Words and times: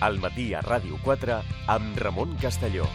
al 0.00 0.18
matí 0.22 0.52
a 0.54 0.62
Ràdio 0.62 0.98
4 1.04 1.42
amb 1.66 2.02
Ramon 2.02 2.36
Castelló. 2.40 2.86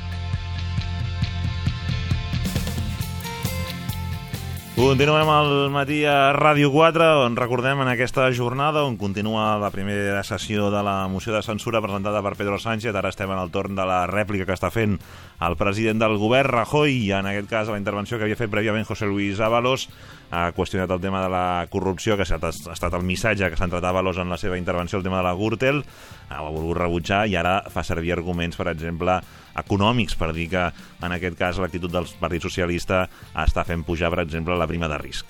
Continuem 4.73 5.29
al 5.29 5.69
matí 5.69 5.99
a 6.09 6.33
Ràdio 6.33 6.71
4, 6.73 7.05
on 7.27 7.35
recordem 7.37 7.83
en 7.83 7.91
aquesta 7.91 8.25
jornada 8.33 8.81
on 8.87 8.95
continua 8.97 9.59
la 9.61 9.69
primera 9.69 10.23
sessió 10.25 10.71
de 10.73 10.81
la 10.81 11.07
moció 11.07 11.31
de 11.35 11.43
censura 11.45 11.79
presentada 11.79 12.23
per 12.25 12.33
Pedro 12.39 12.57
Sánchez. 12.57 12.89
Ara 12.95 13.11
estem 13.13 13.29
en 13.29 13.37
el 13.37 13.51
torn 13.53 13.77
de 13.77 13.85
la 13.85 14.07
rèplica 14.09 14.47
que 14.49 14.57
està 14.57 14.71
fent 14.73 14.97
el 15.45 15.57
president 15.61 16.01
del 16.01 16.17
govern, 16.17 16.49
Rajoy, 16.49 16.97
i 17.05 17.11
en 17.13 17.29
aquest 17.29 17.51
cas 17.51 17.69
la 17.69 17.77
intervenció 17.77 18.17
que 18.17 18.25
havia 18.25 18.39
fet 18.39 18.49
prèviament 18.49 18.89
José 18.89 19.05
Luis 19.05 19.39
Ábalos 19.39 19.91
ha 20.33 20.49
qüestionat 20.55 20.89
el 20.89 21.01
tema 21.01 21.21
de 21.21 21.29
la 21.29 21.67
corrupció, 21.69 22.17
que 22.17 22.25
ha 22.25 22.49
estat 22.73 22.95
el 22.97 23.05
missatge 23.05 23.51
que 23.51 23.59
s'ha 23.59 23.67
entrat 23.69 23.85
Ábalos 23.85 24.17
en 24.17 24.31
la 24.33 24.39
seva 24.41 24.57
intervenció, 24.57 24.97
el 24.97 25.05
tema 25.05 25.19
de 25.21 25.27
la 25.27 25.35
Gürtel, 25.37 25.83
ha 26.29 26.41
volgut 26.41 26.79
rebutjar 26.79 27.27
i 27.29 27.37
ara 27.37 27.59
fa 27.69 27.83
servir 27.85 28.15
arguments, 28.15 28.57
per 28.57 28.71
exemple, 28.71 29.19
econòmics 29.61 30.17
per 30.17 30.31
dir 30.33 30.47
que 30.49 30.63
en 31.05 31.13
aquest 31.13 31.37
cas 31.37 31.61
l'actitud 31.61 31.93
del 31.93 32.09
Partit 32.19 32.41
Socialista 32.41 33.05
està 33.45 33.65
fent 33.67 33.85
pujar, 33.85 34.09
per 34.09 34.23
exemple, 34.25 34.57
la 34.57 34.67
prima 34.67 34.89
de 34.89 34.97
risc. 34.97 35.29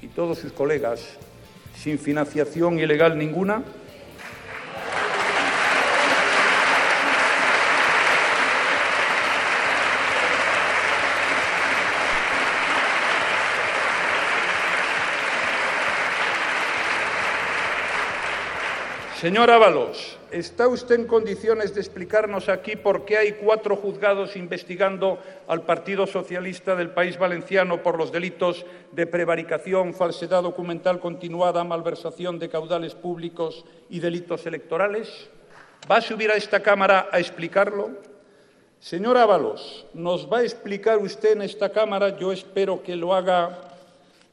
Y 0.00 0.08
todos 0.08 0.38
sus 0.38 0.52
colegas, 0.52 1.18
sin 1.76 1.98
financiación 1.98 2.78
ilegal 2.80 3.18
ninguna, 3.18 3.62
Señor 19.22 19.52
Ábalos, 19.52 20.18
¿está 20.32 20.66
usted 20.66 20.96
en 20.96 21.06
condiciones 21.06 21.72
de 21.76 21.80
explicarnos 21.80 22.48
aquí 22.48 22.74
por 22.74 23.04
qué 23.04 23.18
hay 23.18 23.32
cuatro 23.34 23.76
juzgados 23.76 24.34
investigando 24.34 25.20
al 25.46 25.62
Partido 25.62 26.08
Socialista 26.08 26.74
del 26.74 26.90
País 26.90 27.16
Valenciano 27.16 27.84
por 27.84 27.96
los 27.96 28.10
delitos 28.10 28.66
de 28.90 29.06
prevaricación, 29.06 29.94
falsedad 29.94 30.42
documental 30.42 30.98
continuada, 30.98 31.62
malversación 31.62 32.40
de 32.40 32.48
caudales 32.48 32.96
públicos 32.96 33.64
y 33.88 34.00
delitos 34.00 34.44
electorales? 34.44 35.30
¿Va 35.88 35.98
a 35.98 36.00
subir 36.00 36.32
a 36.32 36.34
esta 36.34 36.58
Cámara 36.60 37.08
a 37.12 37.20
explicarlo? 37.20 37.90
Señor 38.80 39.16
Ábalos, 39.16 39.86
¿nos 39.94 40.28
va 40.28 40.38
a 40.38 40.42
explicar 40.42 40.98
usted 40.98 41.34
en 41.34 41.42
esta 41.42 41.68
Cámara, 41.68 42.18
yo 42.18 42.32
espero 42.32 42.82
que 42.82 42.96
lo 42.96 43.14
haga, 43.14 43.76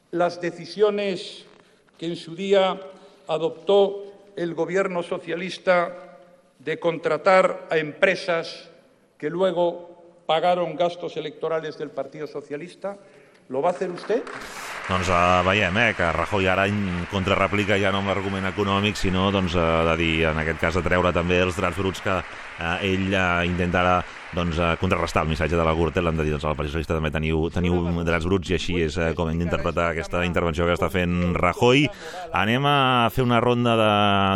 las 0.09 0.41
decisiones 0.41 1.45
que 1.95 2.07
en 2.07 2.15
su 2.15 2.35
día 2.35 2.81
adoptó 3.27 4.08
el 4.39 4.53
gobierno 4.53 5.03
socialista 5.03 6.17
de 6.59 6.79
contratar 6.79 7.67
a 7.69 7.77
empresas 7.77 8.69
que 9.17 9.29
luego 9.29 10.23
pagaron 10.25 10.77
gastos 10.77 11.17
electorales 11.17 11.77
del 11.77 11.91
Partido 11.91 12.25
Socialista? 12.25 12.97
¿Lo 13.49 13.61
va 13.61 13.69
a 13.69 13.73
hacer 13.73 13.89
usted? 13.91 14.23
Doncs 14.89 15.05
uh, 15.13 15.43
veiem 15.45 15.75
eh, 15.77 15.91
que 15.93 16.05
Rajoy 16.09 16.47
ara 16.49 16.63
contrarreplica 17.11 17.75
ja 17.77 17.91
no 17.93 17.99
amb 18.01 18.09
l'argument 18.09 18.47
econòmic, 18.49 18.95
sinó 18.97 19.27
doncs, 19.29 19.53
uh, 19.53 19.83
de 19.91 19.93
dir, 19.99 20.13
en 20.31 20.39
aquest 20.41 20.57
cas, 20.57 20.79
de 20.79 20.81
treure 20.81 21.11
també 21.13 21.37
els 21.43 21.59
drets 21.59 21.77
bruts 21.77 22.01
que 22.01 22.15
uh, 22.17 22.71
ell 22.81 23.13
uh, 23.13 23.43
intentarà 23.45 23.99
doncs, 24.33 24.57
uh, 24.57 24.71
contrarrestar 24.81 25.27
el 25.27 25.29
missatge 25.29 25.53
de 25.53 25.67
la 25.67 25.75
Gürtel. 25.77 26.09
Hem 26.09 26.17
de 26.17 26.25
dir, 26.25 26.33
doncs, 26.33 26.47
al 26.49 26.57
Partit 26.57 26.73
Socialista 26.73 26.97
també 26.97 27.13
teniu, 27.13 27.45
teniu 27.53 28.01
drets 28.01 28.25
bruts 28.25 28.49
i 28.49 28.57
així 28.57 28.79
és 28.87 28.97
uh, 28.97 29.11
com 29.13 29.29
hem 29.29 29.45
d'interpretar 29.45 29.91
aquesta 29.91 30.25
intervenció 30.25 30.65
que 30.65 30.73
està 30.79 30.89
fent 30.89 31.37
Rajoy. 31.37 31.85
Anem 32.41 32.65
a 32.65 32.75
fer 33.13 33.29
una 33.29 33.45
ronda 33.45 33.77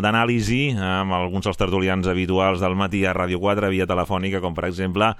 d'anàlisi 0.05 0.67
amb 0.77 1.17
alguns 1.17 1.49
dels 1.49 1.65
tertulians 1.65 2.05
habituals 2.05 2.61
del 2.61 2.77
matí 2.77 3.07
a 3.09 3.17
Ràdio 3.17 3.41
4 3.41 3.73
via 3.73 3.89
telefònica, 3.89 4.45
com 4.45 4.53
per 4.53 4.69
exemple 4.69 5.15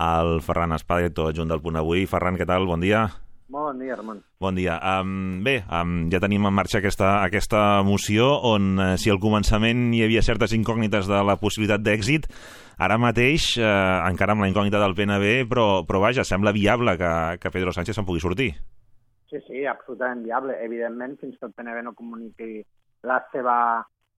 el 0.00 0.38
Ferran 0.40 0.72
Espadeto, 0.80 1.28
adjunt 1.28 1.52
del 1.52 1.60
Punt 1.60 1.76
Avui. 1.76 2.08
Ferran, 2.08 2.40
què 2.40 2.48
tal? 2.48 2.64
Bon 2.64 2.80
dia. 2.80 3.10
Molt 3.48 3.70
bon 3.70 3.78
dia, 3.80 3.94
Ramon. 3.96 4.18
Bon 4.44 4.56
dia. 4.56 4.74
Um, 5.00 5.40
bé, 5.44 5.62
um, 5.72 6.10
ja 6.12 6.20
tenim 6.20 6.44
en 6.44 6.52
marxa 6.52 6.82
aquesta, 6.82 7.22
aquesta 7.24 7.80
moció 7.80 8.26
on, 8.44 8.74
uh, 8.76 8.88
si 9.00 9.08
al 9.08 9.20
començament 9.22 9.86
hi 9.96 10.02
havia 10.04 10.20
certes 10.26 10.52
incògnites 10.52 11.08
de 11.08 11.20
la 11.24 11.38
possibilitat 11.40 11.80
d'èxit, 11.80 12.28
ara 12.76 12.98
mateix, 13.00 13.54
uh, 13.56 14.04
encara 14.10 14.36
amb 14.36 14.44
la 14.44 14.50
incògnita 14.52 14.82
del 14.82 14.96
PNB, 14.98 15.46
però, 15.48 15.68
però 15.88 16.02
vaja, 16.04 16.26
sembla 16.28 16.52
viable 16.52 16.98
que, 17.00 17.12
que 17.40 17.52
Pedro 17.54 17.72
Sánchez 17.72 17.96
se'n 17.96 18.08
pugui 18.08 18.20
sortir. 18.20 18.50
Sí, 19.32 19.40
sí, 19.46 19.64
absolutament 19.64 20.26
viable. 20.28 20.56
Evidentment, 20.64 21.16
fins 21.20 21.40
que 21.40 21.48
el 21.48 21.54
PNB 21.56 21.86
no 21.86 21.94
comuniqui 21.96 22.60
la 23.08 23.22
seva, 23.32 23.56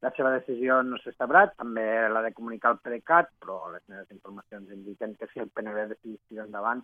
la 0.02 0.12
seva 0.16 0.32
decisió 0.40 0.80
no 0.82 0.98
s'ha 0.98 1.14
sabrà, 1.14 1.44
també 1.54 1.86
l'ha 2.10 2.24
de 2.26 2.34
comunicar 2.34 2.74
el 2.74 2.82
PDeCAT, 2.82 3.30
però 3.42 3.62
les 3.70 3.86
meves 3.86 4.10
informacions 4.10 4.74
indiquen 4.74 5.14
que 5.14 5.30
si 5.30 5.42
el 5.42 5.54
PNB 5.54 5.86
decidís 5.94 6.18
tirar 6.26 6.48
endavant, 6.48 6.82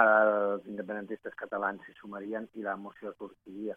els 0.00 0.68
independentistes 0.70 1.34
catalans 1.38 1.82
s'hi 1.84 1.94
sumarien 1.98 2.48
i 2.54 2.64
la 2.64 2.76
moció 2.76 3.12
sortiria. 3.18 3.76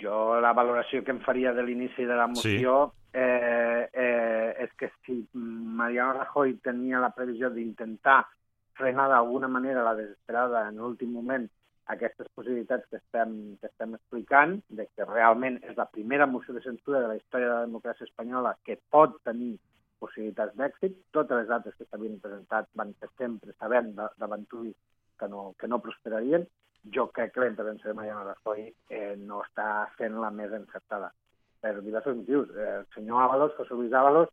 Jo 0.00 0.40
la 0.40 0.52
valoració 0.52 1.02
que 1.04 1.14
em 1.14 1.20
faria 1.24 1.52
de 1.56 1.64
l'inici 1.64 2.04
de 2.04 2.16
la 2.16 2.26
moció 2.28 2.74
sí. 2.90 3.20
eh, 3.20 3.88
eh, 3.92 4.50
és 4.64 4.72
que 4.76 4.90
si 5.04 5.20
Mariano 5.32 6.18
Rajoy 6.18 6.58
tenia 6.64 7.00
la 7.00 7.14
previsió 7.16 7.50
d'intentar 7.50 8.24
frenar 8.78 9.08
d'alguna 9.08 9.48
manera 9.48 9.84
la 9.84 9.94
desesperada 9.96 10.68
en 10.68 10.76
l'últim 10.78 11.12
moment 11.12 11.48
aquestes 11.88 12.28
possibilitats 12.34 12.84
que 12.90 12.98
estem, 13.00 13.56
que 13.60 13.66
estem 13.66 13.94
explicant, 13.96 14.58
de 14.68 14.84
que 14.92 15.06
realment 15.08 15.56
és 15.64 15.76
la 15.76 15.88
primera 15.88 16.26
moció 16.28 16.54
de 16.54 16.60
censura 16.60 17.00
de 17.00 17.08
la 17.08 17.16
història 17.16 17.48
de 17.48 17.54
la 17.54 17.64
democràcia 17.64 18.04
espanyola 18.04 18.58
que 18.64 18.76
pot 18.92 19.16
tenir 19.24 19.54
possibilitats 19.98 20.54
d'èxit. 20.58 20.98
Totes 21.16 21.40
les 21.40 21.48
dates 21.48 21.74
que 21.78 21.88
s'havien 21.88 22.20
presentat 22.20 22.68
van 22.78 22.92
ser 23.00 23.08
sempre 23.16 23.56
sabent 23.56 23.94
d'aventuri 23.96 24.74
que 25.18 25.28
no, 25.28 25.54
que 25.58 25.68
no 25.68 25.82
prosperarien. 25.82 26.46
Jo 26.94 27.08
crec 27.12 27.34
que 27.34 27.40
la 27.40 27.48
intervenció 27.50 27.90
de 27.90 27.94
Mariano 27.94 28.24
Rajoy 28.24 28.68
eh, 28.88 29.14
no 29.18 29.42
està 29.44 29.88
sent 29.98 30.16
la 30.22 30.30
més 30.30 30.52
encertada 30.56 31.10
per 31.60 31.74
diversos 31.82 32.16
motius. 32.16 32.50
Eh, 32.54 32.74
el 32.80 32.86
senyor 32.94 33.22
Ábalos, 33.22 33.56
José 33.56 33.74
Luis 33.74 33.92
Ábalos, 33.92 34.28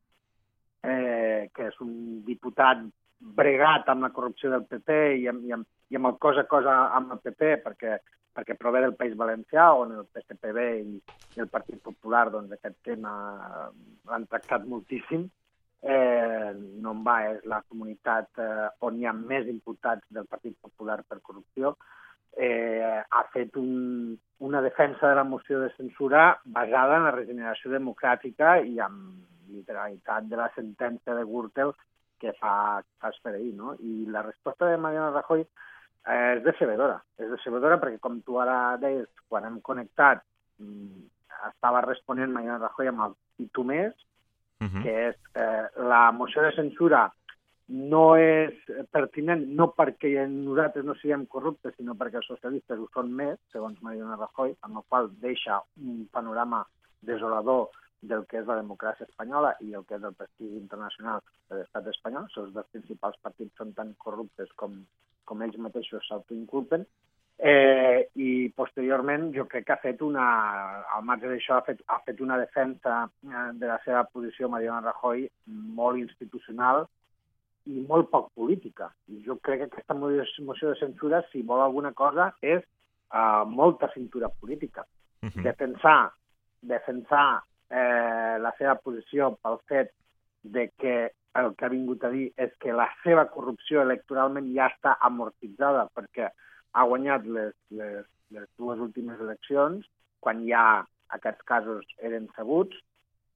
eh, 0.83 1.49
que 1.53 1.69
és 1.71 1.79
un 1.81 2.23
diputat 2.25 2.83
bregat 3.19 3.89
amb 3.89 4.05
la 4.05 4.11
corrupció 4.13 4.51
del 4.51 4.67
PP 4.69 4.99
i 5.21 5.27
amb, 5.31 5.47
i 5.47 5.55
amb, 5.55 5.65
i 5.89 5.97
amb 5.97 6.11
el 6.11 6.19
cosa 6.21 6.45
a 6.45 6.49
cosa 6.49 6.75
amb 6.97 7.15
el 7.15 7.21
PP, 7.23 7.55
perquè, 7.63 7.97
perquè 8.35 8.57
prové 8.59 8.83
del 8.83 8.95
País 8.99 9.15
Valencià, 9.17 9.71
on 9.73 9.95
el 9.95 10.05
PSPB 10.13 10.67
i, 10.81 10.99
i 11.37 11.41
el 11.43 11.49
Partit 11.49 11.81
Popular 11.81 12.27
doncs, 12.33 12.53
aquest 12.53 12.77
tema 12.85 13.15
l'han 14.09 14.27
tractat 14.29 14.67
moltíssim, 14.69 15.25
eh, 15.25 15.44
no 15.83 16.91
en 16.95 17.03
va, 17.05 17.17
és 17.33 17.43
la 17.45 17.61
comunitat 17.67 18.41
eh, 18.41 18.69
on 18.87 18.99
hi 18.99 19.05
ha 19.05 19.13
més 19.13 19.47
imputats 19.51 20.05
del 20.09 20.25
Partit 20.25 20.55
Popular 20.61 21.01
per 21.07 21.19
corrupció, 21.21 21.75
eh, 22.35 23.01
ha 23.07 23.23
fet 23.33 23.55
un, 23.55 24.15
una 24.39 24.61
defensa 24.61 25.09
de 25.09 25.15
la 25.15 25.23
moció 25.23 25.59
de 25.61 25.71
censura 25.75 26.39
basada 26.45 26.97
en 26.97 27.07
la 27.07 27.15
regeneració 27.15 27.71
democràtica 27.71 28.59
i 28.61 28.79
amb 28.79 29.51
literalitat 29.55 30.27
de 30.29 30.39
la 30.39 30.49
sentència 30.55 31.15
de 31.15 31.23
Gürtel 31.23 31.73
que 32.19 32.33
fa, 32.39 32.81
fa 32.99 33.11
esperar 33.13 33.41
no? 33.53 33.75
I 33.79 34.05
la 34.11 34.23
resposta 34.23 34.69
de 34.69 34.77
Mariano 34.77 35.11
Rajoy 35.13 35.43
eh, 35.43 36.35
és 36.35 36.43
decebedora. 36.43 37.01
És 37.19 37.29
decebedora 37.31 37.79
perquè, 37.81 37.99
com 38.03 38.21
tu 38.25 38.39
ara 38.41 38.77
deies, 38.81 39.07
quan 39.29 39.45
hem 39.47 39.59
connectat, 39.61 40.23
mm, 40.59 41.05
estava 41.51 41.83
responent 41.85 42.33
Mariano 42.33 42.63
Rajoy 42.63 42.91
amb 42.91 43.07
el 43.07 43.15
i 43.43 43.49
tu 43.51 43.65
més, 43.67 43.93
uh 44.61 44.67
-huh. 44.67 44.83
que 44.83 45.09
és 45.09 45.15
eh, 45.35 45.67
la 45.77 46.11
moció 46.11 46.41
de 46.41 46.51
censura 46.55 47.11
no 47.67 48.15
és 48.15 48.53
pertinent 48.91 49.47
no 49.57 49.73
perquè 49.73 50.27
nosaltres 50.29 50.85
no 50.85 50.93
siguem 50.95 51.25
corruptes, 51.25 51.73
sinó 51.75 51.95
perquè 51.95 52.17
els 52.21 52.27
socialistes 52.27 52.79
ho 52.79 52.87
són 52.93 53.11
més, 53.11 53.39
segons 53.51 53.81
Mariano 53.81 54.15
Rajoy, 54.15 54.55
amb 54.61 54.77
el 54.77 54.83
qual 54.87 55.09
deixa 55.19 55.61
un 55.81 56.07
panorama 56.11 56.65
desolador 57.01 57.69
del 58.01 58.25
que 58.29 58.37
és 58.41 58.45
la 58.45 58.59
democràcia 58.59 59.07
espanyola 59.09 59.55
i 59.65 59.73
el 59.73 59.85
que 59.85 59.97
és 59.97 60.03
el 60.03 60.13
prestigi 60.13 60.59
internacional 60.59 61.23
de 61.49 61.57
l'estat 61.59 61.87
espanyol. 61.87 62.27
Els 62.37 62.53
dos 62.53 62.69
principals 62.71 63.17
partits 63.23 63.57
són 63.57 63.73
tan 63.73 63.95
corruptes 63.97 64.51
com, 64.61 64.77
com 65.25 65.41
ells 65.41 65.57
mateixos 65.57 66.05
s'autoinculpen. 66.07 66.85
Eh, 67.37 68.09
I 68.15 68.49
posteriorment 68.55 69.33
jo 69.35 69.43
crec 69.51 69.65
que 69.67 69.73
ha 69.73 69.81
fet 69.81 70.01
una, 70.05 70.25
al 70.95 71.03
marge 71.03 71.27
d'això, 71.27 71.57
ha 71.57 71.65
fet, 71.67 71.81
ha 71.91 71.97
fet 72.05 72.21
una 72.23 72.37
defensa 72.39 73.01
eh, 73.27 73.49
de 73.59 73.67
la 73.67 73.79
seva 73.83 74.05
posició 74.07 74.47
Mariano 74.49 74.85
Rajoy 74.85 75.25
molt 75.75 75.99
institucional 75.99 76.85
i 77.67 77.83
molt 77.89 78.07
poc 78.13 78.31
política. 78.39 78.87
I 79.11 79.19
jo 79.25 79.35
crec 79.43 79.65
que 79.65 79.67
aquesta 79.67 79.97
moció 79.97 80.71
de 80.71 80.79
censura, 80.79 81.25
si 81.31 81.43
vol 81.43 81.63
alguna 81.65 81.91
cosa, 81.91 82.29
és 82.41 82.63
eh, 82.63 83.43
molta 83.51 83.91
cintura 83.93 84.29
política. 84.29 84.85
Uh 85.21 85.29
-huh. 85.29 85.43
Defensar, 85.43 86.13
defensar 86.61 87.43
eh, 87.69 88.37
la 88.39 88.53
seva 88.57 88.75
posició 88.75 89.35
pel 89.41 89.59
fet 89.67 89.91
de 90.41 90.71
que 90.77 91.11
el 91.35 91.55
que 91.55 91.65
ha 91.65 91.69
vingut 91.69 92.03
a 92.03 92.09
dir 92.09 92.31
és 92.37 92.51
que 92.59 92.71
la 92.71 92.87
seva 93.03 93.25
corrupció 93.27 93.81
electoralment 93.81 94.47
ja 94.55 94.69
està 94.71 94.97
amortitzada 95.01 95.89
perquè 95.93 96.29
ha 96.75 96.83
guanyat 96.83 97.27
les, 97.37 97.53
les, 97.79 98.07
les 98.35 98.47
dues 98.59 98.81
últimes 98.83 99.19
eleccions, 99.23 99.85
quan 100.19 100.43
ja 100.47 100.83
aquests 101.15 101.45
casos 101.47 101.87
eren 102.03 102.27
sabuts, 102.35 102.77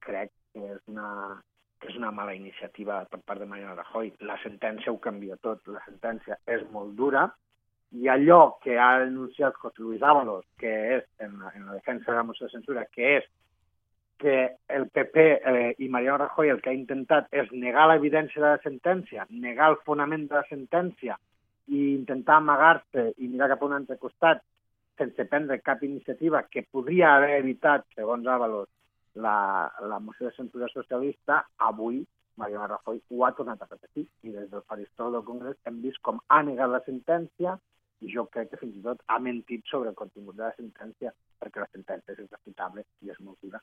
crec 0.04 0.32
que 0.52 0.64
és 0.74 0.80
una, 0.92 1.38
que 1.80 1.88
és 1.92 1.96
una 1.96 2.12
mala 2.12 2.34
iniciativa 2.36 3.00
per 3.10 3.20
part 3.24 3.40
de 3.40 3.48
Mariano 3.48 3.78
Rajoy. 3.78 4.12
La 4.28 4.36
sentència 4.44 4.92
ho 4.92 4.98
canvia 5.02 5.38
tot. 5.40 5.62
La 5.72 5.82
sentència 5.86 6.36
és 6.46 6.66
molt 6.74 6.96
dura 6.98 7.28
i 7.90 8.08
allò 8.12 8.58
que 8.62 8.76
ha 8.78 8.90
denunciat 9.04 9.56
José 9.58 9.82
Luis 9.82 10.02
Ábalos, 10.02 10.44
que 10.60 10.74
és 10.96 11.06
en 11.24 11.38
la, 11.40 11.54
en 11.56 11.66
la 11.66 11.78
defensa 11.78 12.10
de 12.10 12.18
la 12.18 12.26
moció 12.26 12.46
de 12.46 12.54
censura, 12.58 12.84
que 12.92 13.16
és 13.18 13.30
que 14.20 14.36
el 14.68 14.86
PP 14.92 15.24
eh, 15.32 15.74
i 15.80 15.88
Mariano 15.88 16.26
Rajoy 16.26 16.52
el 16.52 16.60
que 16.60 16.70
ha 16.70 16.76
intentat 16.76 17.32
és 17.32 17.48
negar 17.56 17.88
l'evidència 17.88 18.42
de 18.42 18.50
la 18.52 18.62
sentència, 18.62 19.24
negar 19.30 19.72
el 19.72 19.80
fonament 19.86 20.28
de 20.28 20.36
la 20.36 20.46
sentència 20.50 21.16
i 21.70 21.80
intentar 21.94 22.36
amagar-se 22.40 23.12
i 23.18 23.28
mirar 23.28 23.50
cap 23.52 23.62
a 23.62 23.68
un 23.70 23.76
altre 23.78 23.96
costat 24.02 24.42
sense 25.00 25.24
prendre 25.32 25.60
cap 25.64 25.82
iniciativa 25.86 26.42
que 26.50 26.66
podria 26.70 27.14
haver 27.16 27.38
evitat, 27.38 27.86
segons 27.96 28.26
Ábalos, 28.28 28.68
la, 29.14 29.70
la 29.88 29.98
moció 29.98 30.28
de 30.28 30.36
censura 30.36 30.68
socialista, 30.72 31.44
avui 31.56 32.02
Mariano 32.40 32.66
Rajoy 32.66 33.00
ho 33.10 33.24
ha 33.24 33.32
tornat 33.36 33.62
a 33.62 33.68
repetir 33.70 34.06
i 34.24 34.32
des 34.34 34.50
del 34.52 34.62
faristol 34.68 35.12
del 35.16 35.26
Congrés 35.30 35.58
hem 35.68 35.80
vist 35.84 36.00
com 36.08 36.20
ha 36.28 36.40
negat 36.46 36.70
la 36.72 36.82
sentència 36.86 37.56
i 38.00 38.12
jo 38.14 38.24
crec 38.34 38.52
que 38.52 38.60
fins 38.60 38.78
i 38.78 38.84
tot 38.86 39.02
ha 39.06 39.18
mentit 39.26 39.66
sobre 39.72 39.92
el 39.92 39.98
contingut 39.98 40.38
de 40.38 40.46
la 40.46 40.54
sentència 40.56 41.12
perquè 41.42 41.60
la 41.64 41.68
sentència 41.74 42.14
és 42.14 42.22
irrefutable 42.24 42.86
i 43.04 43.12
és 43.14 43.20
molt 43.26 43.38
dura. 43.44 43.60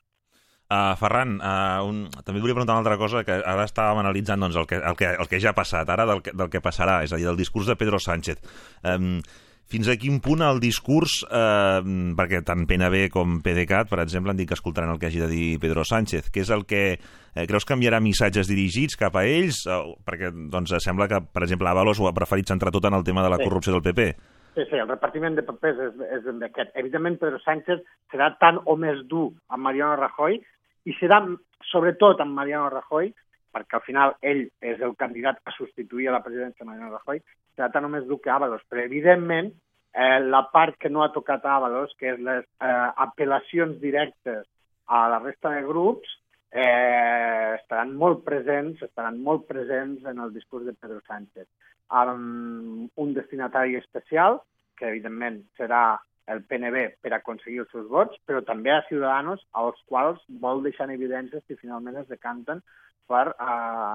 Uh, 0.68 0.92
Ferran, 1.00 1.38
uh, 1.40 1.80
un... 1.88 2.02
també 2.26 2.42
volia 2.42 2.52
preguntar 2.52 2.74
una 2.76 2.84
altra 2.84 2.98
cosa, 3.00 3.24
que 3.24 3.38
ara 3.40 3.64
estàvem 3.64 4.02
analitzant 4.02 4.42
doncs, 4.44 4.56
el, 4.60 4.66
que, 4.68 4.76
el, 4.76 4.96
que, 5.00 5.14
el 5.16 5.28
que 5.30 5.40
ja 5.40 5.54
ha 5.54 5.56
passat, 5.56 5.88
ara 5.88 6.04
del 6.08 6.20
que, 6.20 6.34
del 6.36 6.50
que 6.52 6.60
passarà, 6.60 7.00
és 7.06 7.12
a 7.12 7.20
dir, 7.20 7.24
del 7.24 7.40
discurs 7.40 7.70
de 7.70 7.76
Pedro 7.80 8.00
Sánchez. 8.02 8.42
Um, 8.84 9.22
fins 9.68 9.88
a 9.88 9.96
quin 10.00 10.16
punt 10.24 10.40
el 10.44 10.60
discurs, 10.64 11.20
eh, 11.28 11.80
perquè 12.16 12.40
tant 12.46 12.64
PNB 12.68 13.08
com 13.12 13.38
PDeCAT, 13.44 13.90
per 13.90 14.00
exemple, 14.00 14.32
han 14.32 14.40
dit 14.40 14.48
que 14.48 14.56
escoltaran 14.56 14.94
el 14.94 14.98
que 14.98 15.10
hagi 15.10 15.20
de 15.20 15.28
dir 15.28 15.58
Pedro 15.60 15.84
Sánchez, 15.84 16.30
que 16.32 16.40
és 16.40 16.50
el 16.54 16.64
que 16.64 16.82
eh, 16.96 17.46
creus 17.46 17.68
que 17.68 17.76
enviarà 17.76 18.00
missatges 18.00 18.48
dirigits 18.48 18.96
cap 18.96 19.16
a 19.20 19.26
ells? 19.28 19.66
Eh, 19.68 19.78
perquè 20.08 20.32
doncs, 20.32 20.72
sembla 20.84 21.08
que, 21.08 21.20
per 21.20 21.44
exemple, 21.44 21.68
Avalos 21.68 22.00
ho 22.00 22.08
ha 22.08 22.16
preferit 22.16 22.48
centrar 22.48 22.72
tot 22.72 22.88
en 22.88 22.96
el 22.96 23.04
tema 23.04 23.22
de 23.22 23.32
la 23.34 23.36
sí. 23.36 23.44
corrupció 23.44 23.76
del 23.76 23.84
PP. 23.84 24.08
Sí, 24.56 24.64
sí, 24.70 24.80
el 24.80 24.88
repartiment 24.88 25.36
de 25.36 25.44
papers 25.46 25.84
és, 25.84 26.00
és 26.16 26.30
d'aquest. 26.40 26.72
Evidentment, 26.80 27.20
Pedro 27.20 27.38
Sánchez 27.44 27.84
serà 28.10 28.32
tan 28.40 28.62
o 28.64 28.74
més 28.80 29.04
dur 29.06 29.28
amb 29.52 29.68
Mariano 29.68 30.00
Rajoy 30.00 30.40
i 30.88 30.94
serà, 30.96 31.20
sobretot, 31.68 32.20
amb 32.24 32.36
Mariano 32.38 32.70
Rajoy, 32.72 33.10
perquè 33.52 33.78
al 33.78 33.84
final 33.84 34.14
ell 34.24 34.44
és 34.64 34.80
el 34.84 34.94
candidat 35.00 35.40
a 35.44 35.54
substituir 35.56 36.08
a 36.08 36.16
la 36.16 36.22
presidència 36.24 36.64
de 36.64 36.68
Mariano 36.70 36.96
Rajoy, 36.96 37.20
serà 37.56 37.70
tan 37.74 37.84
només 37.84 38.06
dur 38.08 38.20
que 38.24 38.32
Ábalos. 38.32 38.64
Però, 38.68 38.84
evidentment, 38.84 39.50
eh, 39.92 40.20
la 40.24 40.44
part 40.52 40.78
que 40.80 40.90
no 40.92 41.04
ha 41.04 41.12
tocat 41.12 41.44
Ábalos, 41.44 41.92
que 41.98 42.14
és 42.14 42.22
les 42.24 42.44
eh, 42.44 42.88
apel·lacions 43.04 43.78
directes 43.82 44.46
a 44.88 45.04
la 45.12 45.20
resta 45.24 45.52
de 45.56 45.64
grups, 45.68 46.16
eh, 46.50 47.56
estaran 47.58 47.94
molt 47.96 48.24
presents, 48.24 48.82
estaran 48.82 49.20
molt 49.22 49.48
presents 49.48 50.06
en 50.08 50.20
el 50.24 50.32
discurs 50.32 50.64
de 50.64 50.76
Pedro 50.76 51.00
Sánchez. 51.06 51.48
Amb 51.88 53.00
un 53.00 53.14
destinatari 53.16 53.76
especial, 53.76 54.40
que 54.78 54.88
evidentment 54.88 55.42
serà 55.58 55.98
el 56.32 56.42
PNB 56.48 56.84
per 57.02 57.14
aconseguir 57.16 57.62
els 57.64 57.70
seus 57.72 57.86
vots, 57.90 58.18
però 58.28 58.42
també 58.44 58.72
a 58.74 58.82
Ciudadanos, 58.88 59.40
als 59.62 59.78
quals 59.88 60.20
vol 60.42 60.62
deixar 60.66 60.88
en 60.88 60.94
evidència 60.96 61.40
si 61.46 61.56
finalment 61.56 61.96
es 62.02 62.08
decanten 62.10 62.60
per 63.08 63.24
eh, 63.32 63.94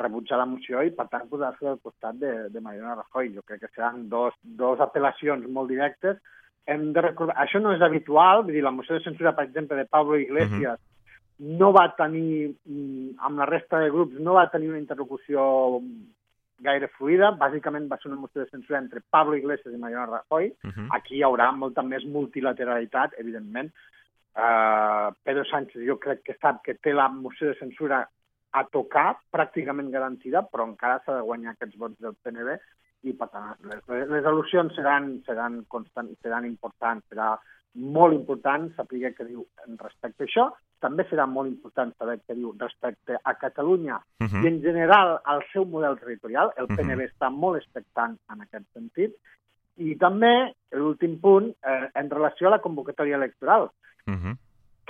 rebutjar 0.00 0.40
la 0.40 0.48
moció 0.48 0.82
i, 0.84 0.92
per 0.96 1.06
tant, 1.12 1.28
posar-se 1.30 1.68
al 1.68 1.80
costat 1.84 2.18
de, 2.20 2.32
de 2.52 2.60
Mariano 2.64 2.98
Rajoy. 2.98 3.32
Jo 3.36 3.44
crec 3.46 3.64
que 3.64 3.72
seran 3.74 4.08
dos, 4.12 4.36
dos 4.42 4.80
apel·lacions 4.84 5.48
molt 5.48 5.72
directes. 5.72 6.20
Hem 6.68 6.90
de 6.96 7.04
recordar... 7.04 7.36
Això 7.42 7.60
no 7.62 7.74
és 7.76 7.84
habitual, 7.84 8.44
vull 8.44 8.56
dir, 8.56 8.64
la 8.64 8.74
moció 8.74 8.96
de 8.96 9.04
censura, 9.04 9.34
per 9.36 9.48
exemple, 9.48 9.78
de 9.80 9.88
Pablo 9.88 10.18
Iglesias, 10.20 10.78
uh 10.78 10.84
-huh. 10.84 11.58
no 11.60 11.72
va 11.72 11.88
tenir, 11.96 12.56
mm, 12.64 13.16
amb 13.18 13.38
la 13.38 13.46
resta 13.46 13.80
de 13.80 13.90
grups, 13.90 14.20
no 14.20 14.34
va 14.34 14.50
tenir 14.50 14.68
una 14.68 14.82
interlocució 14.84 15.80
gaire 16.64 16.88
fluida. 16.96 17.30
Bàsicament 17.40 17.88
va 17.90 17.98
ser 18.00 18.10
una 18.10 18.20
moció 18.20 18.42
de 18.42 18.50
censura 18.50 18.78
entre 18.78 19.02
Pablo 19.10 19.36
Iglesias 19.36 19.74
i 19.74 19.78
Mariano 19.78 20.12
Rajoy. 20.12 20.52
Uh 20.64 20.70
-huh. 20.70 20.88
Aquí 20.98 21.16
hi 21.16 21.22
haurà 21.22 21.50
molta 21.52 21.82
més 21.82 22.04
multilateralitat, 22.04 23.18
evidentment. 23.18 23.72
Uh, 24.30 25.12
Pedro 25.24 25.44
Sánchez 25.44 25.82
jo 25.86 25.98
crec 25.98 26.22
que 26.22 26.36
sap 26.40 26.62
que 26.62 26.74
té 26.74 26.92
la 26.92 27.08
moció 27.08 27.48
de 27.48 27.58
censura 27.58 28.08
a 28.52 28.64
tocar, 28.64 29.16
pràcticament 29.30 29.90
garantida, 29.90 30.42
però 30.42 30.66
encara 30.66 31.00
s'ha 31.04 31.16
de 31.16 31.26
guanyar 31.26 31.52
aquests 31.52 31.78
vots 31.78 31.98
del 31.98 32.14
PNB 32.22 32.58
i, 33.02 33.12
per 33.12 33.28
tant, 33.28 33.56
les, 33.62 34.08
les 34.08 34.24
al·lusions 34.24 34.74
seran, 34.74 35.22
seran, 35.26 35.64
constant, 35.68 36.10
seran 36.22 36.46
importants, 36.48 37.06
serà 37.08 37.38
molt 37.74 38.14
important 38.14 38.70
saber 38.76 39.12
què 39.14 39.26
diu 39.26 39.44
respecte 39.78 40.24
a 40.24 40.26
això. 40.26 40.46
També 40.80 41.04
serà 41.08 41.26
molt 41.28 41.48
important 41.48 41.92
saber 41.98 42.18
què 42.24 42.34
diu 42.34 42.54
respecte 42.58 43.18
a 43.22 43.34
Catalunya 43.34 43.96
uh 43.96 44.26
-huh. 44.26 44.42
i, 44.44 44.46
en 44.48 44.60
general, 44.62 45.20
al 45.24 45.42
seu 45.52 45.64
model 45.64 45.98
territorial. 45.98 46.52
El 46.56 46.66
PNB 46.66 47.00
uh 47.00 47.06
-huh. 47.06 47.12
està 47.12 47.30
molt 47.30 47.56
expectant 47.56 48.18
en 48.32 48.40
aquest 48.40 48.66
sentit. 48.72 49.14
I 49.76 49.96
també, 49.96 50.54
l'últim 50.72 51.20
punt, 51.20 51.54
eh, 51.62 51.90
en 51.94 52.10
relació 52.10 52.48
a 52.48 52.50
la 52.50 52.60
convocatòria 52.60 53.16
electoral. 53.16 53.70
Uh 54.06 54.14
-huh 54.14 54.36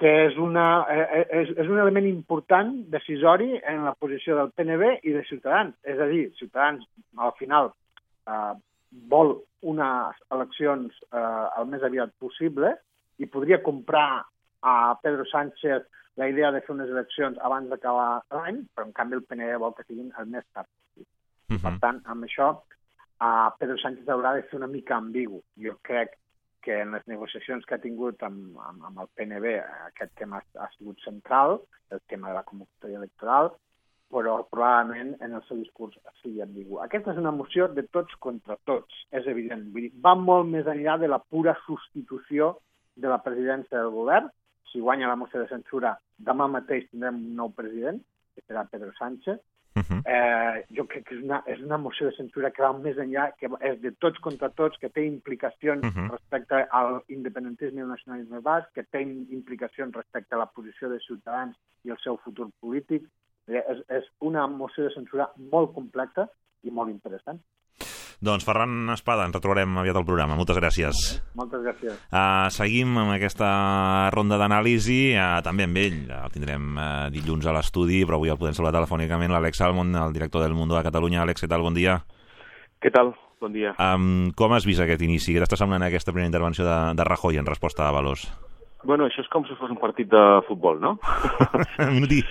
que 0.00 0.26
és, 0.26 0.36
una, 0.38 0.86
eh, 0.88 1.08
eh, 1.12 1.26
és, 1.42 1.50
és 1.58 1.68
un 1.68 1.78
element 1.78 2.06
important 2.06 2.70
decisori 2.88 3.60
en 3.68 3.84
la 3.84 3.92
posició 3.92 4.36
del 4.38 4.50
PNB 4.56 5.04
i 5.04 5.12
de 5.12 5.22
Ciutadans. 5.28 5.74
És 5.84 6.00
a 6.00 6.06
dir, 6.06 6.32
Ciutadans, 6.38 6.86
al 7.18 7.34
final, 7.38 7.72
eh, 8.26 8.54
vol 9.12 9.42
unes 9.62 10.20
eleccions 10.32 10.96
eh, 11.12 11.46
el 11.60 11.66
més 11.72 11.82
aviat 11.86 12.12
possible 12.18 12.74
i 13.20 13.28
podria 13.28 13.60
comprar 13.62 14.24
a 14.60 14.74
Pedro 15.02 15.26
Sánchez 15.28 15.86
la 16.20 16.28
idea 16.28 16.50
de 16.52 16.60
fer 16.64 16.74
unes 16.74 16.90
eleccions 16.92 17.38
abans 17.46 17.68
d'acabar 17.70 18.22
l'any, 18.36 18.64
però 18.74 18.86
en 18.86 18.96
canvi 18.96 19.16
el 19.18 19.24
PNB 19.28 19.60
vol 19.62 19.74
que 19.76 19.86
siguin 19.86 20.10
el 20.20 20.26
més 20.32 20.44
tard. 20.52 20.68
Uh 20.96 21.04
-huh. 21.56 21.62
Per 21.62 21.78
tant, 21.80 22.00
amb 22.04 22.24
això, 22.24 22.48
eh, 23.20 23.48
Pedro 23.58 23.76
Sánchez 23.78 24.08
haurà 24.08 24.34
de 24.34 24.42
ser 24.48 24.56
una 24.56 24.66
mica 24.66 24.96
ambigu. 24.96 25.42
Jo 25.56 25.78
crec 25.82 26.16
que 26.62 26.80
en 26.80 26.92
les 26.92 27.06
negociacions 27.06 27.64
que 27.64 27.74
ha 27.74 27.78
tingut 27.78 28.22
amb, 28.22 28.58
amb, 28.58 28.84
amb 28.84 29.00
el 29.00 29.08
PNB 29.14 29.46
aquest 29.86 30.14
tema 30.14 30.36
ha, 30.38 30.62
ha 30.64 30.68
sigut 30.76 31.00
central, 31.00 31.60
el 31.90 32.00
tema 32.06 32.28
de 32.28 32.34
la 32.34 32.42
convocatòria 32.42 32.98
electoral, 32.98 33.52
però 34.10 34.40
probablement 34.50 35.14
en 35.22 35.36
el 35.38 35.42
seu 35.46 35.60
discurs 35.60 35.96
sigui 36.20 36.42
ambigu. 36.42 36.80
Aquesta 36.82 37.12
és 37.14 37.20
una 37.22 37.32
moció 37.34 37.68
de 37.70 37.84
tots 37.94 38.16
contra 38.18 38.56
tots, 38.66 39.04
és 39.14 39.26
evident. 39.30 39.68
Vull 39.74 39.86
dir, 39.86 39.92
va 40.02 40.16
molt 40.18 40.50
més 40.50 40.66
enllà 40.66 40.98
de 40.98 41.10
la 41.10 41.20
pura 41.22 41.54
substitució 41.66 42.56
de 42.96 43.08
la 43.08 43.20
presidència 43.22 43.78
del 43.78 43.94
govern. 43.94 44.28
Si 44.72 44.82
guanya 44.82 45.10
la 45.10 45.18
moció 45.18 45.40
de 45.42 45.48
censura, 45.50 45.96
demà 46.18 46.50
mateix 46.50 46.90
tindrem 46.90 47.22
un 47.22 47.38
nou 47.38 47.54
president, 47.54 48.02
que 48.34 48.42
serà 48.46 48.66
Pedro 48.70 48.92
Sánchez, 48.98 49.40
Uh 49.76 49.82
-huh. 49.82 50.02
eh, 50.04 50.64
jo 50.76 50.84
crec 50.84 51.04
que 51.06 51.14
és 51.14 51.22
una, 51.22 51.42
és 51.46 51.60
una 51.60 51.78
moció 51.78 52.06
de 52.06 52.16
censura 52.16 52.50
que 52.50 52.62
va 52.62 52.72
més 52.72 52.96
enllà, 52.96 53.32
que 53.38 53.48
és 53.60 53.80
de 53.80 53.92
tots 53.92 54.18
contra 54.18 54.48
tots, 54.50 54.76
que 54.78 54.88
té 54.88 55.04
implicacions 55.06 55.84
uh 55.84 55.90
-huh. 55.90 56.10
respecte 56.10 56.66
al 56.70 57.02
independentisme 57.06 57.78
i 57.78 57.82
el 57.82 57.88
nacionalisme 57.88 58.40
basc, 58.40 58.72
que 58.74 58.82
té 58.82 59.00
implicacions 59.02 59.94
respecte 59.94 60.34
a 60.34 60.38
la 60.38 60.46
posició 60.46 60.88
de 60.88 60.98
Ciutadans 60.98 61.56
i 61.84 61.90
el 61.90 61.98
seu 61.98 62.16
futur 62.16 62.50
polític. 62.60 63.02
És, 63.50 63.80
és 63.90 64.04
una 64.22 64.46
moció 64.46 64.86
de 64.86 64.92
censura 64.94 65.30
molt 65.50 65.74
complexa 65.74 66.28
i 66.62 66.70
molt 66.70 66.92
interessant. 66.92 67.40
Doncs 68.20 68.44
Ferran 68.44 68.92
Espada, 68.92 69.24
ens 69.24 69.32
retrobarem 69.32 69.78
aviat 69.80 69.96
al 69.96 70.04
programa. 70.04 70.36
Moltes 70.36 70.58
gràcies. 70.58 70.98
Moltes 71.40 71.62
gràcies. 71.64 71.94
Uh, 72.12 72.50
seguim 72.52 72.98
amb 73.00 73.14
aquesta 73.14 73.48
ronda 74.12 74.36
d'anàlisi, 74.42 75.14
uh, 75.16 75.38
també 75.46 75.64
amb 75.64 75.80
ell. 75.80 76.02
El 76.18 76.34
tindrem 76.34 76.66
uh, 76.76 77.08
dilluns 77.14 77.48
a 77.48 77.54
l'estudi, 77.56 78.02
però 78.04 78.18
avui 78.20 78.28
el 78.28 78.36
podem 78.40 78.58
saludar 78.58 78.76
telefònicament, 78.76 79.32
l'Àlex 79.32 79.62
Salmon, 79.62 79.96
el 80.02 80.12
director 80.12 80.44
del 80.44 80.52
Mundo 80.58 80.76
de 80.76 80.84
Catalunya. 80.84 81.22
Àlex, 81.24 81.40
què 81.40 81.48
tal? 81.48 81.64
Bon 81.64 81.76
dia. 81.76 81.96
Què 82.84 82.92
tal? 82.92 83.14
Bon 83.40 83.56
dia. 83.56 83.72
Um, 83.80 84.34
com 84.36 84.52
has 84.52 84.68
vist 84.68 84.84
aquest 84.84 85.00
inici? 85.00 85.32
Què 85.32 85.40
t'està 85.40 85.56
semblant 85.62 85.88
aquesta 85.88 86.12
primera 86.12 86.28
intervenció 86.28 86.68
de, 86.68 86.76
de 87.00 87.08
Rajoy 87.08 87.40
en 87.40 87.48
resposta 87.48 87.88
a 87.88 87.94
Valós? 87.96 88.28
Bueno, 88.82 89.06
això 89.06 89.20
és 89.20 89.28
com 89.28 89.44
si 89.44 89.54
fos 89.58 89.70
un 89.72 89.80
partit 89.80 90.08
de 90.08 90.22
futbol, 90.46 90.80
no? 90.80 90.94
Minutí. 91.94 92.22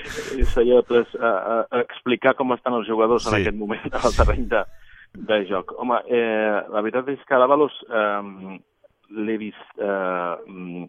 Seria 0.53 0.81
pues, 0.87 1.11
uh, 1.19 1.33
uh, 1.61 1.81
explicar 1.83 2.33
com 2.39 2.55
estan 2.55 2.77
els 2.79 2.87
jugadors 2.89 3.27
sí. 3.27 3.31
en 3.31 3.39
aquest 3.39 3.59
moment 3.59 3.99
al 3.99 4.15
terreny 4.17 4.47
de, 4.49 4.63
de 5.13 5.43
joc. 5.49 5.75
Home, 5.77 5.99
eh, 6.09 6.61
la 6.73 6.81
veritat 6.81 7.09
és 7.13 7.21
que 7.27 7.37
l'Avalos 7.39 7.75
eh, 7.89 8.55
l'he 9.17 9.37
vist 9.41 9.81
eh, 9.81 10.87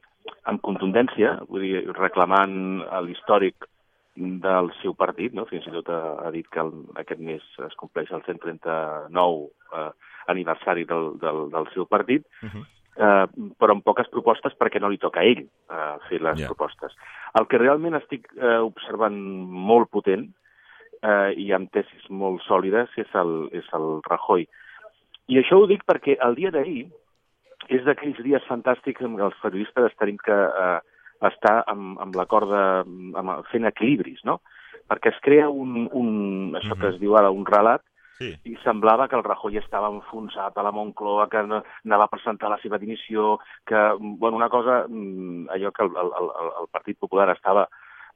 amb 0.51 0.63
contundència, 0.65 1.39
vull 1.49 1.65
dir, 1.65 1.85
reclamant 1.97 2.57
l'històric 3.07 3.69
del 4.17 4.69
seu 4.81 4.95
partit, 4.99 5.33
no? 5.37 5.47
fins 5.49 5.67
i 5.69 5.73
tot 5.73 5.89
ha, 5.93 6.01
ha 6.27 6.33
dit 6.35 6.49
que 6.53 6.61
el, 6.61 6.73
aquest 7.01 7.23
mes 7.25 7.45
es 7.67 7.77
compleix 7.81 8.11
el 8.13 8.25
139 8.27 9.49
eh, 9.77 9.89
aniversari 10.31 10.85
del, 10.89 11.15
del, 11.23 11.47
del 11.55 11.71
seu 11.75 11.87
partit, 11.87 12.27
uh 12.43 12.51
-huh. 12.51 12.67
Eh, 13.01 13.25
però 13.59 13.77
amb 13.77 13.87
poques 13.87 14.11
propostes 14.13 14.55
perquè 14.59 14.81
no 14.83 14.91
li 14.93 15.01
toca 15.01 15.23
a 15.23 15.27
ell 15.29 15.43
eh, 15.45 15.97
fer 16.09 16.21
les 16.21 16.43
yeah. 16.43 16.53
propostes. 16.53 16.95
El 17.39 17.49
que 17.51 17.61
realment 17.63 17.97
estic 17.99 18.29
eh, 18.37 18.59
observant 18.61 19.17
molt 19.71 19.91
potent 19.95 20.29
eh, 21.03 21.33
i 21.41 21.51
amb 21.57 21.73
tesis 21.75 22.09
molt 22.11 22.45
sòlides 22.47 22.97
és 23.01 23.19
el, 23.23 23.35
és 23.57 23.67
el 23.77 23.91
Rajoy. 24.07 24.47
I 25.31 25.41
això 25.41 25.61
ho 25.61 25.69
dic 25.71 25.85
perquè 25.89 26.19
el 26.27 26.37
dia 26.39 26.53
d'ahir 26.55 26.89
és 27.71 27.85
d'aquells 27.87 28.19
dies 28.25 28.47
fantàstics 28.49 29.05
en 29.05 29.19
què 29.19 29.29
els 29.29 29.43
periodistes 29.43 29.99
tenim 30.01 30.19
que 30.25 30.37
eh, 30.37 30.79
estar 31.29 31.61
amb, 31.71 31.99
amb 32.01 32.17
la 32.17 32.27
corda 32.27 32.63
amb, 32.83 33.37
fent 33.53 33.69
equilibris, 33.69 34.25
no? 34.25 34.41
perquè 34.91 35.13
es 35.13 35.21
crea 35.23 35.47
un, 35.53 35.85
un 35.95 36.57
això 36.59 36.75
que 36.75 36.89
es 36.91 36.97
diu 36.99 37.15
ara, 37.15 37.31
un 37.31 37.45
relat, 37.47 37.85
Sí. 38.21 38.35
i 38.45 38.57
semblava 38.63 39.07
que 39.09 39.17
el 39.17 39.25
Rajoy 39.25 39.57
estava 39.57 39.89
enfonsat 39.89 40.59
a 40.59 40.63
la 40.63 40.71
Moncloa, 40.77 41.29
que 41.33 41.41
no- 41.43 41.63
anava 41.87 42.05
a 42.05 42.13
presentar 42.13 42.51
la 42.53 42.59
seva 42.61 42.77
dimissió, 42.79 43.39
que, 43.65 43.81
bueno, 43.99 44.37
una 44.37 44.51
cosa, 44.53 44.85
mm, 44.89 45.49
allò 45.49 45.73
que 45.73 45.83
el, 45.87 45.91
el, 45.97 46.11
el, 46.21 46.51
el 46.61 46.69
Partit 46.71 46.99
Popular 46.99 47.31
estava 47.33 47.65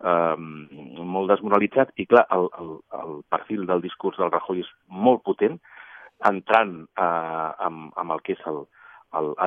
eh, 0.04 0.36
molt 0.36 1.30
desmoralitzat, 1.32 1.94
i 1.96 2.04
clar, 2.06 2.26
el, 2.36 2.50
el, 2.60 2.70
el 3.00 3.22
perfil 3.32 3.64
del 3.66 3.80
discurs 3.80 4.18
del 4.20 4.30
Rajoy 4.30 4.60
és 4.60 4.70
molt 4.88 5.22
potent, 5.24 5.56
entrant 6.28 6.76
eh, 7.00 7.50
amb, 7.64 7.92
amb 7.96 8.12
el 8.12 8.20
que 8.26 8.36
és 8.36 8.44
el, 8.46 8.64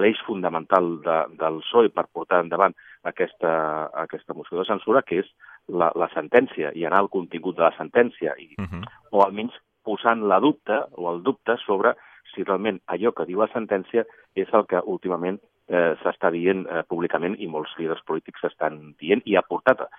l'eix 0.01 0.19
fundamental 0.25 0.85
de, 1.03 1.17
del 1.37 1.61
PSOE 1.61 1.89
per 1.93 2.07
portar 2.13 2.41
endavant 2.41 2.73
aquesta, 3.03 3.91
aquesta 4.07 4.33
moció 4.33 4.57
de 4.61 4.65
censura, 4.65 5.01
que 5.03 5.19
és 5.21 5.29
la, 5.67 5.91
la 5.99 6.07
sentència, 6.13 6.71
i 6.73 6.85
anar 6.87 7.01
al 7.03 7.09
contingut 7.13 7.57
de 7.57 7.65
la 7.67 7.73
sentència, 7.77 8.33
i, 8.39 8.55
Uh 8.57 8.65
-huh. 8.65 8.83
o 9.11 9.21
almenys 9.25 9.53
posant 9.87 10.27
la 10.27 10.41
dubte 10.43 10.83
o 10.99 11.11
el 11.13 11.23
dubte 11.23 11.57
sobre 11.65 11.95
si 12.33 12.43
realment 12.43 12.81
allò 12.93 13.13
que 13.15 13.25
diu 13.29 13.41
la 13.41 13.51
sentència 13.53 14.03
és 14.35 14.51
el 14.53 14.67
que 14.69 14.83
últimament 14.93 15.39
eh, 15.67 15.93
s'està 16.01 16.31
dient 16.33 16.65
eh, 16.65 16.83
públicament 16.89 17.35
i 17.39 17.49
molts 17.51 17.73
líders 17.79 18.03
polítics 18.07 18.43
s'estan 18.43 18.79
dient 19.01 19.23
i 19.25 19.35
ha 19.35 19.45
portat 19.47 19.83
eh, 19.83 19.89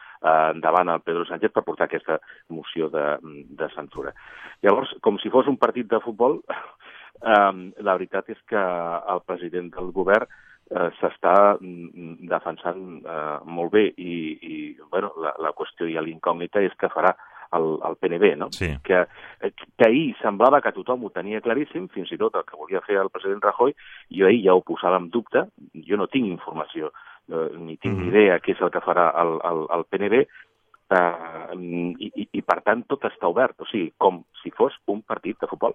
endavant 0.55 0.93
el 0.93 1.05
Pedro 1.05 1.27
Sánchez 1.29 1.55
per 1.55 1.65
portar 1.67 1.89
aquesta 1.89 2.19
moció 2.49 2.89
de, 2.95 3.07
de 3.61 3.71
censura. 3.75 4.15
Llavors, 4.65 4.95
com 5.05 5.21
si 5.23 5.33
fos 5.35 5.49
un 5.51 5.59
partit 5.61 5.89
de 5.91 6.01
futbol, 6.05 6.41
eh, 7.33 7.55
la 7.85 7.97
veritat 7.97 8.31
és 8.35 8.45
que 8.49 8.67
el 9.15 9.25
president 9.29 9.73
del 9.77 9.93
govern 9.97 10.29
eh, 10.29 10.91
s'està 11.01 11.35
mm, 11.61 12.29
defensant 12.33 12.85
eh, 13.05 13.39
molt 13.45 13.75
bé 13.77 13.89
i, 13.97 14.15
i 14.53 14.55
bueno, 14.89 15.13
la, 15.25 15.35
la 15.45 15.55
qüestió 15.57 15.89
i 15.89 15.99
l'incògnita 16.01 16.65
és 16.65 16.77
que 16.81 16.93
farà 16.93 17.15
el, 17.57 17.79
el 17.89 17.97
PNB, 17.97 18.37
no? 18.37 18.49
Sí. 18.53 18.69
Que, 18.85 19.05
eh, 19.41 19.53
que 19.57 19.87
ahir 19.89 20.17
semblava 20.23 20.61
que 20.61 20.73
tothom 20.73 21.05
ho 21.05 21.11
tenia 21.15 21.41
claríssim, 21.41 21.89
fins 21.95 22.11
i 22.13 22.19
tot 22.21 22.35
el 22.37 22.45
que 22.49 22.57
volia 22.59 22.83
fer 22.87 22.99
el 23.01 23.11
president 23.11 23.43
Rajoy, 23.45 23.75
jo 24.11 24.27
ahir 24.27 24.43
ja 24.45 24.55
ho 24.55 24.63
posava 24.67 24.99
en 25.01 25.09
dubte, 25.11 25.47
jo 25.87 25.97
no 25.97 26.07
tinc 26.09 26.27
informació, 26.27 26.93
eh, 27.29 27.49
ni 27.59 27.77
tinc 27.77 27.95
Mhm. 27.95 28.03
ni 28.03 28.09
idea 28.09 28.41
què 28.41 28.53
és 28.57 28.61
el 28.61 28.71
que 28.71 28.81
farà 28.85 29.11
el, 29.23 29.39
el, 29.45 29.67
el 29.79 29.85
PNB, 29.91 30.27
eh, 30.91 31.55
i, 31.59 32.11
i, 32.15 32.29
i 32.33 32.43
per 32.43 32.61
tant 32.65 32.85
tot 32.89 33.05
està 33.09 33.29
obert, 33.29 33.57
o 33.61 33.67
sigui, 33.71 33.93
com 33.99 34.23
si 34.43 34.51
fos 34.51 34.75
un 34.87 35.03
partit 35.03 35.39
de 35.41 35.47
futbol. 35.51 35.75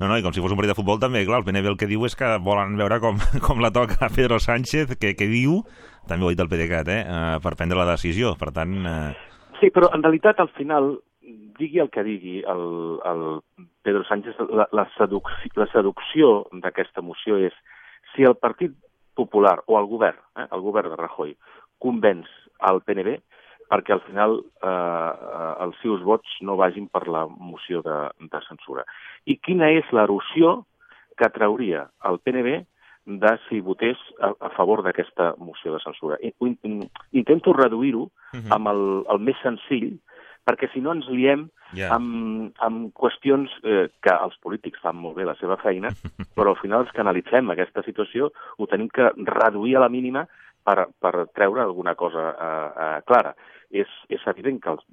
No, 0.00 0.08
no, 0.08 0.16
i 0.18 0.22
com 0.24 0.32
si 0.34 0.40
fos 0.42 0.50
un 0.50 0.58
partit 0.58 0.72
de 0.72 0.78
futbol 0.80 0.98
també, 0.98 1.20
clar, 1.26 1.38
el 1.42 1.44
PNB 1.46 1.68
el 1.70 1.76
que 1.78 1.86
diu 1.86 2.02
és 2.08 2.16
que 2.18 2.32
volen 2.42 2.74
veure 2.80 2.98
com, 3.00 3.18
com 3.46 3.60
la 3.62 3.70
toca 3.70 4.00
a 4.02 4.08
Pedro 4.10 4.40
Sánchez, 4.42 4.96
que, 4.98 5.14
que 5.14 5.28
diu, 5.30 5.60
també 6.08 6.24
ho 6.24 6.32
ha 6.32 6.34
dit 6.34 6.40
el 6.42 6.48
PDeCAT, 6.50 6.88
eh, 6.90 7.04
eh, 7.04 7.38
per 7.44 7.54
prendre 7.54 7.78
la 7.78 7.86
decisió. 7.92 8.34
Per 8.40 8.50
tant, 8.50 8.74
eh, 8.74 9.12
Sí, 9.60 9.70
però 9.70 9.90
en 9.94 10.02
realitat 10.02 10.40
al 10.40 10.50
final, 10.56 10.96
digui 11.58 11.80
el 11.82 11.90
que 11.94 12.04
digui 12.06 12.40
el, 12.50 12.64
el 13.06 13.22
Pedro 13.86 14.04
Sánchez, 14.08 14.40
la, 14.50 14.66
la, 14.72 14.86
seducció, 14.96 15.52
la 15.60 15.68
seducció 15.72 16.32
d'aquesta 16.64 17.04
moció 17.04 17.38
és 17.38 17.54
si 18.14 18.26
el 18.26 18.36
Partit 18.36 18.74
Popular 19.14 19.60
o 19.70 19.78
el 19.78 19.86
govern, 19.86 20.18
eh, 20.38 20.48
el 20.50 20.64
govern 20.64 20.90
de 20.90 20.98
Rajoy, 20.98 21.36
convenç 21.78 22.30
al 22.58 22.82
PNB 22.82 23.20
perquè 23.70 23.94
al 23.94 24.02
final 24.04 24.36
eh, 24.42 24.68
eh, 24.68 25.52
els 25.64 25.78
seus 25.82 26.02
vots 26.04 26.38
no 26.42 26.58
vagin 26.60 26.88
per 26.92 27.06
la 27.08 27.24
moció 27.28 27.82
de, 27.86 27.98
de 28.20 28.40
censura. 28.48 28.84
I 29.26 29.38
quina 29.38 29.70
és 29.72 29.88
l'erosió 29.94 30.60
que 31.18 31.30
trauria 31.32 31.86
el 32.10 32.18
PNB 32.20 32.64
de 33.06 33.38
si 33.48 33.60
votés 33.60 33.98
a, 34.20 34.32
a 34.40 34.50
favor 34.56 34.82
d'aquesta 34.82 35.34
moció 35.38 35.74
de 35.74 35.80
censura. 35.84 36.16
Intento 37.12 37.52
reduir-ho 37.52 38.10
Mhm. 38.34 38.50
amb 38.52 38.68
el, 38.68 39.04
el 39.12 39.18
més 39.20 39.36
senzill, 39.42 39.98
perquè 40.44 40.66
si 40.72 40.80
no 40.80 40.92
ens 40.92 41.06
liem 41.08 41.48
Ja. 41.74 41.94
amb, 41.94 42.52
amb 42.58 42.92
qüestions 42.94 43.50
eh, 43.64 43.88
que 44.02 44.10
els 44.14 44.36
polítics 44.42 44.80
fan 44.80 44.96
molt 44.96 45.16
bé 45.16 45.24
la 45.24 45.34
seva 45.36 45.56
feina, 45.56 45.88
però 46.36 46.50
al 46.50 46.60
final 46.60 46.82
els 46.84 46.92
que 46.92 47.00
analitzem 47.00 47.50
aquesta 47.50 47.82
situació 47.82 48.30
ho 48.58 48.66
tenim 48.66 48.88
que 48.88 49.10
reduir 49.24 49.76
a 49.76 49.80
la 49.80 49.88
mínima 49.88 50.26
per, 50.64 50.88
per 51.00 51.26
treure 51.34 51.60
alguna 51.62 51.94
cosa 51.94 52.30
eh, 52.30 52.70
eh, 52.76 53.02
clara. 53.06 53.34
És, 53.74 53.88
és 54.08 54.20
evident 54.30 54.60
que 54.62 54.70
els, 54.70 54.84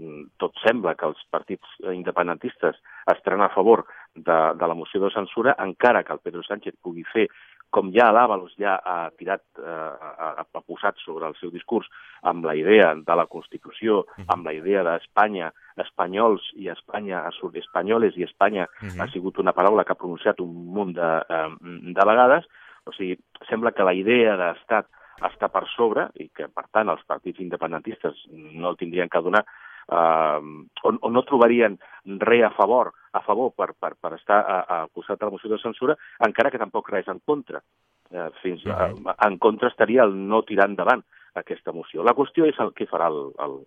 tot 0.41 0.53
sembla 0.65 0.95
que 0.95 1.05
els 1.05 1.19
partits 1.29 1.67
independentistes 1.93 2.79
estaran 3.13 3.41
a 3.41 3.49
favor 3.53 3.85
de, 4.15 4.37
de 4.57 4.67
la 4.67 4.73
moció 4.73 4.99
de 5.03 5.11
censura, 5.13 5.53
encara 5.59 6.03
que 6.03 6.13
el 6.13 6.19
Pedro 6.23 6.41
Sánchez 6.41 6.75
pugui 6.81 7.03
fer 7.13 7.27
com 7.71 7.89
ja 7.95 8.09
l'Àvalos 8.11 8.53
ja 8.59 8.75
ha 8.83 9.09
tirat, 9.17 9.41
eh, 9.57 9.63
ha, 9.65 10.43
ha 10.43 10.61
posat 10.67 10.99
sobre 10.99 11.25
el 11.31 11.35
seu 11.39 11.49
discurs 11.51 11.87
amb 12.27 12.45
la 12.45 12.53
idea 12.59 12.93
de 12.95 13.15
la 13.15 13.25
Constitució, 13.31 14.05
amb 14.27 14.45
la 14.45 14.53
idea 14.53 14.83
d'Espanya, 14.83 15.51
espanyols 15.81 16.51
i 16.59 16.67
Espanya, 16.69 17.23
espanyoles 17.63 18.17
i 18.17 18.23
Espanya 18.27 18.67
Mhm. 18.81 18.99
ha 19.01 19.07
sigut 19.07 19.39
una 19.39 19.53
paraula 19.53 19.83
que 19.85 19.93
ha 19.93 20.01
pronunciat 20.03 20.39
un 20.41 20.51
munt 20.73 20.93
de, 20.95 21.11
eh, 21.29 21.49
de 21.95 22.05
vegades. 22.05 22.45
O 22.85 22.91
sigui, 22.91 23.17
sembla 23.49 23.71
que 23.71 23.83
la 23.83 23.93
idea 23.93 24.35
d'estat 24.35 24.87
està 25.21 25.49
per 25.49 25.67
sobre 25.75 26.09
i 26.15 26.29
que, 26.29 26.47
per 26.49 26.65
tant, 26.71 26.89
els 26.89 27.03
partits 27.05 27.39
independentistes 27.39 28.25
no 28.31 28.69
el 28.69 28.77
tindrien 28.77 29.09
que 29.09 29.21
donar 29.21 29.45
eh, 29.89 30.39
o, 30.83 30.93
o 31.01 31.09
no 31.11 31.23
trobarien 31.23 31.79
res 32.19 32.45
a 32.45 32.53
favor 32.57 32.93
a 33.11 33.21
favor 33.21 33.51
per, 33.55 33.73
per, 33.79 33.95
per 33.99 34.13
estar 34.15 34.39
a, 34.39 34.59
a 34.63 34.77
costat 34.93 35.19
de 35.19 35.27
la 35.27 35.33
moció 35.33 35.49
de 35.51 35.59
censura, 35.59 35.97
encara 36.23 36.51
que 36.51 36.61
tampoc 36.61 36.89
res 36.93 37.09
en 37.11 37.19
contra. 37.27 37.61
Eh, 38.11 38.29
fins 38.41 38.63
a, 38.67 38.89
en 39.27 39.37
contra 39.39 39.71
estaria 39.71 40.05
el 40.07 40.15
no 40.27 40.41
tirar 40.47 40.69
endavant 40.69 41.03
aquesta 41.39 41.75
moció. 41.75 42.05
La 42.07 42.15
qüestió 42.15 42.47
és 42.47 42.59
el 42.59 42.73
que 42.75 42.87
farà 42.87 43.09
el, 43.11 43.31
el, 43.43 43.59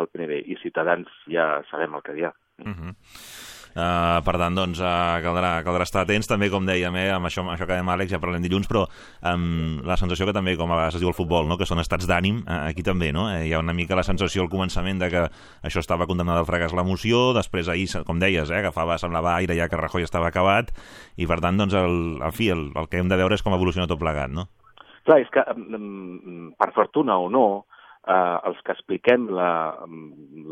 el 0.00 0.10
PNB 0.12 0.42
i 0.52 0.58
Ciutadans 0.60 1.08
ja 1.32 1.62
sabem 1.70 1.96
el 1.96 2.04
que 2.04 2.16
hi 2.16 2.28
ha. 2.28 2.34
Uh 2.60 2.76
-huh. 2.76 2.94
Uh, 3.70 4.18
per 4.26 4.34
tant, 4.34 4.56
doncs, 4.56 4.80
uh, 4.82 5.20
caldrà, 5.22 5.52
caldrà 5.62 5.84
estar 5.86 6.02
atents 6.02 6.26
també, 6.26 6.48
com 6.50 6.66
dèiem, 6.66 6.96
eh, 6.98 7.10
amb 7.14 7.28
això, 7.28 7.44
amb 7.44 7.52
això 7.54 7.68
dèiem 7.68 7.90
Àlex, 7.92 8.10
ja 8.10 8.18
parlem 8.22 8.42
dilluns, 8.42 8.66
però 8.66 8.82
um, 9.30 9.78
la 9.86 9.94
sensació 10.00 10.26
que 10.26 10.34
també, 10.34 10.56
com 10.58 10.72
a 10.72 10.78
vegades 10.78 10.98
es 10.98 11.04
diu 11.04 11.12
al 11.12 11.14
futbol, 11.14 11.46
no? 11.46 11.58
que 11.60 11.68
són 11.68 11.78
estats 11.78 12.08
d'ànim, 12.10 12.42
uh, 12.42 12.64
aquí 12.66 12.82
també, 12.86 13.12
no? 13.14 13.28
Eh, 13.30 13.44
hi 13.46 13.54
ha 13.54 13.62
una 13.62 13.76
mica 13.76 13.98
la 13.98 14.06
sensació 14.06 14.42
al 14.42 14.50
començament 14.50 14.98
de 14.98 15.10
que 15.12 15.22
això 15.62 15.84
estava 15.84 16.08
condemnat 16.10 16.42
al 16.42 16.48
fracàs 16.48 16.74
la 16.74 16.86
moció, 16.86 17.30
després 17.36 17.70
ahir, 17.70 17.86
com 18.06 18.18
deies, 18.18 18.50
eh, 18.50 18.58
agafava, 18.58 18.98
semblava 18.98 19.36
aire 19.36 19.54
ja 19.54 19.70
que 19.70 19.78
Rajoy 19.78 20.02
estava 20.02 20.32
acabat, 20.34 20.74
i 21.16 21.30
per 21.30 21.38
tant, 21.38 21.62
doncs, 21.62 21.78
el, 21.78 22.18
en 22.26 22.34
fi, 22.34 22.50
el, 22.50 22.72
el 22.74 22.90
que 22.90 22.98
hem 22.98 23.12
de 23.12 23.20
veure 23.22 23.38
és 23.38 23.46
com 23.46 23.54
evoluciona 23.54 23.86
tot 23.90 24.02
plegat, 24.02 24.34
no? 24.34 24.48
Clar, 25.06 25.22
és 25.22 25.30
que, 25.30 25.46
mm, 25.46 26.56
per 26.58 26.72
fortuna 26.74 27.16
o 27.22 27.30
no, 27.30 27.46
eh, 28.06 28.36
els 28.50 28.60
que 28.66 28.74
expliquem 28.74 29.28
la, 29.30 29.52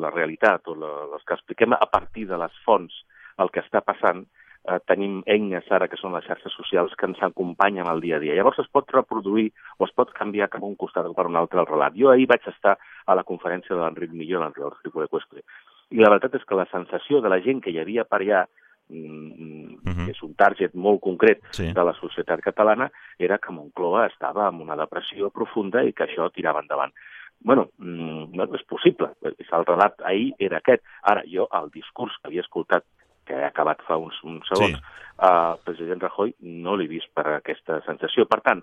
la 0.02 0.14
realitat 0.14 0.68
o 0.70 0.78
la, 0.78 0.92
els 1.18 1.26
que 1.26 1.36
expliquem 1.36 1.74
a 1.74 1.86
partir 1.90 2.28
de 2.30 2.38
les 2.40 2.54
fonts 2.64 2.94
el 3.38 3.50
que 3.50 3.60
està 3.60 3.80
passant, 3.84 4.24
eh, 4.68 4.78
tenim 4.86 5.22
eines 5.26 5.70
ara 5.72 5.88
que 5.88 5.96
són 5.96 6.12
les 6.12 6.24
xarxes 6.26 6.52
socials 6.52 6.94
que 6.98 7.06
ens 7.06 7.22
acompanyen 7.22 7.86
al 7.88 8.00
dia 8.00 8.16
a 8.16 8.18
dia. 8.20 8.34
Llavors 8.34 8.58
es 8.58 8.68
pot 8.68 8.90
reproduir 8.92 9.52
o 9.78 9.84
es 9.86 9.92
pot 9.92 10.12
canviar 10.12 10.48
cap 10.50 10.62
a 10.62 10.66
un 10.66 10.76
costat 10.76 11.06
o 11.06 11.14
per 11.14 11.26
un 11.26 11.36
altre 11.36 11.60
el 11.60 11.66
relat. 11.66 11.94
Jo 11.96 12.10
ahir 12.10 12.26
vaig 12.26 12.46
estar 12.46 12.76
a 13.06 13.14
la 13.14 13.24
conferència 13.24 13.74
de 13.74 13.82
l'Enric 13.82 14.12
Milló, 14.12 14.40
l'Enric 14.40 14.86
Equestre, 15.06 15.42
i 15.90 15.96
la 16.02 16.10
veritat 16.10 16.34
és 16.34 16.44
que 16.44 16.54
la 16.58 16.66
sensació 16.70 17.20
de 17.20 17.28
la 17.28 17.40
gent 17.40 17.62
que 17.62 17.70
hi 17.70 17.78
havia 17.78 18.04
per 18.04 18.20
allà 18.20 18.46
mm, 18.90 19.78
que 20.06 20.10
és 20.12 20.22
un 20.22 20.34
target 20.34 20.74
molt 20.74 21.00
concret 21.00 21.40
Sí. 21.52 21.72
de 21.72 21.84
la 21.84 21.94
societat 21.94 22.40
catalana, 22.40 22.90
era 23.18 23.38
que 23.38 23.52
Moncloa 23.52 24.06
estava 24.06 24.48
en 24.48 24.60
una 24.60 24.76
depressió 24.76 25.30
profunda 25.30 25.82
i 25.84 25.92
que 25.92 26.04
això 26.04 26.30
tirava 26.32 26.60
endavant. 26.60 26.92
bueno, 27.40 27.68
mm, 27.78 28.34
no 28.34 28.44
és 28.52 28.64
possible. 28.66 29.12
El 29.22 29.64
relat 29.64 29.94
ahir 30.02 30.34
era 30.40 30.56
aquest. 30.56 30.82
Ara, 31.02 31.22
jo, 31.24 31.46
el 31.52 31.70
discurs 31.70 32.12
que 32.18 32.26
havia 32.26 32.40
escoltat 32.40 32.82
que 33.28 33.36
ha 33.36 33.52
acabat 33.52 33.84
fa 33.86 34.00
uns, 34.00 34.16
uns 34.24 34.48
segons, 34.48 34.78
Sí. 34.78 35.04
al 35.28 35.58
president 35.66 36.00
Rajoy 36.02 36.34
no 36.64 36.76
l'he 36.78 36.88
vist 36.88 37.10
per 37.14 37.26
aquesta 37.36 37.80
sensació. 37.86 38.26
Per 38.30 38.40
tant, 38.40 38.62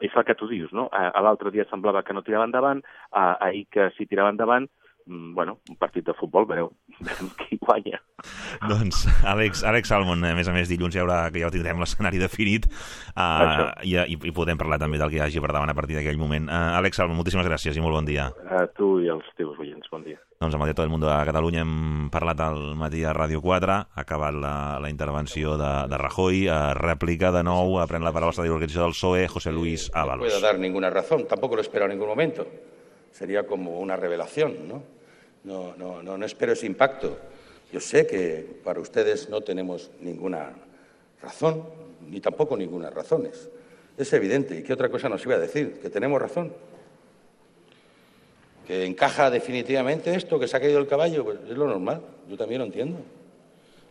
és 0.00 0.12
el 0.14 0.24
que 0.28 0.36
tu 0.38 0.48
dius, 0.48 0.72
no? 0.72 0.88
L'altre 0.92 1.50
dia 1.50 1.64
semblava 1.70 2.02
que 2.04 2.14
no 2.16 2.22
tirava 2.22 2.44
endavant, 2.48 2.82
ahir 3.12 3.66
que 3.72 3.90
sí 3.96 4.06
tirava 4.06 4.30
endavant, 4.30 4.68
bueno, 5.06 5.60
un 5.70 5.76
partit 5.76 6.04
de 6.06 6.14
futbol, 6.18 6.46
veureu, 6.48 6.72
veurem 7.06 7.30
qui 7.38 7.58
guanya. 7.62 8.00
Doncs, 8.66 9.04
Àlex, 9.28 9.62
Àlex 9.68 9.90
Salmon, 9.92 10.24
a 10.24 10.34
més 10.34 10.48
a 10.48 10.54
més, 10.54 10.68
dilluns 10.70 10.96
hi 10.96 11.02
haurà, 11.02 11.26
que 11.30 11.42
ja 11.42 11.50
ho 11.50 11.54
tindrem 11.54 11.78
l'escenari 11.82 12.18
definit 12.18 12.66
uh, 13.14 13.70
i, 13.86 13.94
i, 13.94 14.16
i 14.16 14.34
podem 14.34 14.58
parlar 14.58 14.80
també 14.82 14.98
del 14.98 15.12
que 15.12 15.20
hi 15.20 15.24
hagi 15.24 15.42
per 15.42 15.52
davant 15.52 15.70
a 15.70 15.76
partir 15.78 15.98
d'aquell 15.98 16.18
moment. 16.18 16.48
Uh, 16.50 16.78
Àlex 16.80 16.98
Salmon, 16.98 17.18
moltíssimes 17.20 17.46
gràcies 17.46 17.76
i 17.76 17.84
molt 17.84 18.00
bon 18.00 18.08
dia. 18.08 18.30
A 18.50 18.64
tu 18.72 18.96
i 19.04 19.10
als 19.12 19.28
teus 19.38 19.58
oients, 19.62 19.86
bon 19.92 20.06
dia. 20.06 20.18
Doncs 20.40 20.56
amb 20.56 20.64
el 20.64 20.68
director 20.68 20.84
del 20.84 20.92
Mundo 20.92 21.08
de 21.08 21.20
Catalunya 21.28 21.62
hem 21.64 22.10
parlat 22.12 22.42
al 22.44 22.58
matí 22.76 23.04
a 23.06 23.14
Ràdio 23.16 23.40
4, 23.44 23.72
ha 23.72 24.02
acabat 24.02 24.36
la, 24.36 24.54
la 24.82 24.90
intervenció 24.92 25.54
de, 25.60 25.70
de 25.88 26.00
Rajoy, 26.02 26.42
a 26.52 26.74
rèplica 26.76 27.30
de 27.32 27.44
nou, 27.46 27.78
a 27.80 27.86
pren 27.88 28.04
la 28.04 28.12
paraula 28.12 28.42
de 28.42 28.50
l'organització 28.50 28.84
del 28.84 28.96
PSOE, 28.96 29.28
José 29.32 29.54
Luis 29.54 29.88
Ábalos. 29.94 30.42
dar 30.42 30.58
ninguna 30.58 30.90
razón, 30.90 31.26
tampoco 31.28 31.56
lo 31.56 31.62
espero 31.62 31.86
en 31.86 31.92
ningún 31.92 32.08
momento. 32.08 32.46
Sería 33.10 33.46
como 33.46 33.80
una 33.80 33.96
revelación, 33.96 34.68
¿no? 34.68 34.95
No, 35.46 35.74
no, 35.76 36.02
no, 36.02 36.18
no 36.18 36.26
espero 36.26 36.52
ese 36.52 36.66
impacto. 36.66 37.16
Yo 37.72 37.80
sé 37.80 38.06
que 38.06 38.60
para 38.62 38.80
ustedes 38.80 39.30
no 39.30 39.40
tenemos 39.40 39.90
ninguna 40.00 40.52
razón, 41.22 41.64
ni 42.06 42.20
tampoco 42.20 42.54
ninguna 42.54 42.90
razones. 42.90 43.48
Es 43.96 44.12
evidente. 44.12 44.58
¿Y 44.58 44.62
qué 44.62 44.74
otra 44.74 44.90
cosa 44.90 45.08
nos 45.08 45.24
iba 45.24 45.36
a 45.36 45.38
decir? 45.38 45.80
¿Que 45.80 45.88
tenemos 45.88 46.20
razón? 46.20 46.52
que 48.66 48.84
encaja 48.84 49.30
definitivamente 49.30 50.14
esto, 50.14 50.38
que 50.38 50.48
se 50.48 50.56
ha 50.56 50.60
caído 50.60 50.78
el 50.78 50.88
caballo, 50.88 51.24
pues 51.24 51.38
es 51.48 51.56
lo 51.56 51.66
normal, 51.66 52.00
yo 52.28 52.36
también 52.36 52.58
lo 52.58 52.66
entiendo. 52.66 52.98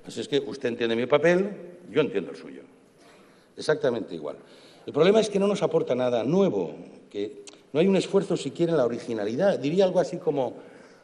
Así 0.05 0.19
es 0.19 0.27
que 0.27 0.39
usted 0.39 0.69
entiende 0.69 0.95
mi 0.95 1.05
papel, 1.05 1.49
yo 1.89 2.01
entiendo 2.01 2.31
el 2.31 2.37
suyo. 2.37 2.61
Exactamente 3.55 4.13
igual. 4.13 4.35
El 4.85 4.93
problema 4.93 5.21
es 5.21 5.29
que 5.29 5.39
no 5.39 5.47
nos 5.47 5.63
aporta 5.63 5.95
nada 5.95 6.23
nuevo, 6.23 6.75
que 7.09 7.43
no 7.71 7.79
hay 7.79 7.87
un 7.87 7.95
esfuerzo 7.95 8.35
siquiera 8.35 8.73
en 8.73 8.77
la 8.77 8.85
originalidad. 8.85 9.57
Diría 9.57 9.85
algo 9.85 9.99
así 9.99 10.17
como 10.17 10.57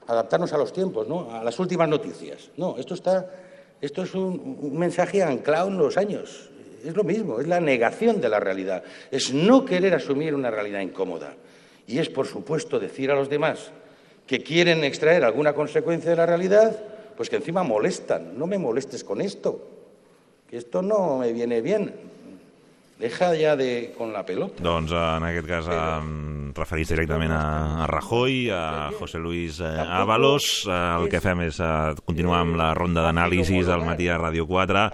adaptarnos 0.08 0.52
a 0.54 0.58
los 0.58 0.74
tiempos, 0.74 1.08
¿no? 1.08 1.32
a 1.32 1.44
las 1.44 1.58
últimas 1.60 1.88
noticias. 1.88 2.50
No, 2.58 2.78
esto, 2.78 2.94
está, 2.94 3.30
esto 3.80 4.04
es 4.04 4.14
un, 4.14 4.58
un 4.62 4.78
mensaje 4.78 5.24
anclado 5.24 5.68
en 5.68 5.78
los 5.78 5.98
años. 5.98 6.50
Es 6.84 6.96
lo 6.96 7.04
mismo, 7.04 7.40
es 7.40 7.48
la 7.48 7.60
negación 7.60 8.20
de 8.20 8.30
la 8.30 8.40
realidad. 8.40 8.84
Es 9.12 9.34
no 9.34 9.66
querer 9.66 9.94
asumir 9.94 10.34
una 10.34 10.50
realidad 10.50 10.82
incómoda. 10.82 11.36
Y 11.88 12.00
es, 12.00 12.10
por 12.10 12.26
supuesto, 12.26 12.80
decir 12.80 13.12
a 13.12 13.16
los 13.16 13.30
demás 13.30 13.72
que 14.32 14.42
quieren 14.44 14.84
extraer 14.84 15.24
alguna 15.24 15.54
consecuencia 15.54 16.10
de 16.10 16.16
la 16.16 16.26
realidad, 16.26 16.76
pues 17.18 17.30
que 17.30 17.36
encima 17.36 17.64
molestan. 17.64 18.38
No 18.38 18.48
me 18.48 18.58
molestes 18.58 19.04
con 19.04 19.22
esto, 19.22 19.68
que 20.50 20.58
esto 20.58 20.82
no 20.82 21.18
me 21.18 21.34
viene 21.34 21.62
bien. 21.62 21.94
Deja 23.02 23.34
ja 23.34 23.56
de 23.56 23.94
con 23.98 24.14
la 24.14 24.22
pelota. 24.24 24.62
Doncs 24.62 24.92
en 24.94 25.24
aquest 25.26 25.48
cas 25.50 25.68
em 25.74 26.52
referís 26.54 26.92
directament 26.92 27.32
a, 27.34 27.42
a 27.82 27.88
Rajoy, 27.90 28.52
a 28.54 28.92
José 28.94 29.18
Luis 29.18 29.58
eh, 29.60 29.72
Ábalos. 29.82 30.68
Eh, 30.70 30.76
el 31.00 31.10
que 31.10 31.22
fem 31.24 31.42
és 31.48 31.58
eh, 31.66 31.96
continuar 32.06 32.44
amb 32.46 32.60
la 32.60 32.70
ronda 32.78 33.02
d'anàlisis 33.08 33.72
al 33.74 33.88
matí 33.88 34.06
a 34.06 34.20
Ràdio 34.22 34.46
4. 34.46 34.86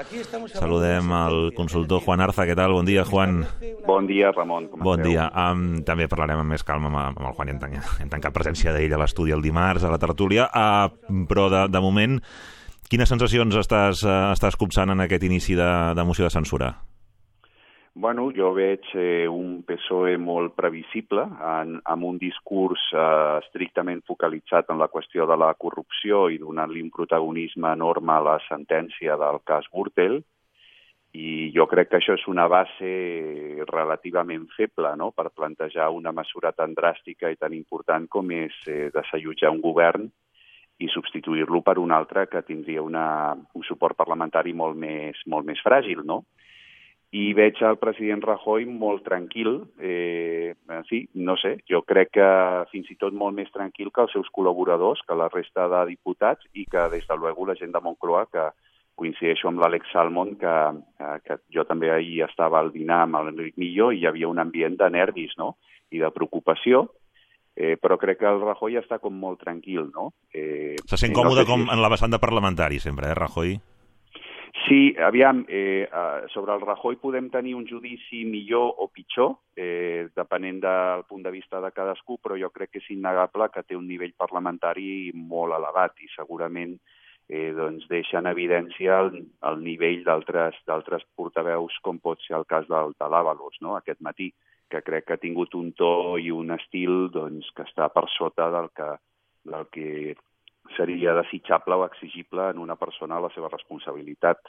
Saludem 0.55 1.11
al 1.11 1.51
consultor 1.57 2.05
Juan 2.07 2.23
Arza. 2.23 2.47
Què 2.47 2.55
tal? 2.55 2.77
Bon 2.79 2.87
dia, 2.87 3.03
Juan. 3.03 3.41
Bon 3.83 4.07
dia, 4.07 4.31
Ramon. 4.31 4.71
Com 4.71 4.87
bon 4.87 5.03
dia. 5.03 5.27
Um, 5.35 5.83
també 5.83 6.07
parlarem 6.07 6.45
amb 6.45 6.55
més 6.55 6.63
calma 6.63 6.87
amb, 6.87 7.19
amb 7.19 7.27
el 7.27 7.35
Juan. 7.35 7.51
Hem, 7.51 7.59
tancat, 7.59 7.93
hem 8.05 8.15
tancat 8.15 8.39
presència 8.39 8.71
d'ell 8.71 8.95
a 8.95 9.03
l'estudi 9.03 9.35
el 9.35 9.43
dimarts, 9.43 9.83
a 9.83 9.91
la 9.91 9.99
tertúlia. 9.99 10.47
Uh, 10.47 11.25
però, 11.27 11.51
de, 11.51 11.67
de 11.75 11.83
moment, 11.83 12.21
quines 12.87 13.11
sensacions 13.11 13.59
estàs, 13.67 14.07
uh, 14.07 14.29
estàs 14.31 14.55
copsant 14.55 14.95
en 14.95 15.03
aquest 15.03 15.27
inici 15.27 15.59
de, 15.59 15.73
de 15.91 16.07
moció 16.07 16.23
de 16.23 16.37
censura? 16.39 16.77
Bueno, 17.99 18.27
jo 18.29 18.51
veig 18.53 18.83
eh, 18.93 19.25
un 19.25 19.63
PSOE 19.65 20.19
molt 20.21 20.51
previsible, 20.53 21.23
en, 21.41 21.79
amb 21.81 22.05
un 22.05 22.19
discurs 22.21 22.83
eh, 22.93 23.05
estrictament 23.39 24.03
focalitzat 24.05 24.69
en 24.69 24.77
la 24.77 24.87
qüestió 24.93 25.25
de 25.25 25.37
la 25.41 25.47
corrupció 25.57 26.27
i 26.29 26.37
donant-li 26.37 26.83
un 26.85 26.91
protagonisme 26.93 27.71
enorme 27.73 28.13
a 28.13 28.19
la 28.27 28.37
sentència 28.45 29.17
del 29.17 29.41
cas 29.49 29.65
Gürtel, 29.73 30.19
i 31.17 31.49
jo 31.57 31.65
crec 31.71 31.89
que 31.89 31.97
això 31.97 32.13
és 32.21 32.27
una 32.29 32.45
base 32.45 32.93
relativament 33.73 34.45
feble 34.53 34.93
no? 35.01 35.09
per 35.09 35.31
plantejar 35.33 35.89
una 35.89 36.13
mesura 36.13 36.53
tan 36.53 36.77
dràstica 36.77 37.33
i 37.33 37.41
tan 37.41 37.57
important 37.57 38.05
com 38.13 38.29
és 38.29 38.61
eh, 38.69 38.91
desallotjar 38.93 39.55
un 39.57 39.63
govern 39.65 40.05
i 40.77 40.93
substituir-lo 40.93 41.65
per 41.65 41.79
un 41.81 41.97
altre 41.97 42.29
que 42.29 42.45
tindria 42.45 42.85
una, 42.85 43.33
un 43.33 43.65
suport 43.65 43.97
parlamentari 43.97 44.53
molt 44.53 44.77
més, 44.77 45.25
molt 45.25 45.49
més 45.49 45.65
fràgil, 45.65 46.05
no? 46.05 46.27
I 47.15 47.31
veig 47.33 47.59
el 47.63 47.77
president 47.79 48.21
Rajoy 48.23 48.65
molt 48.67 49.05
tranquil, 49.05 49.61
eh, 49.79 50.53
sí, 50.89 51.05
no 51.15 51.37
sé, 51.39 51.55
jo 51.69 51.81
crec 51.87 52.11
que 52.17 52.29
fins 52.71 52.89
i 52.91 52.97
tot 52.99 53.15
molt 53.15 53.35
més 53.37 53.51
tranquil 53.53 53.93
que 53.95 54.03
els 54.03 54.11
seus 54.11 54.27
col·laboradors, 54.35 54.99
que 55.07 55.15
la 55.15 55.29
resta 55.31 55.69
de 55.71 55.85
diputats 55.93 56.43
i 56.53 56.65
que, 56.65 56.89
des 56.91 57.07
de 57.07 57.17
luego, 57.17 57.47
la 57.47 57.55
gent 57.55 57.71
de 57.71 57.83
Moncloa, 57.83 58.25
que 58.27 58.49
coincideixo 58.97 59.47
amb 59.47 59.61
l'Àlex 59.61 59.93
Salmon, 59.93 60.35
que, 60.41 60.55
eh, 60.99 61.17
que 61.23 61.39
jo 61.53 61.63
també 61.69 61.93
ahir 61.93 62.25
estava 62.25 62.59
al 62.59 62.73
dinar 62.73 63.05
amb 63.05 63.21
l'Enric 63.23 63.55
Millo 63.61 63.91
i 63.93 64.01
hi 64.01 64.07
havia 64.09 64.27
un 64.27 64.41
ambient 64.43 64.75
de 64.75 64.89
nervis 64.89 65.37
no? 65.37 65.55
i 65.93 66.01
de 66.03 66.11
preocupació, 66.11 66.89
eh, 67.55 67.77
però 67.79 67.95
crec 68.01 68.19
que 68.19 68.27
el 68.27 68.43
Rajoy 68.43 68.81
està 68.81 68.99
com 68.99 69.15
molt 69.15 69.39
tranquil, 69.45 69.87
no? 69.93 70.11
Eh, 70.33 70.75
Se 70.85 70.99
sent 70.99 71.15
còmode 71.15 71.45
no 71.45 71.45
sé 71.45 71.49
com 71.53 71.63
si... 71.63 71.71
en 71.71 71.81
la 71.81 71.93
vessant 71.93 72.11
de 72.11 72.19
parlamentari, 72.19 72.81
sempre, 72.83 73.13
eh, 73.13 73.15
Rajoy? 73.15 73.55
Sí, 74.65 74.95
aviam, 74.97 75.45
eh, 75.47 75.87
sobre 76.33 76.53
el 76.53 76.61
Rajoy 76.61 76.97
podem 76.97 77.29
tenir 77.29 77.53
un 77.55 77.67
judici 77.67 78.23
millor 78.25 78.73
o 78.77 78.87
pitjor, 78.89 79.35
eh, 79.55 80.07
depenent 80.15 80.59
del 80.63 81.03
punt 81.07 81.23
de 81.23 81.31
vista 81.31 81.61
de 81.61 81.71
cadascú, 81.71 82.17
però 82.17 82.35
jo 82.39 82.49
crec 82.49 82.71
que 82.71 82.79
és 82.79 82.89
innegable 82.89 83.49
que 83.53 83.63
té 83.63 83.75
un 83.75 83.87
nivell 83.87 84.13
parlamentari 84.17 85.11
molt 85.13 85.53
elevat 85.53 85.99
i 86.01 86.09
segurament 86.15 86.77
eh, 87.29 87.51
doncs 87.53 87.87
deixa 87.87 88.19
en 88.19 88.27
evidència 88.31 88.99
el, 89.03 89.23
el 89.43 89.63
nivell 89.63 90.03
d'altres 90.03 91.05
portaveus, 91.15 91.77
com 91.83 91.99
pot 91.99 92.21
ser 92.23 92.37
el 92.39 92.45
cas 92.45 92.67
del, 92.67 92.95
de 92.97 93.09
l'Avalos, 93.11 93.59
no? 93.61 93.75
aquest 93.75 94.01
matí, 94.01 94.31
que 94.69 94.81
crec 94.81 95.05
que 95.07 95.15
ha 95.15 95.21
tingut 95.21 95.55
un 95.55 95.71
to 95.73 96.17
i 96.19 96.31
un 96.31 96.51
estil 96.55 97.07
doncs, 97.13 97.51
que 97.55 97.63
està 97.67 97.87
per 97.93 98.07
sota 98.17 98.49
del 98.51 98.71
que, 98.75 98.89
del 99.47 99.67
que 99.71 100.15
seria 100.75 101.15
desitjable 101.17 101.75
o 101.75 101.85
exigible 101.85 102.49
en 102.51 102.59
una 102.59 102.75
persona 102.75 103.21
la 103.21 103.31
seva 103.35 103.49
responsabilitat. 103.53 104.41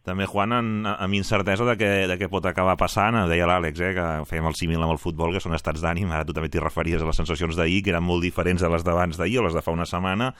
També, 0.00 0.24
Juan, 0.24 0.54
en, 0.56 0.68
amb 0.88 1.14
incertesa 1.14 1.66
de 1.68 1.74
què, 1.76 1.88
de 2.08 2.16
què 2.16 2.28
pot 2.32 2.46
acabar 2.48 2.78
passant, 2.80 3.18
deia 3.28 3.46
l'Àlex, 3.46 3.82
eh, 3.84 3.90
que 3.94 4.06
fèiem 4.30 4.48
el 4.48 4.56
símil 4.56 4.80
amb 4.80 4.94
el 4.94 5.00
futbol, 5.02 5.34
que 5.36 5.42
són 5.44 5.52
estats 5.54 5.84
d'ànim, 5.84 6.08
ara 6.08 6.24
tu 6.24 6.32
també 6.36 6.48
t'hi 6.48 6.62
referies 6.62 7.04
a 7.04 7.08
les 7.10 7.20
sensacions 7.20 7.58
d'ahir, 7.58 7.82
que 7.84 7.92
eren 7.92 8.06
molt 8.06 8.24
diferents 8.24 8.64
de 8.64 8.70
les 8.72 8.86
d'abans 8.86 9.20
d'ahir 9.20 9.42
o 9.42 9.44
les 9.44 9.54
de 9.54 9.62
fa 9.66 9.76
una 9.76 9.84
setmana, 9.84 10.32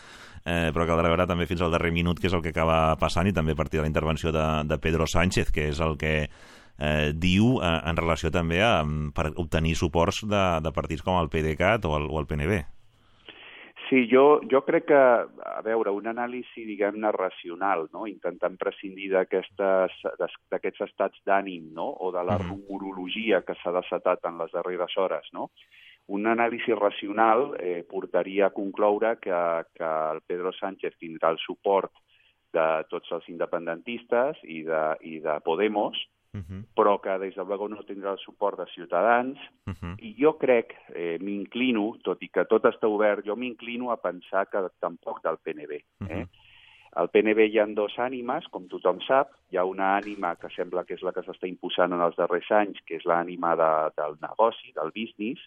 eh, 0.47 0.71
però 0.73 0.89
caldrà 0.89 1.13
veure 1.13 1.29
també 1.29 1.45
fins 1.51 1.61
al 1.61 1.77
darrer 1.77 1.93
minut 1.93 2.19
què 2.19 2.31
és 2.31 2.39
el 2.39 2.43
que 2.47 2.55
acaba 2.55 2.97
passant 2.97 3.29
i 3.29 3.37
també 3.37 3.53
a 3.53 3.61
partir 3.61 3.79
de 3.79 3.85
la 3.85 3.93
intervenció 3.93 4.33
de, 4.33 4.47
de 4.65 4.81
Pedro 4.81 5.07
Sánchez, 5.07 5.53
que 5.53 5.69
és 5.75 5.85
el 5.85 5.99
que 6.01 6.17
eh, 6.25 7.13
diu 7.13 7.59
eh, 7.61 7.77
en 7.85 8.01
relació 8.01 8.33
també 8.33 8.65
a, 8.65 8.81
per 9.15 9.35
obtenir 9.37 9.77
suports 9.77 10.25
de, 10.25 10.45
de 10.65 10.73
partits 10.73 11.05
com 11.05 11.21
el 11.21 11.29
PDeCAT 11.29 11.85
o 11.85 11.99
el, 12.01 12.09
o 12.09 12.19
el 12.25 12.31
PNB. 12.33 12.65
Sí, 13.91 14.07
jo, 14.07 14.39
jo 14.47 14.61
crec 14.63 14.85
que, 14.87 14.95
a 14.95 15.63
veure, 15.67 15.91
un 15.91 16.07
anàlisi, 16.07 16.63
diguem-ne, 16.63 17.11
racional, 17.11 17.89
no? 17.91 18.05
intentant 18.07 18.55
prescindir 18.61 19.09
d'aquests 19.17 20.85
estats 20.87 21.19
d'ànim 21.27 21.73
no? 21.75 21.89
o 21.99 22.13
de 22.15 22.23
la 22.23 22.37
mm. 22.39 22.47
rumorologia 22.47 23.41
que 23.43 23.57
s'ha 23.59 23.73
desatat 23.75 24.31
en 24.31 24.39
les 24.39 24.55
darreres 24.55 24.95
hores, 24.95 25.27
no? 25.35 25.49
un 26.15 26.31
anàlisi 26.31 26.75
racional 26.79 27.57
eh, 27.59 27.83
portaria 27.91 28.47
a 28.47 28.55
concloure 28.55 29.17
que, 29.19 29.43
que 29.75 29.91
el 30.15 30.23
Pedro 30.23 30.55
Sánchez 30.55 30.95
tindrà 31.03 31.35
el 31.35 31.43
suport 31.43 31.91
de 32.55 32.69
tots 32.95 33.11
els 33.15 33.27
independentistes 33.31 34.39
i 34.47 34.63
de, 34.71 34.85
i 35.03 35.19
de 35.23 35.37
Podemos, 35.43 35.99
uh 36.33 36.41
-huh. 36.41 36.65
però 36.75 37.01
que 37.01 37.19
des 37.19 37.35
de 37.35 37.45
luego 37.45 37.69
no 37.69 37.83
tindrà 37.83 38.13
el 38.13 38.19
suport 38.19 38.59
de 38.59 38.67
Ciutadans, 38.75 39.39
uh 39.67 39.73
-huh. 39.73 39.95
i 39.99 40.15
jo 40.19 40.39
crec, 40.39 40.75
eh, 40.95 41.19
m'inclino, 41.21 41.99
tot 42.03 42.23
i 42.23 42.29
que 42.29 42.45
tot 42.45 42.65
està 42.65 42.87
obert, 42.87 43.25
jo 43.25 43.37
m'inclino 43.37 43.91
a 43.91 43.97
pensar 43.97 44.49
que 44.49 44.59
tampoc 44.79 45.23
del 45.23 45.39
PNB. 45.39 45.73
Eh? 45.73 45.85
Uh 46.01 46.07
-huh. 46.09 46.29
Al 46.93 47.09
PNB 47.09 47.47
hi 47.47 47.59
ha 47.59 47.67
dos 47.67 47.95
ànimes, 47.99 48.49
com 48.51 48.67
tothom 48.67 49.01
sap. 49.01 49.31
Hi 49.51 49.57
ha 49.57 49.65
una 49.65 49.97
ànima 49.97 50.35
que 50.37 50.49
sembla 50.51 50.85
que 50.85 50.95
és 50.95 51.03
la 51.03 51.13
que 51.13 51.23
s'està 51.23 51.47
imposant 51.47 51.93
en 51.93 52.01
els 52.01 52.17
darrers 52.17 52.51
anys, 52.51 52.81
que 52.85 52.97
és 52.97 53.05
l'ànima 53.05 53.55
de, 53.55 53.73
del 53.97 54.17
negoci, 54.21 54.73
del 54.75 54.91
business, 54.91 55.41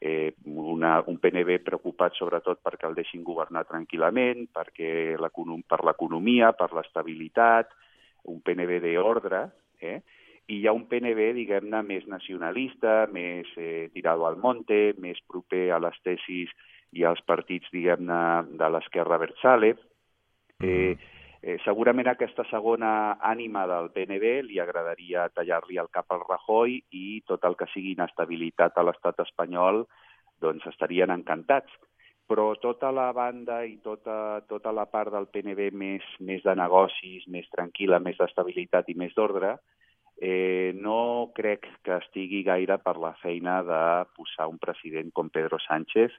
eh, 0.00 0.34
una, 0.44 1.02
un 1.06 1.16
PNB 1.16 1.62
preocupat 1.64 2.12
sobretot 2.18 2.60
perquè 2.62 2.86
el 2.86 2.94
deixin 2.94 3.24
governar 3.24 3.64
tranquil·lament, 3.64 4.48
perquè 4.52 5.16
per 5.66 5.84
l'economia, 5.84 6.52
per 6.52 6.72
l'estabilitat, 6.74 7.72
un 8.24 8.42
PNB 8.44 8.80
d'ordre, 8.84 9.50
eh? 9.80 10.00
i 10.46 10.60
hi 10.60 10.66
ha 10.68 10.74
un 10.76 10.84
PNB, 10.90 11.30
diguem-ne, 11.38 11.80
més 11.88 12.04
nacionalista, 12.10 13.06
més 13.12 13.48
eh, 13.56 13.88
tirado 13.94 14.26
al 14.28 14.36
monte, 14.36 14.92
més 15.00 15.20
proper 15.30 15.70
a 15.72 15.80
les 15.80 15.96
tesis 16.04 16.52
i 16.92 17.04
als 17.08 17.22
partits, 17.26 17.70
diguem-ne, 17.72 18.20
de 18.60 18.70
l'esquerra 18.70 19.18
Versale. 19.22 19.72
Mm. 20.60 20.68
Eh, 20.68 21.14
eh, 21.40 21.56
segurament 21.64 22.10
aquesta 22.12 22.44
segona 22.50 23.16
ànima 23.24 23.64
del 23.70 23.90
PNB 23.96 24.34
li 24.50 24.60
agradaria 24.60 25.30
tallar-li 25.32 25.80
el 25.80 25.88
cap 25.92 26.12
al 26.12 26.22
Rajoy 26.28 26.76
i 26.92 27.22
tot 27.26 27.44
el 27.48 27.56
que 27.56 27.70
sigui 27.72 27.96
inestabilitat 27.96 28.76
a 28.76 28.84
l'estat 28.84 29.24
espanyol 29.24 29.86
doncs 30.44 30.66
estarien 30.68 31.12
encantats. 31.14 31.72
Però 32.26 32.54
tota 32.56 32.90
la 32.94 33.10
banda 33.12 33.60
i 33.68 33.76
tota, 33.84 34.40
tota 34.48 34.72
la 34.72 34.86
part 34.88 35.12
del 35.12 35.28
PNB 35.28 35.70
més, 35.76 36.04
més 36.24 36.42
de 36.42 36.54
negocis, 36.56 37.26
més 37.28 37.48
tranquil·la, 37.52 38.00
més 38.00 38.16
d'estabilitat 38.16 38.88
i 38.88 38.96
més 38.96 39.12
d'ordre, 39.16 39.58
eh, 40.16 40.72
no 40.74 41.32
crec 41.36 41.68
que 41.84 41.98
estigui 41.98 42.42
gaire 42.46 42.78
per 42.80 42.96
la 43.02 43.12
feina 43.20 43.60
de 43.66 43.82
posar 44.16 44.48
un 44.48 44.56
president 44.62 45.12
com 45.12 45.28
Pedro 45.28 45.60
Sánchez, 45.66 46.16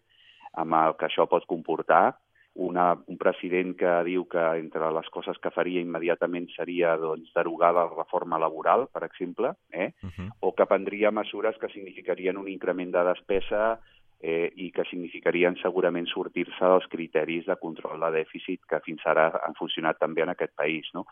amb 0.62 0.78
el 0.78 0.96
que 1.00 1.10
això 1.10 1.26
pot 1.32 1.48
comportar, 1.50 2.14
una, 2.56 2.94
un 3.12 3.18
president 3.20 3.74
que 3.76 3.92
diu 4.08 4.24
que 4.32 4.44
entre 4.62 4.88
les 4.96 5.08
coses 5.12 5.38
que 5.44 5.52
faria 5.52 5.82
immediatament 5.84 6.48
seria 6.54 6.94
doncs, 7.00 7.34
derogar 7.36 7.74
la 7.76 7.84
reforma 7.90 8.40
laboral, 8.40 8.88
per 8.94 9.04
exemple, 9.04 9.52
eh? 9.72 9.92
uh 10.02 10.10
-huh. 10.10 10.30
o 10.40 10.56
que 10.56 10.66
prendria 10.66 11.12
mesures 11.12 11.58
que 11.58 11.68
significarien 11.70 12.38
un 12.38 12.48
increment 12.48 12.92
de 12.92 13.04
despesa 13.04 13.80
eh, 14.22 14.52
i 14.56 14.72
que 14.72 14.86
significarien 14.90 15.58
segurament 15.62 16.08
sortir-se 16.08 16.66
dels 16.66 16.88
criteris 16.92 17.46
de 17.46 17.56
control 17.62 18.00
de 18.00 18.12
dèficit 18.20 18.66
que 18.70 18.82
fins 18.86 19.06
ara 19.06 19.32
han 19.44 19.58
funcionat 19.60 20.00
també 20.00 20.22
en 20.24 20.34
aquest 20.36 20.56
país. 20.56 20.90
No? 20.94 21.06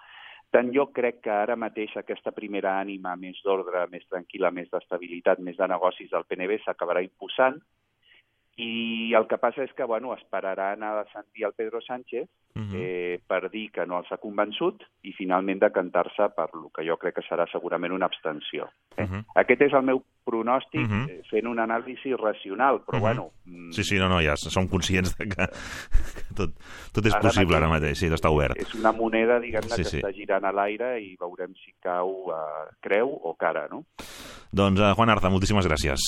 tant 0.53 0.69
jo 0.69 0.85
crec 0.93 1.23
que 1.25 1.31
ara 1.33 1.55
mateix 1.57 1.95
aquesta 1.97 2.31
primera 2.31 2.75
ànima 2.77 3.15
més 3.17 3.39
d'ordre, 3.45 3.87
més 3.89 4.03
tranquil·la, 4.05 4.51
més 4.53 4.69
d'estabilitat, 4.69 5.39
més 5.41 5.57
de 5.57 5.67
negocis 5.71 6.11
del 6.11 6.27
PNB 6.29 6.59
s'acabarà 6.61 7.01
imposant 7.01 7.57
i 8.61 9.13
el 9.17 9.25
que 9.25 9.39
passa 9.41 9.63
és 9.63 9.71
que, 9.73 9.85
bueno, 9.89 10.13
esperaran 10.13 10.83
a 10.85 10.91
sentir 11.09 11.47
el 11.47 11.55
Pedro 11.57 11.81
Sánchez 11.81 12.27
uh 12.55 12.61
-huh. 12.61 12.75
eh, 12.75 13.19
per 13.27 13.49
dir 13.49 13.71
que 13.71 13.85
no 13.85 13.97
els 13.97 14.11
ha 14.11 14.21
convençut 14.21 14.83
i 15.01 15.13
finalment 15.13 15.59
decantar-se 15.59 16.29
per 16.35 16.49
el 16.53 16.69
que 16.75 16.85
jo 16.85 16.97
crec 16.97 17.15
que 17.15 17.27
serà 17.29 17.49
segurament 17.51 17.93
una 17.93 18.05
abstenció. 18.05 18.69
Eh? 18.95 19.03
Uh 19.03 19.09
-huh. 19.09 19.25
Aquest 19.35 19.61
és 19.61 19.73
el 19.73 19.81
meu 19.81 20.03
pronòstic 20.25 20.81
uh 20.81 20.91
-huh. 20.91 21.21
fent 21.29 21.47
un 21.47 21.59
anàlisi 21.59 22.15
racional, 22.15 22.81
però 22.85 22.97
uh 22.97 22.99
-huh. 22.99 23.01
bueno... 23.01 23.31
Sí, 23.71 23.83
sí, 23.83 23.97
no, 23.97 24.07
no, 24.07 24.21
ja 24.21 24.35
som 24.37 24.67
conscients 24.67 25.17
de 25.17 25.27
que 25.27 25.47
tot, 26.35 26.51
tot 26.93 27.05
és 27.05 27.13
ara 27.13 27.21
possible 27.21 27.45
mateix, 27.45 27.61
ara 27.61 27.67
mateix, 27.67 27.97
sí, 27.99 28.07
està 28.07 28.29
obert. 28.29 28.55
És 28.57 28.73
una 28.75 28.91
moneda, 28.91 29.39
diguem-ne, 29.39 29.75
sí, 29.75 29.83
que 29.83 29.89
sí. 29.89 29.97
està 29.97 30.13
girant 30.13 30.45
a 30.45 30.51
l'aire 30.51 31.01
i 31.01 31.17
veurem 31.19 31.53
si 31.55 31.73
cau 31.81 32.29
uh, 32.31 32.69
creu 32.79 33.09
o 33.09 33.35
cara, 33.35 33.67
no? 33.67 33.83
Doncs, 34.53 34.79
uh, 34.79 34.93
Juan 34.93 35.09
Arza, 35.09 35.31
moltíssimes 35.33 35.65
gràcies. 35.65 35.99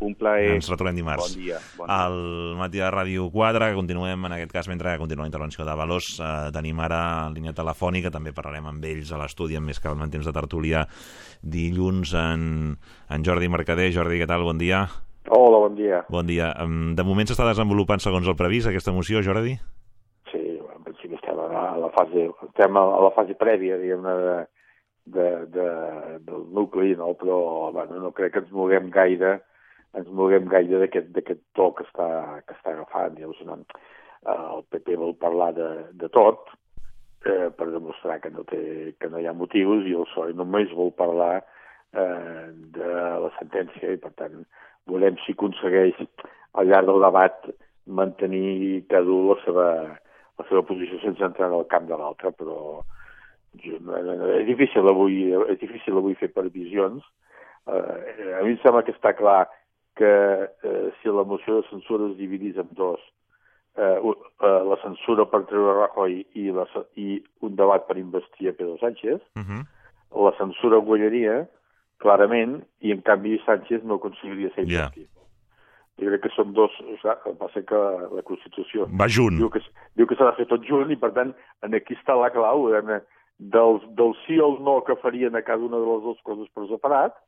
Un 0.00 0.14
plaer. 0.16 0.54
Ens 0.56 0.70
retrobem 0.72 0.96
dimarts. 0.96 1.34
Bon 1.34 1.42
dia. 1.44 1.58
Bon 1.76 1.86
dia. 1.86 1.96
Al 2.06 2.56
matí 2.56 2.80
de 2.80 2.88
Ràdio 2.88 3.26
4, 3.30 3.68
que 3.68 3.76
continuem, 3.76 4.24
en 4.24 4.32
aquest 4.32 4.54
cas, 4.54 4.68
mentre 4.72 4.96
continua 4.98 5.26
la 5.26 5.28
intervenció 5.28 5.66
de 5.68 5.74
Valós, 5.76 6.08
eh, 6.18 6.48
tenim 6.56 6.80
ara 6.80 7.26
en 7.26 7.36
línia 7.36 7.52
telefònica, 7.52 8.10
també 8.10 8.32
parlarem 8.32 8.70
amb 8.72 8.84
ells 8.88 9.12
a 9.12 9.20
l'estudi, 9.20 9.58
amb 9.60 9.68
més 9.68 9.80
calma 9.84 10.08
en 10.08 10.14
temps 10.14 10.24
de 10.24 10.32
tertúlia, 10.32 10.86
dilluns 11.42 12.14
en, 12.16 12.78
en 13.10 13.24
Jordi 13.24 13.48
Mercader. 13.60 13.90
Jordi, 13.92 14.20
què 14.20 14.28
tal? 14.28 14.46
Bon 14.46 14.56
dia. 14.60 14.86
Hola, 15.28 15.58
bon 15.66 15.76
dia. 15.76 16.00
Bon 16.08 16.24
dia. 16.26 16.54
De 16.96 17.04
moment 17.04 17.28
s'està 17.28 17.44
desenvolupant 17.50 18.00
segons 18.00 18.28
el 18.28 18.38
previst, 18.38 18.70
aquesta 18.70 18.94
moció, 18.96 19.20
Jordi? 19.26 19.52
Sí, 20.30 20.40
en 20.56 20.86
principi 20.86 21.18
estem 21.18 21.38
a 21.44 21.76
la 21.76 21.90
fase, 21.92 22.30
estem 22.48 22.80
a 22.80 22.86
la 23.04 23.12
fase 23.16 23.36
prèvia, 23.36 23.76
diguem-ne, 23.82 24.16
de, 24.24 24.38
de, 25.16 25.28
de, 25.52 25.68
del 26.24 26.48
nucli, 26.56 26.94
no? 26.96 27.12
però 27.20 27.38
bueno, 27.76 28.00
no 28.00 28.14
crec 28.16 28.34
que 28.34 28.44
ens 28.46 28.56
moguem 28.56 28.88
gaire 28.94 29.38
ens 29.98 30.08
moguem 30.14 30.46
gaire 30.46 30.86
d'aquest 30.86 31.40
to 31.58 31.70
que 31.74 31.84
està, 31.88 32.08
que 32.46 32.54
està 32.54 32.72
agafant. 32.72 33.16
Llavors, 33.18 33.40
no, 33.46 33.56
el 34.30 34.66
PP 34.70 34.96
vol 35.00 35.16
parlar 35.18 35.50
de, 35.56 35.68
de 35.98 36.08
tot 36.14 36.52
eh, 37.26 37.50
per 37.56 37.70
demostrar 37.72 38.20
que 38.22 38.30
no, 38.30 38.44
té, 38.46 38.60
que 39.00 39.10
no 39.10 39.18
hi 39.18 39.26
ha 39.26 39.34
motius 39.34 39.88
i 39.88 39.96
el 39.98 40.06
PSOE 40.08 40.36
només 40.38 40.70
vol 40.78 40.94
parlar 40.96 41.40
eh, 41.94 42.46
de 42.76 42.92
la 43.24 43.30
sentència 43.38 43.94
i, 43.94 44.00
per 44.02 44.12
tant, 44.20 44.44
veurem 44.90 45.18
si 45.24 45.34
aconsegueix 45.36 45.98
al 46.58 46.70
llarg 46.70 46.90
del 46.90 47.04
debat 47.04 47.50
mantenir 47.86 48.84
cada 48.90 49.10
un 49.10 49.28
la 49.30 49.38
seva, 49.44 49.68
la 50.38 50.48
seva 50.48 50.62
posició 50.66 51.00
sense 51.02 51.24
entrar 51.24 51.50
en 51.50 51.58
el 51.60 51.68
camp 51.70 51.88
de 51.88 51.98
l'altre, 51.98 52.32
però 52.36 52.80
jo, 53.64 53.78
és 54.38 54.46
difícil 54.46 54.86
avui, 54.88 55.22
és 55.50 55.58
difícil 55.62 55.98
avui 55.98 56.18
fer 56.18 56.30
previsions. 56.34 57.02
Eh, 57.66 58.34
a 58.38 58.42
mi 58.44 58.54
em 58.54 58.60
sembla 58.62 58.84
que 58.86 58.94
està 58.94 59.14
clar 59.18 59.44
que 59.98 60.10
eh, 60.10 60.86
si 61.00 61.12
la 61.12 61.26
moció 61.26 61.60
de 61.60 61.68
censura 61.68 62.08
es 62.10 62.16
dividís 62.18 62.56
en 62.62 62.68
dos, 62.78 63.02
eh, 63.76 63.98
eh, 63.98 64.62
la 64.70 64.78
censura 64.84 65.26
per 65.28 65.42
treure 65.50 65.76
Rajoy 65.80 66.22
i, 66.38 66.48
la, 66.54 66.66
i 66.96 67.20
un 67.46 67.56
debat 67.58 67.86
per 67.88 67.98
investir 67.98 68.50
a 68.50 68.56
Pedro 68.56 68.78
Sánchez, 68.80 69.20
uh 69.36 69.42
-huh. 69.42 69.62
la 70.24 70.32
censura 70.38 70.78
guanyaria 70.78 71.48
clarament 72.00 72.60
i 72.80 72.94
en 72.94 73.02
canvi 73.06 73.38
Sánchez 73.44 73.84
no 73.84 74.00
aconseguiria 74.00 74.52
ser. 74.56 74.66
Yeah. 74.70 74.90
Jo 76.00 76.08
crec 76.08 76.22
que 76.24 76.32
són 76.32 76.54
dos... 76.56 76.74
O 76.80 76.96
sigui, 77.02 77.34
passa 77.40 77.62
que 77.68 77.80
la 78.16 78.24
Constitució... 78.26 78.86
Va 79.00 79.08
junt. 79.12 79.36
Diu 79.40 79.50
que, 79.52 79.60
diu 80.00 80.08
que 80.08 80.16
s'ha 80.16 80.30
de 80.30 80.36
fer 80.38 80.46
tot 80.52 80.64
junt 80.68 80.92
i, 80.92 80.98
per 81.00 81.12
tant, 81.16 81.34
en 81.66 81.76
aquí 81.76 81.96
està 81.98 82.16
la 82.16 82.30
clau 82.32 82.70
eh, 82.72 83.00
del, 83.56 83.82
del 83.98 84.14
sí 84.24 84.38
o 84.40 84.48
el 84.52 84.62
no 84.64 84.78
que 84.86 84.96
farien 85.02 85.36
a 85.36 85.44
cada 85.44 85.66
una 85.66 85.80
de 85.80 85.90
les 85.90 86.06
dues 86.06 86.22
coses 86.24 86.48
per 86.56 86.66
separat, 86.70 87.20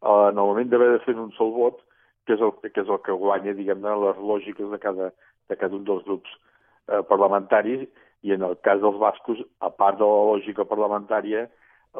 eh, 0.00 0.08
en 0.08 0.38
el 0.38 0.40
moment 0.40 0.72
d'haver 0.72 0.94
de 0.94 1.02
fer 1.04 1.16
un 1.20 1.32
sol 1.36 1.52
vot, 1.56 1.84
que 2.24 2.38
és 2.38 2.40
el 2.40 2.54
que, 2.62 2.72
és 2.72 2.88
el 2.88 3.02
que 3.04 3.18
guanya, 3.20 3.52
diguem-ne, 3.56 3.96
les 4.06 4.24
lògiques 4.32 4.72
de 4.72 4.80
cada, 4.80 5.12
de 5.52 5.60
cada 5.60 5.76
un 5.76 5.84
dels 5.84 6.04
grups 6.08 6.32
eh, 6.32 7.02
parlamentaris 7.10 7.84
i 8.24 8.32
en 8.32 8.44
el 8.48 8.56
cas 8.64 8.80
dels 8.80 8.96
bascos, 9.00 9.44
a 9.60 9.68
part 9.68 10.00
de 10.00 10.08
la 10.08 10.28
lògica 10.32 10.64
parlamentària, 10.68 11.44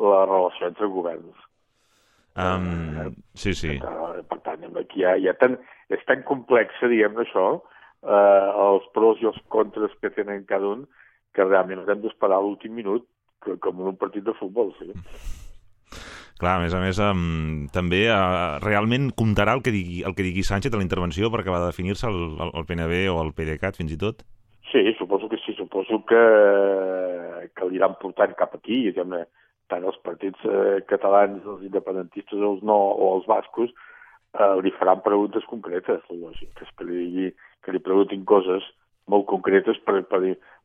la 0.01 0.23
relació 0.25 0.73
entre 0.73 0.89
governs. 0.89 1.51
Um, 2.35 3.15
sí, 3.39 3.55
sí. 3.55 3.79
Per, 3.79 4.41
tant, 4.43 4.65
aquí 4.81 5.03
hi 5.03 5.07
ha, 5.07 5.15
hi 5.21 5.29
ha 5.31 5.37
tan, 5.39 5.55
és 5.95 6.03
tan 6.09 6.25
complex, 6.27 6.75
diguem 6.83 7.21
això, 7.23 7.47
eh, 8.03 8.49
els 8.67 8.89
pros 8.97 9.23
i 9.23 9.31
els 9.31 9.39
contres 9.55 9.95
que 10.03 10.11
tenen 10.17 10.43
cada 10.49 10.73
un, 10.75 10.85
que 11.35 11.47
realment 11.47 11.87
hem 11.87 12.03
d'esperar 12.03 12.41
l'últim 12.43 12.75
minut, 12.75 13.07
com 13.45 13.81
en 13.81 13.93
un 13.93 13.99
partit 14.01 14.25
de 14.27 14.35
futbol, 14.39 14.73
sí. 14.81 14.91
Clar, 16.41 16.57
a 16.59 16.63
més 16.65 16.75
a 16.75 16.81
més, 16.83 16.99
um, 16.99 17.67
també 17.71 18.09
uh, 18.11 18.59
realment 18.65 19.13
comptarà 19.15 19.55
el 19.55 19.63
que, 19.63 19.71
digui, 19.75 20.01
el 20.03 20.17
que 20.19 20.27
digui 20.27 20.43
Sánchez 20.43 20.75
a 20.75 20.81
la 20.81 20.87
intervenció 20.87 21.31
per 21.31 21.45
acabar 21.45 21.61
de 21.63 21.71
definir-se 21.71 22.09
el, 22.11 22.19
el, 22.43 22.51
el 22.59 22.67
PNB 22.67 23.05
o 23.13 23.21
el 23.23 23.31
PDeCAT, 23.37 23.79
fins 23.79 23.95
i 23.95 23.99
tot? 24.01 24.25
Sí, 24.73 24.83
suposo 24.99 25.29
que 25.31 25.39
sí, 25.45 25.55
suposo 25.55 26.01
que, 26.09 26.25
que 27.55 27.69
l'aniran 27.69 27.95
portant 28.01 28.35
cap 28.35 28.57
aquí, 28.59 28.81
diguem 28.89 29.15
tant 29.73 29.85
els 29.85 29.99
partits 30.05 30.41
eh, 30.45 30.81
catalans, 30.91 31.45
els 31.45 31.67
independentistes, 31.67 32.39
els 32.39 32.63
no, 32.63 32.77
o 32.77 33.15
els 33.17 33.29
bascos, 33.31 33.73
eh, 34.39 34.55
li 34.65 34.73
faran 34.79 35.05
preguntes 35.05 35.47
concretes, 35.51 36.03
lògic, 36.11 36.51
que, 36.59 36.67
que, 36.67 36.89
li, 36.89 36.99
digui, 37.05 37.31
que 37.65 37.75
li 37.75 37.83
preguntin 37.85 38.27
coses 38.29 38.67
molt 39.11 39.27
concretes 39.31 39.79
per, 39.87 40.03
per, 40.11 40.21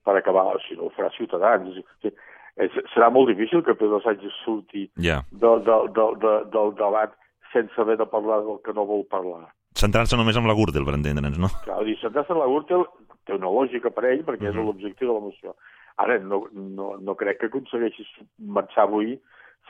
per 0.06 0.18
acabar, 0.18 0.48
o 0.56 0.60
si 0.66 0.76
no 0.76 0.88
ho 0.88 0.94
farà 0.96 1.12
Ciutadans. 1.16 1.70
O 1.70 1.76
sigui, 1.76 2.16
és, 2.60 2.76
serà 2.94 3.10
molt 3.14 3.32
difícil 3.32 3.64
que 3.64 3.78
Pedro 3.80 4.02
Sánchez 4.04 4.36
surti 4.44 4.90
yeah. 5.00 5.24
de, 5.32 5.56
de, 5.66 5.78
de, 5.96 6.08
de, 6.24 6.36
del 6.56 6.76
debat 6.80 7.16
sense 7.54 7.82
haver 7.82 7.98
de 7.98 8.08
parlar 8.10 8.42
del 8.46 8.60
que 8.66 8.76
no 8.76 8.86
vol 8.90 9.06
parlar. 9.10 9.48
Centrar-se 9.80 10.18
només 10.20 10.38
en 10.38 10.48
la 10.50 10.56
Gürtel, 10.58 10.86
per 10.86 10.98
entendre'ns, 10.98 11.40
no? 11.40 11.50
Clar, 11.64 11.82
centrar-se 12.02 12.36
en 12.36 12.42
la 12.42 12.50
Gürtel 12.50 12.84
té 13.26 13.36
una 13.38 13.52
lògica 13.54 13.92
per 13.94 14.06
ell, 14.10 14.26
perquè 14.28 14.50
mm 14.50 14.52
-hmm. 14.52 14.60
és 14.60 14.60
mhm. 14.60 14.66
l'objectiu 14.68 15.08
de 15.08 15.14
la 15.14 15.26
moció. 15.28 15.56
Ara, 16.00 16.18
no, 16.24 16.46
no, 16.54 16.94
no 17.04 17.16
crec 17.20 17.42
que 17.42 17.50
aconsegueixis 17.50 18.10
marxar 18.58 18.86
avui 18.88 19.18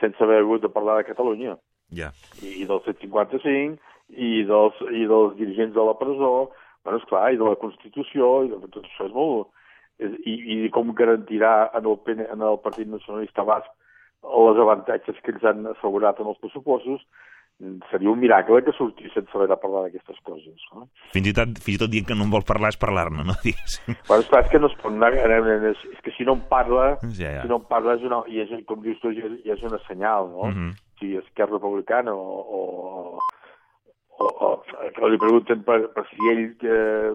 sense 0.00 0.22
haver 0.22 0.40
hagut 0.42 0.62
de 0.62 0.70
parlar 0.72 0.98
de 1.00 1.08
Catalunya. 1.08 1.56
Ja. 1.96 2.10
I, 2.40 2.60
I 2.62 2.66
del 2.70 2.82
155, 2.86 3.80
i 4.10 4.44
dels, 4.46 4.82
i 4.94 5.06
dels 5.10 5.34
dirigents 5.38 5.74
de 5.74 5.86
la 5.86 5.96
presó, 5.98 6.50
bueno, 6.84 7.00
esclar, 7.00 7.24
i 7.34 7.40
de 7.40 7.48
la 7.48 7.58
Constitució, 7.60 8.30
i 8.46 8.52
de 8.52 8.60
tot 8.68 8.86
això 8.86 9.08
és 9.10 9.16
molt, 9.16 9.50
i, 10.00 10.34
i 10.54 10.70
com 10.74 10.94
garantirà 10.96 11.70
en 11.76 11.84
el, 11.84 11.98
PN, 12.06 12.24
en 12.32 12.46
el 12.46 12.58
Partit 12.64 12.88
Nacionalista 12.88 13.44
Basc 13.44 13.68
els 14.20 14.60
avantatges 14.60 15.18
que 15.24 15.32
ells 15.32 15.44
han 15.48 15.66
assegurat 15.72 16.20
en 16.20 16.30
els 16.32 16.40
pressupostos, 16.42 17.04
seria 17.90 18.10
un 18.10 18.20
miracle 18.20 18.62
que 18.64 18.72
sortís 18.72 19.12
sense 19.12 19.34
haver 19.36 19.48
de 19.50 19.56
parlar 19.60 19.82
d'aquestes 19.84 20.18
coses. 20.24 20.62
No? 20.74 20.86
Fins, 21.14 21.28
i 21.28 21.34
tot, 21.36 21.58
fins 21.60 21.76
i 21.76 21.80
tot 21.82 21.92
dient 21.92 22.06
que 22.08 22.16
no 22.16 22.24
en 22.26 22.32
vol 22.32 22.44
parlar 22.48 22.70
és 22.72 22.80
parlar-ne, 22.80 23.24
no? 23.28 23.36
Bueno, 24.08 24.22
esclar, 24.24 24.44
és 24.46 24.52
que 24.52 24.60
no 24.62 24.70
es 24.70 24.76
pot 24.80 24.94
anar, 24.94 25.12
és, 25.16 25.82
és 25.92 26.00
que 26.04 26.14
si 26.16 26.26
no 26.28 26.38
en 26.38 26.44
parla, 26.52 26.94
ja, 27.18 27.34
ja. 27.36 27.42
si 27.42 27.50
no 27.50 27.60
en 27.60 27.66
parla 27.68 27.98
és 27.98 28.06
una, 28.08 28.22
i 28.32 28.40
és, 28.44 28.54
com 28.68 28.80
dius 28.84 29.00
tu, 29.02 29.12
és, 29.12 29.36
és 29.44 29.66
una 29.68 29.80
senyal, 29.88 30.30
no? 30.32 30.48
Uh 30.48 30.54
-huh. 30.56 30.72
Si 31.00 31.16
Esquerra 31.16 31.56
Republicana 31.56 32.12
o, 32.12 32.40
o, 32.56 33.18
o, 34.18 34.26
o 34.46 34.48
que 34.96 35.08
li 35.08 35.18
pregunten 35.18 35.62
per, 35.64 35.80
per 35.94 36.04
si 36.08 36.28
ell 36.32 36.44
eh, 36.60 37.12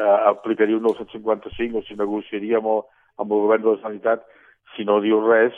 eh, 0.00 0.18
aplicaria 0.26 0.76
un 0.76 0.82
955 0.82 1.78
o 1.78 1.82
si 1.82 1.94
negociaria 1.94 2.58
amb 2.58 2.66
el, 2.66 2.82
amb 3.18 3.32
el 3.32 3.42
govern 3.46 3.62
de 3.62 3.70
la 3.70 3.82
Sanitat, 3.82 4.26
si 4.76 4.84
no 4.84 5.00
diu 5.00 5.20
res, 5.26 5.54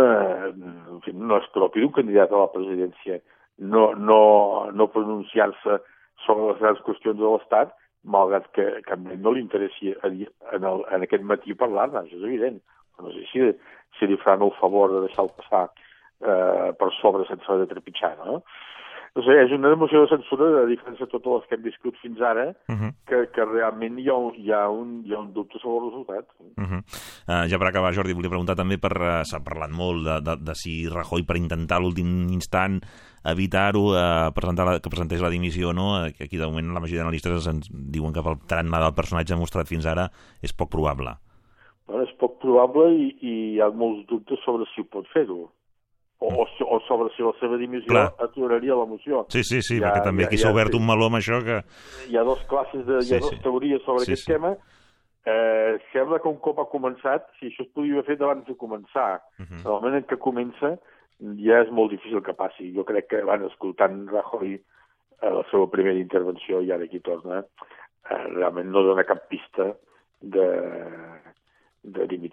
eh, 0.00 0.50
en 0.50 1.00
fi, 1.04 1.14
no 1.14 1.38
és 1.40 1.48
propi 1.54 1.82
d'un 1.82 1.94
candidat 1.94 2.32
a 2.32 2.44
la 2.44 2.52
presidència 2.52 3.20
no, 3.58 3.92
no, 3.94 4.70
no 4.72 4.90
pronunciar-se 4.90 5.78
sobre 6.26 6.52
les 6.52 6.60
grans 6.60 6.82
qüestions 6.86 7.18
de 7.18 7.30
l'Estat, 7.30 7.74
malgrat 8.04 8.46
que, 8.56 8.66
que 8.84 8.96
a 8.96 8.98
no 8.98 9.32
li 9.32 9.42
interessi 9.42 9.94
en, 10.04 10.26
el, 10.58 10.84
en 10.92 11.06
aquest 11.06 11.24
matí 11.24 11.56
parlar-ne, 11.58 12.04
és 12.10 12.20
evident. 12.20 12.60
No 13.00 13.10
sé 13.14 13.24
si, 13.30 13.46
si 13.98 14.08
li 14.08 14.18
faran 14.22 14.44
el 14.46 14.52
favor 14.60 14.92
de 14.92 15.04
deixar-lo 15.06 15.34
passar 15.38 15.64
eh, 15.68 16.70
per 16.78 16.90
sobre 17.00 17.26
sense 17.28 17.48
haver 17.48 17.64
de 17.64 17.72
trepitjar, 17.74 18.14
no? 18.20 18.42
No 19.14 19.22
sé, 19.22 19.34
és 19.44 19.52
una 19.54 19.70
moció 19.78 20.00
de 20.02 20.10
censura, 20.10 20.48
a 20.64 20.66
diferència 20.66 21.06
de 21.06 21.12
totes 21.12 21.30
les 21.36 21.44
que 21.46 21.54
hem 21.54 21.62
viscut 21.62 21.98
fins 22.02 22.20
ara, 22.20 22.48
uh 22.50 22.74
-huh. 22.74 22.90
que, 23.06 23.18
que 23.30 23.44
realment 23.44 23.98
hi 23.98 24.08
ha, 24.08 24.14
un, 24.14 24.34
hi, 24.34 24.50
ha 24.50 24.68
un, 24.68 25.04
hi 25.06 25.14
ha 25.14 25.20
un 25.20 25.32
dubte 25.32 25.58
sobre 25.60 25.78
el 25.78 25.90
resultat. 25.90 26.26
Uh 26.58 26.64
-huh. 26.64 26.80
uh, 27.28 27.46
ja 27.48 27.58
per 27.58 27.68
acabar, 27.68 27.94
Jordi, 27.94 28.12
volia 28.12 28.34
preguntar 28.34 28.56
també 28.56 28.78
per... 28.78 28.92
Uh, 29.00 29.22
S'ha 29.24 29.40
parlat 29.40 29.70
molt 29.70 30.04
de, 30.04 30.20
de, 30.20 30.36
de 30.36 30.54
si 30.54 30.88
Rajoy, 30.88 31.22
per 31.22 31.36
intentar 31.36 31.80
l'últim 31.80 32.28
instant 32.28 32.80
evitar-ho, 33.24 33.94
uh, 33.94 34.32
presentar 34.34 34.66
la, 34.66 34.80
que 34.80 34.90
presentés 34.90 35.20
la 35.20 35.30
dimissió 35.30 35.70
o 35.70 35.72
no, 35.72 35.94
aquí 36.04 36.36
de 36.36 36.46
moment 36.46 36.74
la 36.74 36.80
majoria 36.80 37.02
d'analistes 37.02 37.46
ens 37.46 37.70
diuen 37.72 38.12
que 38.12 38.22
pel 38.22 38.36
tarannà 38.48 38.80
del 38.82 38.94
personatge 38.94 39.36
mostrat 39.36 39.66
fins 39.66 39.86
ara 39.86 40.10
és 40.42 40.52
poc 40.52 40.70
probable. 40.70 41.16
Bueno, 41.86 42.02
és 42.02 42.12
poc 42.18 42.40
probable 42.40 42.92
i, 42.92 43.16
i 43.20 43.54
hi 43.54 43.60
ha 43.60 43.70
molts 43.70 44.06
dubtes 44.08 44.38
sobre 44.44 44.66
si 44.74 44.80
ho 44.80 44.84
pot 44.84 45.06
fer-ho 45.14 45.50
o, 46.24 46.44
o 46.44 46.80
sobre 46.88 47.10
si 47.14 47.24
la 47.24 47.32
seva 47.40 47.58
dimissió 47.60 47.90
Clar. 47.90 48.06
aturaria 48.26 48.76
la 48.78 48.86
moció. 48.88 49.24
Sí, 49.32 49.44
sí, 49.44 49.60
sí, 49.62 49.80
ha, 49.80 49.88
perquè 49.88 50.04
també 50.06 50.26
aquí 50.26 50.38
s'ha 50.40 50.52
obert 50.54 50.72
sí. 50.72 50.80
un 50.80 50.86
meló 50.88 51.10
amb 51.10 51.20
això 51.20 51.40
que... 51.44 51.60
Hi 52.10 52.18
ha 52.18 52.24
dos 52.26 52.42
classes, 52.50 52.84
de, 52.86 53.00
hi 53.02 53.16
ha 53.16 53.20
sí, 53.20 53.24
dues 53.26 53.36
sí. 53.36 53.42
teories 53.44 53.84
sobre 53.84 54.04
sí, 54.04 54.12
aquest 54.12 54.26
sí. 54.26 54.32
tema. 54.32 54.54
Eh, 55.24 55.78
sembla 55.92 56.20
que 56.20 56.28
un 56.28 56.40
cop 56.44 56.60
ha 56.60 56.68
començat, 56.72 57.30
si 57.38 57.48
això 57.48 57.64
es 57.64 57.72
podia 57.76 57.96
haver 57.96 58.06
fet 58.10 58.24
abans 58.24 58.44
de 58.48 58.56
començar, 58.60 59.22
uh 59.38 59.44
-huh. 59.44 59.60
en 59.60 59.66
el 59.66 59.72
moment 59.72 59.96
en 60.00 60.06
què 60.06 60.18
comença, 60.18 60.74
ja 61.40 61.62
és 61.62 61.70
molt 61.70 61.90
difícil 61.90 62.22
que 62.22 62.36
passi. 62.36 62.72
Jo 62.74 62.84
crec 62.84 63.08
que, 63.08 63.24
van 63.24 63.44
escoltant 63.44 64.08
Rajoy, 64.08 64.60
a 65.22 65.30
la 65.30 65.44
seva 65.50 65.70
primera 65.70 65.98
intervenció, 65.98 66.60
i 66.60 66.72
ara 66.72 66.84
aquí 66.84 67.00
torna, 67.00 67.44
eh, 68.10 68.24
realment 68.34 68.70
no 68.70 68.82
dona 68.82 69.04
cap 69.04 69.28
pista 69.28 69.74
de, 70.20 70.48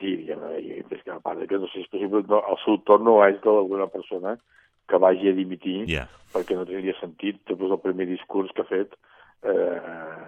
de 0.01 0.15
dimitir, 0.15 0.25
diguem 0.25 0.41
i 0.59 0.83
més 0.89 1.03
que 1.03 1.13
a 1.13 1.19
part 1.19 1.41
que 1.47 1.59
no 1.59 1.67
sé 1.69 1.79
si 1.79 1.85
és 1.85 1.91
possible, 1.91 2.23
no, 2.27 2.41
el 2.49 2.57
seu 2.65 2.79
torn 2.87 3.05
no 3.05 3.19
és 3.25 3.37
d'alguna 3.43 3.87
persona 3.87 4.37
que 4.89 4.97
vagi 4.97 5.29
a 5.29 5.35
dimitir 5.37 5.85
yeah. 5.89 6.07
perquè 6.33 6.55
no 6.55 6.65
tindria 6.65 6.95
sentit, 6.99 7.39
després 7.47 7.69
del 7.69 7.81
primer 7.83 8.07
discurs 8.09 8.51
que 8.55 8.65
ha 8.65 8.69
fet, 8.69 8.97
eh, 9.43 10.25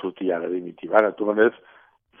sortir 0.00 0.32
ara 0.32 0.46
a 0.46 0.52
dimitir. 0.52 0.90
Ara, 0.92 1.10
de 1.10 1.18
totes 1.18 1.34
maneres, 1.34 1.60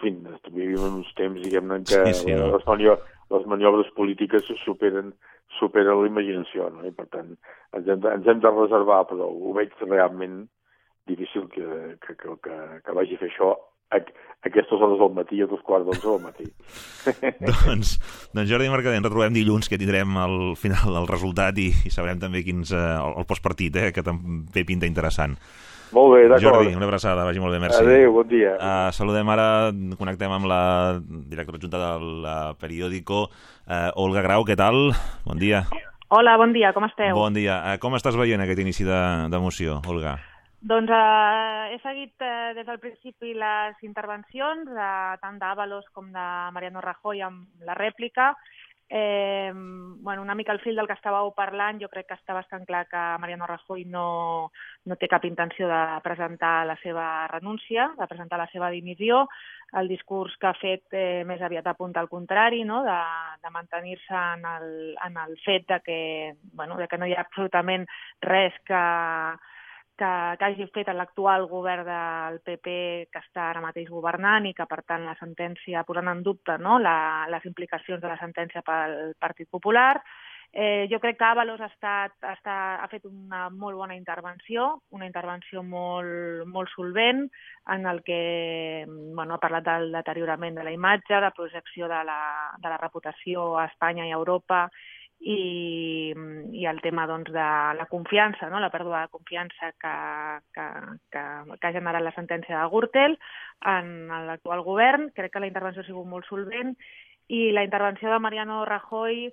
fi, 0.02 0.12
vivim 0.50 0.84
en 0.86 1.00
uns 1.00 1.10
temps, 1.18 1.40
diguem-ne, 1.40 1.82
que 1.88 2.04
sí, 2.12 2.14
sí, 2.22 2.34
no? 2.34 2.50
les, 2.54 2.66
maniobres, 2.66 3.18
les 3.34 3.46
maniobres 3.50 3.90
polítiques 3.96 4.46
superen, 4.64 5.12
superen 5.58 6.00
la 6.00 6.08
imaginació, 6.08 6.70
no? 6.74 6.86
i 6.86 6.94
per 6.94 7.08
tant 7.14 7.34
ens 7.76 7.86
hem, 7.86 8.00
de, 8.00 8.14
ens 8.14 8.30
hem 8.30 8.40
de 8.42 8.54
reservar, 8.54 9.04
però 9.10 9.28
ho 9.30 9.54
veig 9.56 9.74
realment 9.86 10.44
difícil 11.10 11.48
que, 11.50 11.66
que, 12.04 12.14
que, 12.14 12.36
que, 12.44 12.56
que 12.84 12.96
vagi 12.96 13.16
a 13.16 13.22
fer 13.22 13.30
això 13.30 13.54
a, 13.90 14.00
aquestes 14.42 14.80
hores 14.80 14.98
del 14.98 15.12
matí, 15.14 15.40
a 15.42 15.46
dos 15.46 15.60
quarts 15.66 15.86
d'onze 15.86 16.06
del 16.06 16.22
matí. 16.24 16.46
doncs, 17.66 17.96
doncs 18.32 18.50
Jordi 18.50 18.70
Mercader, 18.72 19.00
ens 19.00 19.08
retrobem 19.08 19.34
dilluns, 19.36 19.68
que 19.68 19.78
tindrem 19.80 20.16
al 20.20 20.38
final 20.60 20.96
el 21.02 21.10
resultat 21.10 21.58
i, 21.60 21.70
i 21.84 21.92
sabrem 21.92 22.22
també 22.22 22.44
quins, 22.46 22.72
eh, 22.72 22.86
el, 22.94 23.18
el 23.20 23.28
postpartit, 23.28 23.76
eh, 23.76 23.90
que 23.96 24.06
també 24.06 24.64
pinta 24.68 24.88
interessant. 24.88 25.36
Molt 25.90 26.14
bé, 26.14 26.22
d'acord. 26.30 26.62
Jordi, 26.62 26.76
una 26.78 26.86
abraçada, 26.86 27.26
vagi 27.26 27.42
molt 27.42 27.56
bé, 27.56 27.60
merci. 27.66 27.82
Adéu, 27.82 28.14
bon 28.14 28.28
dia. 28.30 28.54
Uh, 28.54 28.88
saludem 28.94 29.32
ara, 29.34 29.46
connectem 29.98 30.30
amb 30.30 30.46
la 30.46 30.62
directora 31.02 31.58
adjunta 31.58 31.82
del 31.82 32.28
periòdico, 32.62 33.24
uh, 33.26 33.88
Olga 33.98 34.22
Grau, 34.22 34.46
què 34.46 34.54
tal? 34.58 34.92
Bon 35.26 35.40
dia. 35.40 35.64
Hola, 36.14 36.38
bon 36.38 36.54
dia, 36.54 36.70
com 36.74 36.86
esteu? 36.86 37.18
Bon 37.18 37.34
dia. 37.34 37.58
Uh, 37.66 37.78
com 37.82 37.98
estàs 37.98 38.18
veient 38.18 38.46
aquest 38.46 38.62
inici 38.62 38.86
de, 38.86 39.00
de 39.34 39.42
moció, 39.42 39.82
Olga? 39.90 40.20
Doncs 40.60 40.92
eh, 40.92 41.72
he 41.72 41.78
seguit 41.80 42.20
eh, 42.20 42.52
des 42.52 42.66
del 42.68 42.78
principi 42.82 43.32
les 43.32 43.78
intervencions, 43.86 44.68
eh, 44.68 45.14
tant 45.22 45.38
d'Avalos 45.40 45.86
com 45.96 46.10
de 46.12 46.24
Mariano 46.52 46.82
Rajoy 46.84 47.22
amb 47.24 47.62
la 47.64 47.76
rèplica. 47.78 48.34
Eh, 48.92 49.52
bueno, 49.54 50.20
una 50.20 50.34
mica 50.34 50.52
al 50.52 50.60
fil 50.60 50.76
del 50.76 50.88
que 50.90 50.96
estàveu 50.98 51.30
parlant, 51.32 51.78
jo 51.80 51.88
crec 51.88 52.10
que 52.10 52.16
està 52.18 52.34
bastant 52.36 52.66
clar 52.68 52.82
que 52.90 53.00
Mariano 53.22 53.46
Rajoy 53.48 53.86
no, 53.88 54.50
no 54.84 54.96
té 55.00 55.08
cap 55.08 55.24
intenció 55.24 55.68
de 55.70 55.78
presentar 56.04 56.66
la 56.68 56.76
seva 56.82 57.06
renúncia, 57.32 57.86
de 57.96 58.08
presentar 58.10 58.36
la 58.42 58.50
seva 58.52 58.68
dimissió. 58.68 59.28
El 59.80 59.88
discurs 59.88 60.34
que 60.36 60.50
ha 60.50 60.58
fet 60.60 60.92
eh, 60.92 61.22
més 61.24 61.40
aviat 61.40 61.70
apunta 61.72 62.02
al 62.02 62.10
contrari, 62.10 62.66
no? 62.68 62.82
de, 62.84 62.98
de 63.40 63.54
mantenir-se 63.54 64.12
en, 64.12 64.44
el, 64.58 64.68
en 65.06 65.16
el 65.24 65.38
fet 65.46 65.64
de 65.72 65.80
que, 65.86 66.02
bueno, 66.52 66.76
de 66.76 66.88
que 66.90 66.98
no 66.98 67.08
hi 67.08 67.16
ha 67.16 67.24
absolutament 67.24 67.88
res 68.26 68.58
que, 68.66 68.82
que, 70.00 70.12
que 70.38 70.48
hagi 70.48 70.66
fet 70.74 70.90
l'actual 70.96 71.46
govern 71.50 71.84
del 71.88 72.40
PP 72.46 72.72
que 73.12 73.22
està 73.22 73.50
ara 73.50 73.64
mateix 73.64 73.90
governant 73.92 74.48
i 74.48 74.54
que, 74.56 74.66
per 74.70 74.80
tant, 74.88 75.04
la 75.06 75.16
sentència, 75.20 75.84
posant 75.88 76.08
en 76.12 76.24
dubte 76.26 76.56
no, 76.58 76.78
la, 76.80 77.28
les 77.32 77.46
implicacions 77.50 78.02
de 78.02 78.10
la 78.10 78.18
sentència 78.20 78.64
pel 78.66 79.14
Partit 79.20 79.50
Popular. 79.52 79.94
Eh, 80.52 80.88
jo 80.90 80.98
crec 80.98 81.14
que 81.14 81.24
Avalos 81.28 81.60
ha, 81.62 81.68
estat, 81.70 82.16
ha, 82.26 82.32
estat, 82.34 82.80
ha 82.82 82.88
fet 82.90 83.04
una 83.06 83.44
molt 83.54 83.78
bona 83.78 83.94
intervenció, 83.94 84.80
una 84.90 85.06
intervenció 85.06 85.62
molt, 85.62 86.42
molt 86.50 86.72
solvent, 86.74 87.28
en 87.70 87.86
el 87.86 88.02
que 88.02 88.84
bueno, 88.88 89.36
ha 89.36 89.42
parlat 89.42 89.68
del 89.68 89.92
deteriorament 89.94 90.58
de 90.58 90.64
la 90.66 90.74
imatge, 90.74 91.20
de 91.22 91.30
projecció 91.36 91.86
de 91.92 92.02
la, 92.08 92.22
de 92.58 92.72
la 92.72 92.80
reputació 92.82 93.52
a 93.60 93.68
Espanya 93.70 94.08
i 94.08 94.10
a 94.10 94.18
Europa 94.18 94.64
i, 95.20 96.14
i 96.56 96.64
el 96.66 96.80
tema 96.80 97.06
doncs, 97.06 97.30
de 97.32 97.46
la 97.76 97.86
confiança, 97.90 98.48
no? 98.48 98.60
la 98.60 98.70
pèrdua 98.72 99.04
de 99.04 99.12
confiança 99.12 99.72
que, 99.76 99.94
que, 100.56 100.66
que, 101.12 101.24
que 101.60 101.68
ha 101.68 101.76
generat 101.76 102.04
la 102.04 102.14
sentència 102.16 102.56
de 102.56 102.70
Gürtel 102.72 103.18
en 103.74 104.08
l'actual 104.28 104.64
govern. 104.64 105.10
Crec 105.16 105.34
que 105.34 105.44
la 105.44 105.50
intervenció 105.50 105.84
ha 105.84 105.88
sigut 105.88 106.08
molt 106.08 106.28
solvent 106.30 106.74
i 107.30 107.50
la 107.52 107.64
intervenció 107.64 108.10
de 108.10 108.18
Mariano 108.18 108.64
Rajoy, 108.64 109.28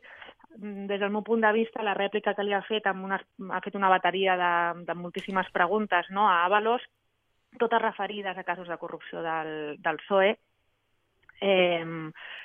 des 0.57 0.99
del 0.99 1.11
meu 1.11 1.23
punt 1.23 1.41
de 1.41 1.51
vista, 1.53 1.83
la 1.83 1.95
rèplica 1.97 2.33
que 2.35 2.43
li 2.45 2.53
ha 2.53 2.61
fet, 2.65 2.85
amb 2.89 3.05
una, 3.05 3.17
ha 3.53 3.61
fet 3.61 3.75
una 3.75 3.89
bateria 3.89 4.37
de, 4.37 4.53
de 4.85 4.95
moltíssimes 4.95 5.49
preguntes 5.53 6.09
no? 6.11 6.27
a 6.29 6.43
Avalos, 6.45 6.83
totes 7.57 7.81
referides 7.81 8.37
a 8.37 8.43
casos 8.43 8.67
de 8.67 8.77
corrupció 8.77 9.23
del, 9.23 9.77
del 9.81 9.97
PSOE, 10.03 10.37
eh, 11.41 11.83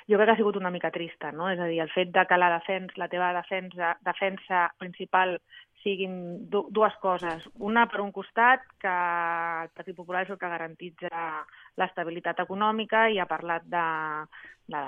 jo 0.07 0.17
crec 0.17 0.27
que 0.27 0.33
ha 0.33 0.39
sigut 0.39 0.57
una 0.59 0.71
mica 0.71 0.91
trista, 0.91 1.31
no? 1.31 1.49
És 1.51 1.59
a 1.59 1.67
dir, 1.69 1.79
el 1.83 1.91
fet 1.93 2.11
de 2.15 2.25
que 2.29 2.37
la, 2.37 2.49
defensa, 2.57 2.99
la 3.01 3.09
teva 3.11 3.31
defensa, 3.35 3.93
defensa 4.05 4.67
principal 4.79 5.37
siguin 5.83 6.15
dues 6.49 6.95
coses. 7.01 7.45
Una, 7.59 7.85
per 7.91 8.01
un 8.01 8.11
costat, 8.15 8.63
que 8.81 8.93
el 8.93 9.71
Partit 9.75 9.95
Popular 9.97 10.23
és 10.25 10.33
el 10.33 10.39
que 10.41 10.51
garantitza 10.51 11.23
l'estabilitat 11.79 12.39
econòmica 12.45 13.07
i 13.11 13.19
ha 13.19 13.29
parlat 13.29 13.67
de, 13.69 13.87
de, 14.73 14.83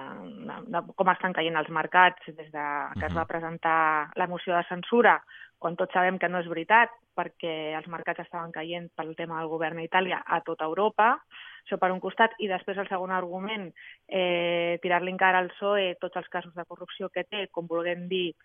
de, 0.47 0.59
de 0.73 0.83
com 0.95 1.11
estan 1.11 1.35
caient 1.35 1.57
els 1.59 1.71
mercats 1.79 2.31
des 2.31 2.51
de 2.53 2.67
que 2.99 3.09
es 3.09 3.15
va 3.15 3.27
presentar 3.29 4.11
la 4.15 4.29
moció 4.31 4.55
de 4.55 4.63
censura, 4.69 5.19
quan 5.59 5.75
tots 5.75 5.93
sabem 5.95 6.19
que 6.21 6.29
no 6.29 6.39
és 6.43 6.47
veritat, 6.51 6.91
perquè 7.15 7.73
els 7.77 7.87
mercats 7.91 8.25
estaven 8.25 8.51
caient 8.55 8.89
pel 8.95 9.15
tema 9.15 9.39
del 9.39 9.51
govern 9.51 9.79
a 9.79 9.85
Itàlia 9.85 10.21
a 10.25 10.41
tota 10.47 10.67
Europa, 10.67 11.15
això 11.63 11.79
per 11.81 11.89
un 11.93 12.01
costat, 12.03 12.35
i 12.43 12.49
després 12.51 12.77
el 12.77 12.89
segon 12.91 13.11
argument, 13.15 13.71
eh, 14.07 14.77
tirar-li 14.83 15.13
encara 15.15 15.39
al 15.41 15.49
PSOE 15.55 15.95
tots 16.01 16.19
els 16.21 16.27
casos 16.29 16.53
de 16.53 16.67
corrupció 16.67 17.09
que 17.09 17.23
té, 17.23 17.47
com 17.51 17.67
vulguem 17.71 18.05
dir, 18.11 18.35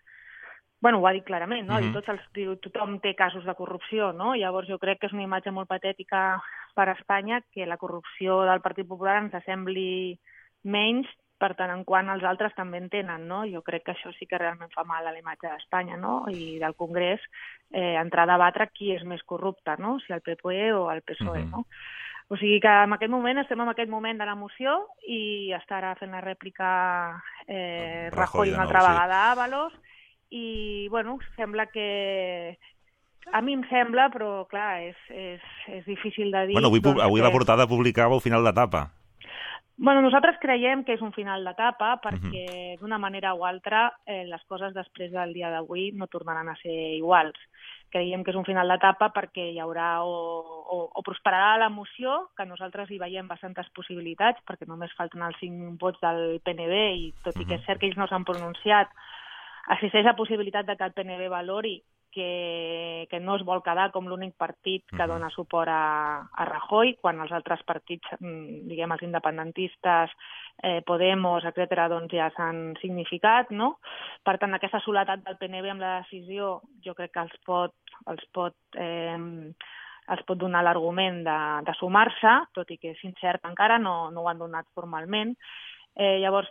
bueno, 0.81 0.99
ho 0.99 1.07
ha 1.07 1.13
dit 1.13 1.23
clarament, 1.23 1.67
no? 1.67 1.79
Mm 1.79 1.83
-hmm. 1.83 1.93
Tots 1.93 2.09
els, 2.09 2.21
diu, 2.33 2.55
tothom 2.57 2.99
té 2.99 3.15
casos 3.15 3.45
de 3.45 3.55
corrupció, 3.55 4.11
no? 4.13 4.35
Llavors 4.35 4.67
jo 4.67 4.79
crec 4.79 4.99
que 4.99 5.07
és 5.07 5.13
una 5.13 5.23
imatge 5.23 5.51
molt 5.51 5.69
patètica 5.69 6.41
per 6.73 6.89
a 6.89 6.93
Espanya 6.93 7.41
que 7.53 7.65
la 7.65 7.77
corrupció 7.77 8.41
del 8.41 8.61
Partit 8.61 8.87
Popular 8.87 9.17
ens 9.17 9.45
sembli 9.45 10.19
menys 10.63 11.07
per 11.41 11.55
tant 11.55 11.71
en 11.73 11.83
quant 11.83 12.09
els 12.09 12.23
altres 12.23 12.53
també 12.53 12.77
en 12.77 12.89
tenen, 12.89 13.27
no? 13.27 13.45
Jo 13.49 13.61
crec 13.61 13.83
que 13.83 13.95
això 13.95 14.11
sí 14.17 14.27
que 14.29 14.37
realment 14.37 14.71
fa 14.75 14.83
mal 14.83 15.07
a 15.07 15.11
la 15.11 15.19
imatge 15.19 15.47
d'Espanya, 15.47 15.97
no? 15.97 16.25
I 16.29 16.59
del 16.59 16.75
Congrés 16.75 17.19
eh, 17.71 17.95
entrar 17.95 18.23
a 18.27 18.33
debatre 18.33 18.69
qui 18.75 18.91
és 18.93 19.03
més 19.03 19.23
corrupte, 19.23 19.75
no? 19.77 19.99
Si 20.05 20.13
el 20.13 20.21
PPE 20.21 20.73
o 20.73 20.91
el 20.91 21.01
PSOE, 21.01 21.39
mm 21.39 21.45
-hmm. 21.45 21.51
no? 21.51 21.65
O 22.29 22.37
sigui 22.37 22.61
que 22.61 22.67
en 22.83 22.93
aquest 22.93 23.11
moment 23.11 23.39
estem 23.39 23.59
en 23.59 23.69
aquest 23.69 23.89
moment 23.89 24.17
de 24.17 24.25
la 24.25 24.35
moció 24.35 24.87
i 25.03 25.51
estarà 25.51 25.97
fent 25.99 26.11
la 26.11 26.21
rèplica 26.21 27.21
eh, 27.45 28.09
Rajoy, 28.09 28.47
Rajoy 28.47 28.53
una 28.53 28.61
altra 28.61 28.79
nou, 28.79 28.87
vegada 28.87 29.13
sí. 29.13 29.19
a 29.19 29.31
Avalos 29.31 29.73
i, 30.31 30.87
bueno, 30.89 31.19
sembla 31.35 31.67
que... 31.67 32.57
A 33.31 33.39
mi 33.45 33.53
em 33.53 33.61
sembla, 33.69 34.07
però 34.09 34.47
clar, 34.49 34.81
és, 34.81 34.97
és, 35.13 35.43
és 35.69 35.85
difícil 35.85 36.31
de 36.33 36.47
dir... 36.49 36.55
Bueno, 36.57 36.71
avui, 36.71 36.81
doncs, 36.81 37.03
avui 37.05 37.21
que... 37.21 37.27
la 37.27 37.33
portada 37.35 37.67
publicava 37.69 38.17
el 38.17 38.23
final 38.23 38.43
d'etapa. 38.47 38.87
Bueno, 39.77 40.01
nosaltres 40.01 40.39
creiem 40.41 40.81
que 40.85 40.95
és 40.97 41.03
un 41.05 41.13
final 41.13 41.45
d'etapa 41.45 41.95
perquè, 42.01 42.45
uh 42.47 42.55
-huh. 42.55 42.79
d'una 42.81 42.97
manera 42.97 43.33
o 43.33 43.45
altra, 43.45 43.93
eh, 44.05 44.25
les 44.25 44.43
coses 44.49 44.73
després 44.73 45.11
del 45.11 45.33
dia 45.33 45.49
d'avui 45.49 45.91
no 45.93 46.07
tornaran 46.07 46.49
a 46.49 46.55
ser 46.55 46.97
iguals 46.97 47.37
creiem 47.91 48.23
que 48.23 48.31
és 48.31 48.39
un 48.39 48.47
final 48.47 48.71
d'etapa 48.71 49.11
perquè 49.13 49.51
hi 49.51 49.59
haurà 49.61 50.01
o, 50.07 50.15
o, 50.71 50.77
o 50.95 51.03
prosperarà 51.05 51.57
l'emoció, 51.59 52.31
que 52.37 52.47
nosaltres 52.47 52.89
hi 52.89 52.99
veiem 53.01 53.27
bastantes 53.29 53.67
possibilitats, 53.75 54.41
perquè 54.47 54.67
només 54.69 54.95
falten 54.97 55.23
els 55.27 55.37
cinc 55.43 55.75
vots 55.81 55.99
del 56.03 56.39
PNB 56.45 56.79
i 57.03 57.09
tot 57.25 57.37
i 57.37 57.45
que 57.45 57.59
és 57.59 57.67
cert 57.67 57.81
que 57.81 57.91
ells 57.91 57.99
no 57.99 58.07
s'han 58.09 58.25
pronunciat, 58.27 58.89
existeix 59.77 60.05
la 60.05 60.17
possibilitat 60.17 60.65
de 60.65 60.75
que 60.77 60.87
el 60.87 60.93
PNB 60.93 61.29
valori 61.29 61.79
que, 62.11 63.07
que 63.09 63.19
no 63.19 63.37
es 63.37 63.43
vol 63.47 63.63
quedar 63.63 63.89
com 63.95 64.05
l'únic 64.09 64.35
partit 64.37 64.83
que 64.91 65.07
dona 65.07 65.31
suport 65.31 65.71
a, 65.71 66.21
a 66.27 66.45
Rajoy, 66.45 66.97
quan 67.01 67.21
els 67.23 67.31
altres 67.31 67.63
partits, 67.65 68.11
mm, 68.19 68.65
diguem, 68.69 68.91
els 68.91 69.05
independentistes, 69.07 70.13
eh, 70.61 70.81
Podemos, 70.85 71.47
etc., 71.47 71.87
doncs 71.89 72.13
ja 72.13 72.27
s'han 72.35 72.75
significat, 72.81 73.53
no? 73.55 73.77
Per 74.27 74.35
tant, 74.37 74.53
aquesta 74.53 74.83
soledat 74.83 75.23
del 75.25 75.39
PNB 75.39 75.71
amb 75.71 75.85
la 75.85 75.93
decisió 76.01 76.57
jo 76.83 76.97
crec 76.97 77.15
que 77.15 77.23
els 77.23 77.37
pot, 77.47 77.77
els 78.11 78.27
pot 78.35 78.57
eh, 78.75 79.17
els 80.11 80.23
pot 80.27 80.37
donar 80.37 80.63
l'argument 80.65 81.21
de, 81.23 81.39
de 81.63 81.73
sumar-se, 81.79 82.33
tot 82.57 82.71
i 82.73 82.77
que 82.81 82.91
és 82.91 83.03
incert 83.07 83.45
encara, 83.47 83.77
no, 83.79 84.09
no 84.11 84.25
ho 84.25 84.27
han 84.27 84.41
donat 84.41 84.67
formalment. 84.75 85.31
Eh, 85.95 86.17
llavors, 86.19 86.49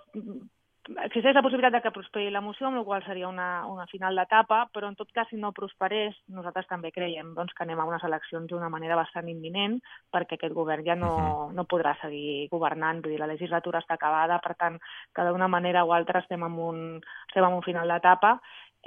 existeix 1.04 1.34
la 1.34 1.42
possibilitat 1.44 1.74
de 1.76 1.80
que 1.84 1.92
prosperi 1.94 2.30
la 2.32 2.42
moció, 2.44 2.66
amb 2.66 2.80
la 2.80 2.84
qual 2.84 3.04
seria 3.04 3.28
una, 3.28 3.64
una 3.70 3.86
final 3.90 4.16
d'etapa, 4.18 4.62
però 4.74 4.88
en 4.90 4.96
tot 4.98 5.10
cas, 5.14 5.28
si 5.30 5.38
no 5.40 5.52
prosperés, 5.56 6.16
nosaltres 6.34 6.68
també 6.70 6.90
creiem 6.94 7.34
doncs, 7.36 7.54
que 7.54 7.64
anem 7.64 7.80
a 7.80 7.86
unes 7.88 8.04
eleccions 8.06 8.50
d'una 8.50 8.70
manera 8.72 8.98
bastant 8.98 9.28
imminent, 9.30 9.78
perquè 10.12 10.38
aquest 10.38 10.54
govern 10.56 10.84
ja 10.86 10.96
no, 10.96 11.12
uh 11.14 11.20
-huh. 11.20 11.52
no 11.54 11.66
podrà 11.66 11.94
seguir 12.00 12.48
governant, 12.50 13.02
vull 13.02 13.12
dir, 13.12 13.20
la 13.20 13.32
legislatura 13.34 13.80
està 13.80 13.94
acabada, 13.94 14.38
per 14.38 14.54
tant, 14.56 14.80
que 15.14 15.22
d'una 15.22 15.48
manera 15.48 15.84
o 15.84 15.92
altra 15.92 16.20
estem 16.20 16.42
en 16.42 16.58
un, 16.58 17.00
estem 17.28 17.44
en 17.44 17.52
un 17.52 17.62
final 17.62 17.88
d'etapa, 17.88 18.40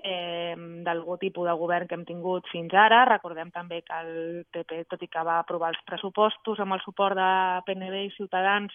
eh, 0.03 0.55
d'algun 0.57 1.17
tipus 1.19 1.47
de 1.47 1.53
govern 1.53 1.87
que 1.87 1.95
hem 1.95 2.05
tingut 2.05 2.47
fins 2.51 2.73
ara. 2.73 3.05
Recordem 3.05 3.51
també 3.51 3.81
que 3.81 3.93
el 3.93 4.45
PP, 4.51 4.85
tot 4.89 5.01
i 5.03 5.07
que 5.07 5.23
va 5.23 5.39
aprovar 5.39 5.69
els 5.69 5.83
pressupostos 5.85 6.59
amb 6.59 6.73
el 6.73 6.81
suport 6.81 7.15
de 7.15 7.61
PNB 7.65 8.05
i 8.05 8.15
Ciutadans, 8.17 8.73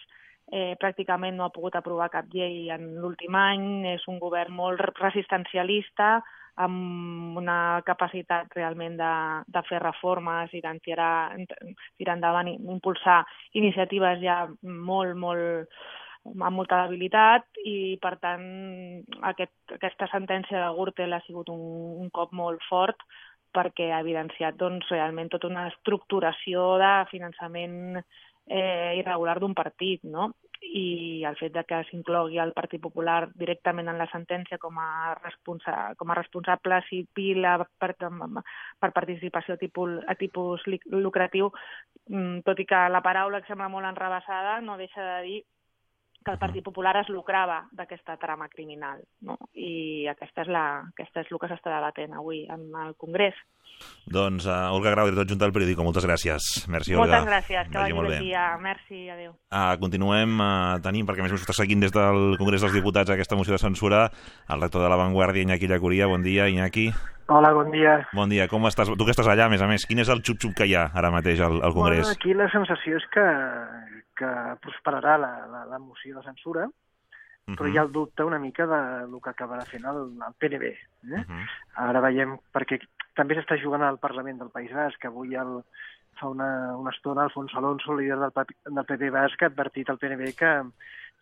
eh, 0.51 0.75
pràcticament 0.81 1.37
no 1.37 1.45
ha 1.47 1.53
pogut 1.53 1.77
aprovar 1.77 2.09
cap 2.13 2.27
llei 2.33 2.69
en 2.73 2.95
l'últim 3.01 3.35
any, 3.35 3.85
és 3.93 4.05
un 4.11 4.19
govern 4.21 4.53
molt 4.55 4.81
resistencialista, 4.99 6.19
amb 6.59 7.37
una 7.39 7.79
capacitat 7.87 8.51
realment 8.57 8.97
de, 8.99 9.13
de 9.47 9.61
fer 9.69 9.79
reformes 9.79 10.51
i 10.51 10.59
d'entirar 10.65 11.13
tirar 11.39 12.17
endavant 12.17 12.49
i 12.51 12.57
impulsar 12.59 13.21
iniciatives 13.55 14.19
ja 14.25 14.41
molt, 14.63 15.15
molt 15.15 15.71
amb 16.29 16.55
molta 16.57 16.81
debilitat 16.83 17.61
i, 17.63 17.95
per 18.03 18.17
tant, 18.19 18.43
aquest, 19.31 19.55
aquesta 19.77 20.09
sentència 20.11 20.59
de 20.65 20.73
Gürtel 20.75 21.15
ha 21.15 21.23
sigut 21.25 21.49
un, 21.53 21.63
un 22.03 22.09
cop 22.11 22.35
molt 22.35 22.63
fort 22.67 23.07
perquè 23.55 23.87
ha 23.89 24.01
evidenciat 24.03 24.59
doncs, 24.59 24.89
realment 24.91 25.31
tota 25.31 25.47
una 25.49 25.67
estructuració 25.71 26.75
de 26.81 26.91
finançament 27.09 28.01
eh, 28.49 28.97
irregular 28.99 29.39
d'un 29.39 29.55
partit, 29.55 30.03
no? 30.03 30.31
i 30.61 31.23
el 31.25 31.37
fet 31.39 31.53
de 31.55 31.63
que 31.63 31.77
s'inclogui 31.87 32.39
el 32.43 32.51
Partit 32.53 32.81
Popular 32.83 33.29
directament 33.41 33.87
en 33.89 33.97
la 33.97 34.09
sentència 34.11 34.59
com 34.59 34.77
a, 34.81 35.15
responsa, 35.21 35.93
com 35.97 36.11
a 36.11 36.17
responsable 36.19 36.81
civil 36.89 37.47
per, 37.79 37.93
per 37.95 38.91
participació 38.95 39.55
a 39.55 39.61
tipus, 39.61 39.95
a 40.07 40.15
tipus 40.19 40.65
lucratiu, 40.91 41.51
mm, 42.09 42.43
tot 42.45 42.59
i 42.59 42.67
que 42.67 42.81
la 42.91 43.01
paraula 43.05 43.41
que 43.41 43.47
sembla 43.47 43.71
molt 43.71 43.87
enrabassada 43.87 44.59
no 44.61 44.77
deixa 44.77 45.05
de 45.13 45.21
dir 45.29 45.39
que 46.29 46.35
el 46.37 46.39
Partit 46.39 46.63
Popular 46.63 46.95
es 47.01 47.09
lucrava 47.09 47.63
d'aquesta 47.73 48.17
trama 48.21 48.49
criminal. 48.49 49.01
No? 49.25 49.37
I 49.57 50.05
aquesta 50.11 50.45
és, 50.45 50.51
la, 50.53 50.65
aquesta 50.93 51.23
és 51.23 51.31
el 51.31 51.41
que 51.41 51.49
s'està 51.49 51.73
debatent 51.73 52.13
avui 52.13 52.43
en 52.53 52.69
el 52.85 52.93
Congrés. 53.01 53.37
Doncs 54.11 54.45
uh, 54.45 54.73
Olga 54.75 54.91
Grau, 54.91 55.07
director 55.07 55.29
junta 55.31 55.47
del 55.47 55.55
periòdico, 55.55 55.85
moltes 55.87 56.05
gràcies. 56.05 56.49
Merci, 56.69 56.93
Olga. 56.93 57.21
Moltes 57.21 57.29
gràcies, 57.29 57.69
que 57.69 57.79
vagi, 57.79 57.95
vagi 57.95 58.13
bé. 58.13 58.19
dia. 58.27 58.47
Merci, 58.61 59.05
adéu. 59.09 59.37
Uh, 59.49 59.75
continuem 59.81 60.35
uh, 60.37 60.81
tenim, 60.83 61.07
perquè 61.07 61.25
més 61.25 61.37
està 61.37 61.55
seguint 61.55 61.85
des 61.85 61.95
del 61.95 62.35
Congrés 62.41 62.65
dels 62.65 62.75
Diputats 62.75 63.15
aquesta 63.15 63.39
moció 63.39 63.55
de 63.55 63.61
censura, 63.61 64.09
el 64.49 64.67
rector 64.67 64.83
de 64.85 64.91
La 64.91 64.99
Vanguardia, 64.99 65.47
Iñaki 65.47 65.71
Llacuria. 65.71 66.11
Bon 66.11 66.25
dia, 66.25 66.49
Iñaki. 66.51 66.91
Hola, 67.29 67.51
bon 67.53 67.69
dia. 67.69 68.07
Bon 68.17 68.31
dia, 68.31 68.47
com 68.49 68.63
estàs? 68.65 68.89
Tu 68.89 69.05
que 69.05 69.13
estàs 69.13 69.27
allà, 69.29 69.45
a 69.45 69.53
més 69.53 69.61
a 69.61 69.67
més, 69.69 69.83
quin 69.85 70.01
és 70.01 70.09
el 70.09 70.23
xup-xup 70.25 70.55
que 70.57 70.65
hi 70.65 70.71
ha 70.73 70.87
ara 70.97 71.11
mateix 71.13 71.43
al, 71.45 71.59
al 71.61 71.75
Congrés? 71.75 72.01
Bueno, 72.07 72.15
aquí 72.17 72.33
la 72.33 72.47
sensació 72.49 72.97
és 72.97 73.05
que, 73.13 73.25
que 74.17 74.29
prosperarà 74.63 75.13
la, 75.21 75.29
la, 75.51 75.61
la 75.69 75.77
moció 75.77 76.17
de 76.17 76.23
censura, 76.25 76.65
uh 76.65 76.71
-huh. 76.73 77.53
però 77.59 77.69
hi 77.69 77.77
ha 77.77 77.83
el 77.85 77.91
dubte 77.93 78.25
una 78.25 78.39
mica 78.39 78.65
de 78.65 78.81
del 79.05 79.21
que 79.21 79.29
acabarà 79.29 79.61
fent 79.69 79.85
el, 79.85 80.01
el 80.27 80.33
PNB. 80.41 80.63
Eh? 80.73 81.21
Uh 81.21 81.21
-huh. 81.21 81.45
Ara 81.85 82.01
veiem, 82.01 82.33
perquè 82.51 82.81
també 83.13 83.35
s'està 83.35 83.61
jugant 83.61 83.83
al 83.83 83.99
Parlament 83.99 84.39
del 84.39 84.49
País 84.49 84.73
Basc, 84.73 85.05
avui 85.05 85.35
el, 85.35 85.61
fa 86.19 86.29
una, 86.29 86.75
una 86.77 86.89
estona 86.89 87.23
Alfonso 87.23 87.57
Alonso, 87.57 87.95
líder 87.95 88.17
del, 88.17 88.31
del 88.65 88.85
PP 88.85 89.11
Basc, 89.11 89.43
ha 89.43 89.45
advertit 89.45 89.89
al 89.89 89.99
PNB 89.99 90.33
que 90.35 90.51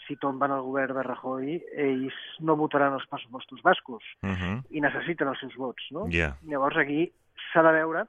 si 0.08 0.16
tomben 0.16 0.52
el 0.56 0.64
govern 0.66 0.98
de 0.98 1.04
Rajoy, 1.04 1.58
ells 1.86 2.18
no 2.40 2.56
votaran 2.60 2.96
els 2.98 3.06
pressupostos 3.12 3.62
bascos 3.64 4.04
uh 4.24 4.30
-huh. 4.30 4.58
i 4.72 4.82
necessiten 4.82 5.28
els 5.28 5.40
seus 5.40 5.56
vots. 5.56 5.92
No? 5.92 6.08
Yeah. 6.10 6.38
Llavors 6.44 6.78
aquí 6.78 7.12
s'ha 7.52 7.64
de 7.64 7.72
veure. 7.72 8.08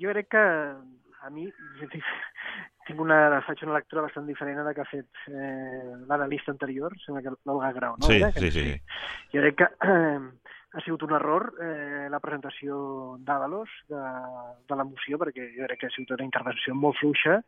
Jo 0.00 0.10
crec 0.10 0.28
que 0.28 0.44
a 1.22 1.30
mi 1.30 1.46
tinc 2.86 3.00
una, 3.00 3.40
faig 3.46 3.62
una 3.62 3.78
lectura 3.78 4.02
bastant 4.02 4.26
diferent 4.26 4.58
a 4.58 4.64
la 4.66 4.74
que 4.74 4.82
ha 4.82 4.90
fet 4.90 5.08
eh, 5.28 5.94
l'analista 6.08 6.50
anterior, 6.50 6.94
sembla 7.04 7.22
que 7.22 7.34
l'Olga 7.46 7.72
Grau, 7.72 7.96
no? 7.98 8.06
Sí, 8.06 8.22
sí, 8.38 8.50
sí. 8.50 8.80
Jo 9.32 9.40
crec 9.40 9.56
que 9.56 9.68
eh, 9.86 10.18
ha 10.74 10.80
sigut 10.80 11.02
un 11.02 11.14
error 11.18 11.52
eh, 11.60 12.08
la 12.10 12.20
presentació 12.20 13.18
d'Avalos 13.20 13.70
de, 13.92 14.02
de 14.68 14.76
la 14.76 14.84
moció, 14.88 15.18
perquè 15.20 15.50
jo 15.56 15.68
crec 15.68 15.80
que 15.80 15.90
ha 15.90 15.94
sigut 15.94 16.16
una 16.16 16.26
intervenció 16.26 16.74
molt 16.74 16.98
fluixa, 17.00 17.42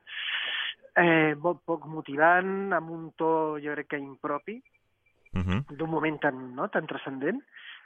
eh, 0.97 1.35
molt 1.41 1.63
poc 1.67 1.87
motivant, 1.91 2.73
amb 2.73 2.91
un 2.91 3.11
to 3.19 3.59
jo 3.63 3.75
crec 3.75 3.89
que 3.89 3.99
impropi, 3.99 4.63
uh 5.35 5.43
-huh. 5.43 5.61
d'un 5.77 5.91
moment 5.91 6.21
tan, 6.21 6.55
no, 6.55 6.69
tan 6.69 6.87
transcendent, 6.87 7.43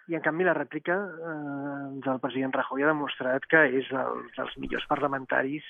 i 0.09 0.15
en 0.15 0.23
canvi 0.25 0.45
la 0.45 0.55
rèplica 0.55 0.95
eh, 0.95 2.01
del 2.05 2.21
president 2.21 2.55
Rajoy 2.55 2.83
ha 2.83 2.93
demostrat 2.93 3.45
que 3.47 3.65
és 3.81 3.91
el, 3.93 4.25
dels 4.37 4.57
millors 4.57 4.87
parlamentaris 4.89 5.65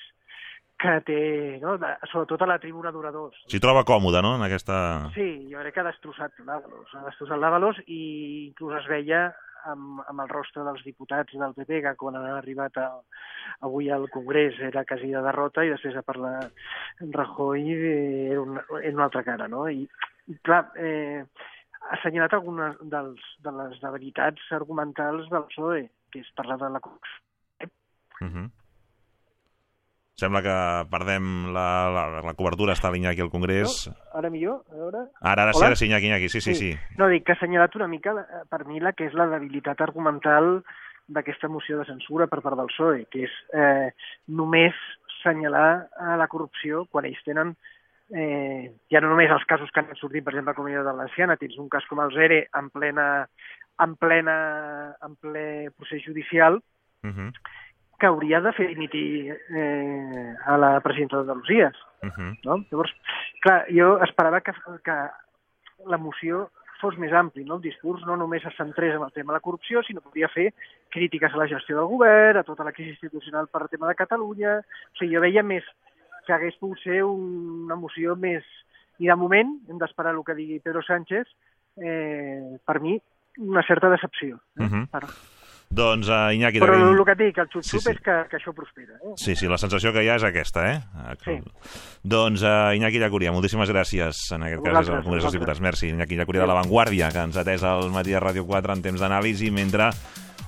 que 0.79 1.01
té, 1.03 1.59
no? 1.61 1.77
de, 1.77 1.91
sobretot 2.07 2.41
a 2.41 2.47
la 2.47 2.59
tribuna 2.63 2.91
d'oradors. 2.95 3.35
S'hi 3.51 3.59
troba 3.59 3.83
còmode, 3.83 4.21
no?, 4.23 4.37
en 4.37 4.45
aquesta... 4.45 5.11
Sí, 5.13 5.49
jo 5.51 5.59
crec 5.59 5.73
que 5.75 5.81
ha 5.83 5.89
destrossat 5.89 6.39
l'Avalos, 6.39 6.93
ha 6.95 7.03
destrossat 7.09 7.41
l'Avalos 7.41 7.81
i 7.85 8.01
inclús 8.47 8.77
es 8.79 8.87
veia 8.87 9.25
amb, 9.71 10.01
amb 10.07 10.23
el 10.23 10.29
rostre 10.31 10.63
dels 10.67 10.83
diputats 10.85 11.35
del 11.35 11.55
PP, 11.57 11.81
que 11.85 11.95
quan 11.99 12.17
han 12.19 12.27
arribat 12.31 12.77
a, 12.77 12.87
avui 13.67 13.89
al 13.91 14.09
Congrés 14.13 14.59
era 14.63 14.85
quasi 14.85 15.11
de 15.13 15.23
derrota, 15.25 15.65
i 15.65 15.73
després 15.73 15.97
a 15.99 16.05
parlar 16.05 16.35
Rajoy 17.01 17.65
eh, 17.75 18.31
era, 18.31 18.41
una, 18.41 18.65
era 18.81 18.95
una 18.95 19.07
altra 19.09 19.23
cara, 19.27 19.47
no? 19.51 19.67
I, 19.67 19.87
i 20.29 20.37
clar, 20.45 20.63
eh, 20.77 21.25
ha 21.81 21.95
assenyalat 21.97 22.35
algunes 22.37 22.77
dels, 22.93 23.25
de 23.43 23.55
les 23.61 23.81
debilitats 23.83 24.51
argumentals 24.59 25.29
del 25.33 25.47
PSOE, 25.51 25.83
que 26.13 26.23
és 26.23 26.31
parlar 26.37 26.59
de 26.61 26.69
la. 26.75 26.81
Uh 28.19 28.27
-huh. 28.27 28.49
Sembla 30.19 30.41
que 30.43 30.55
perdem 30.91 31.53
la, 31.55 31.67
la, 31.95 32.03
la 32.25 32.33
cobertura, 32.35 32.75
està 32.75 32.91
l'Iñaki 32.91 33.23
al 33.23 33.31
Congrés. 33.31 33.85
No, 33.87 33.95
ara 34.19 34.31
millor, 34.33 34.61
a 34.67 34.79
veure... 34.81 35.05
Ara, 35.21 35.45
ara 35.45 35.53
sí, 35.55 35.63
ara 35.63 35.77
sí, 35.79 35.87
Iñaki, 35.87 36.09
Iñaki, 36.09 36.29
sí, 36.33 36.41
sí, 36.41 36.55
sí, 36.55 36.73
sí. 36.73 36.95
No, 36.99 37.07
dic 37.07 37.23
que 37.23 37.35
ha 37.35 37.37
assenyalat 37.39 37.77
una 37.79 37.87
mica, 37.87 38.15
eh, 38.19 38.43
per 38.51 38.65
mi, 38.67 38.81
la 38.83 38.91
que 38.97 39.07
és 39.07 39.15
la 39.15 39.29
debilitat 39.31 39.79
argumental 39.85 40.57
d'aquesta 41.07 41.47
moció 41.49 41.79
de 41.79 41.87
censura 41.87 42.27
per 42.27 42.41
part 42.43 42.59
del 42.59 42.67
PSOE, 42.73 43.05
que 43.13 43.23
és 43.29 43.37
eh, 43.55 43.89
només 44.27 44.75
senyalar 45.23 45.69
a 45.95 46.17
la 46.19 46.27
corrupció 46.31 46.83
quan 46.91 47.07
ells 47.07 47.23
tenen 47.25 47.55
eh, 48.11 48.71
ja 48.91 49.01
no 49.01 49.13
només 49.13 49.31
els 49.31 49.47
casos 49.47 49.71
que 49.71 49.81
han 49.81 49.95
sortit, 50.01 50.25
per 50.25 50.35
exemple, 50.35 50.75
a 50.75 50.83
de 50.83 50.95
l'Anciana, 50.97 51.39
tens 51.39 51.55
un 51.63 51.71
cas 51.71 51.87
com 51.87 52.03
el 52.03 52.11
ZERE 52.15 52.43
en 52.59 52.69
plena 52.75 53.07
en 53.79 53.95
plena 53.95 54.35
en 55.07 55.15
ple 55.15 55.71
procés 55.79 56.03
judicial, 56.03 56.59
uh 57.07 57.07
-huh 57.07 57.31
que 57.99 58.07
hauria 58.07 58.39
de 58.41 58.53
fer 58.55 58.67
dimitir 58.69 59.33
eh, 59.33 60.35
a 60.45 60.57
la 60.57 60.79
presidenta 60.79 61.17
d'Andalusia. 61.17 61.71
Uh 62.01 62.09
-huh. 62.09 62.37
no? 62.45 62.57
Llavors, 62.71 62.93
clar, 63.41 63.65
jo 63.69 63.99
esperava 64.03 64.41
que, 64.41 64.53
que 64.83 64.97
la 65.85 65.97
moció 65.97 66.49
fos 66.79 66.97
més 66.97 67.11
ampli, 67.11 67.43
no? 67.43 67.55
el 67.55 67.61
discurs 67.61 68.05
no 68.07 68.15
només 68.15 68.45
es 68.45 68.55
centrés 68.55 68.95
en 68.95 69.03
el 69.03 69.11
tema 69.11 69.33
de 69.33 69.37
la 69.37 69.43
corrupció, 69.43 69.83
sinó 69.83 70.01
que 70.01 70.09
podia 70.09 70.29
fer 70.29 70.53
crítiques 70.89 71.33
a 71.33 71.37
la 71.37 71.47
gestió 71.47 71.75
del 71.75 71.91
govern, 71.91 72.39
a 72.39 72.43
tota 72.43 72.63
la 72.63 72.71
crisi 72.71 72.91
institucional 72.91 73.47
per 73.47 73.63
al 73.63 73.69
tema 73.69 73.87
de 73.87 73.95
Catalunya... 73.95 74.59
O 74.93 74.97
sigui, 74.97 75.15
jo 75.15 75.21
veia 75.21 75.43
més 75.43 75.65
que 76.25 76.33
hagués 76.33 76.55
pogut 76.61 76.79
ser 76.79 77.03
una 77.03 77.75
moció 77.75 78.15
més... 78.15 78.45
I 78.99 79.07
de 79.07 79.15
moment 79.15 79.59
hem 79.69 79.77
d'esperar 79.79 80.11
el 80.13 80.23
que 80.27 80.35
digui 80.35 80.59
Pedro 80.59 80.81
Sánchez, 80.83 81.27
eh, 81.79 82.59
per 82.65 82.81
mi, 82.83 82.97
una 83.39 83.63
certa 83.63 83.89
decepció. 83.89 84.39
Eh? 84.59 84.63
Uh 84.63 84.67
-huh. 84.67 84.87
per, 84.91 85.03
doncs, 85.69 86.09
uh, 86.09 86.31
Iñaki... 86.33 86.59
Però 86.63 86.75
el, 86.75 86.97
el 86.97 87.03
que 87.05 87.15
dic, 87.19 87.37
el 87.37 87.49
xup-xup 87.49 87.67
sí, 87.69 87.81
sí. 87.83 87.91
és 87.93 87.99
que, 88.05 88.15
que 88.31 88.39
això 88.39 88.53
prospera. 88.57 88.97
Eh? 88.97 89.15
Sí, 89.21 89.35
sí, 89.37 89.49
la 89.51 89.59
sensació 89.61 89.93
que 89.95 90.03
hi 90.03 90.09
ha 90.09 90.17
és 90.17 90.25
aquesta, 90.25 90.65
eh? 90.71 90.79
Sí. 91.25 91.35
Doncs, 92.01 92.41
uh, 92.41 92.71
Iñaki 92.77 93.01
Llacuria, 93.01 93.33
moltíssimes 93.35 93.69
gràcies, 93.69 94.23
en 94.35 94.47
aquest 94.47 94.65
cas 94.65 94.89
el 94.89 95.03
Congrés 95.05 95.27
dels 95.27 95.37
Diputats. 95.37 95.61
Merci, 95.61 95.93
Iñaki 95.93 96.17
Llacuria 96.17 96.43
de 96.43 96.49
La 96.49 96.57
Vanguardia, 96.57 97.11
que 97.13 97.27
ens 97.29 97.37
ha 97.37 97.45
atès 97.45 97.67
al 97.67 97.93
matí 97.93 98.15
de 98.15 98.23
Ràdio 98.23 98.47
4 98.49 98.79
en 98.79 98.87
temps 98.89 99.05
d'anàlisi, 99.05 99.53
mentre 99.53 99.93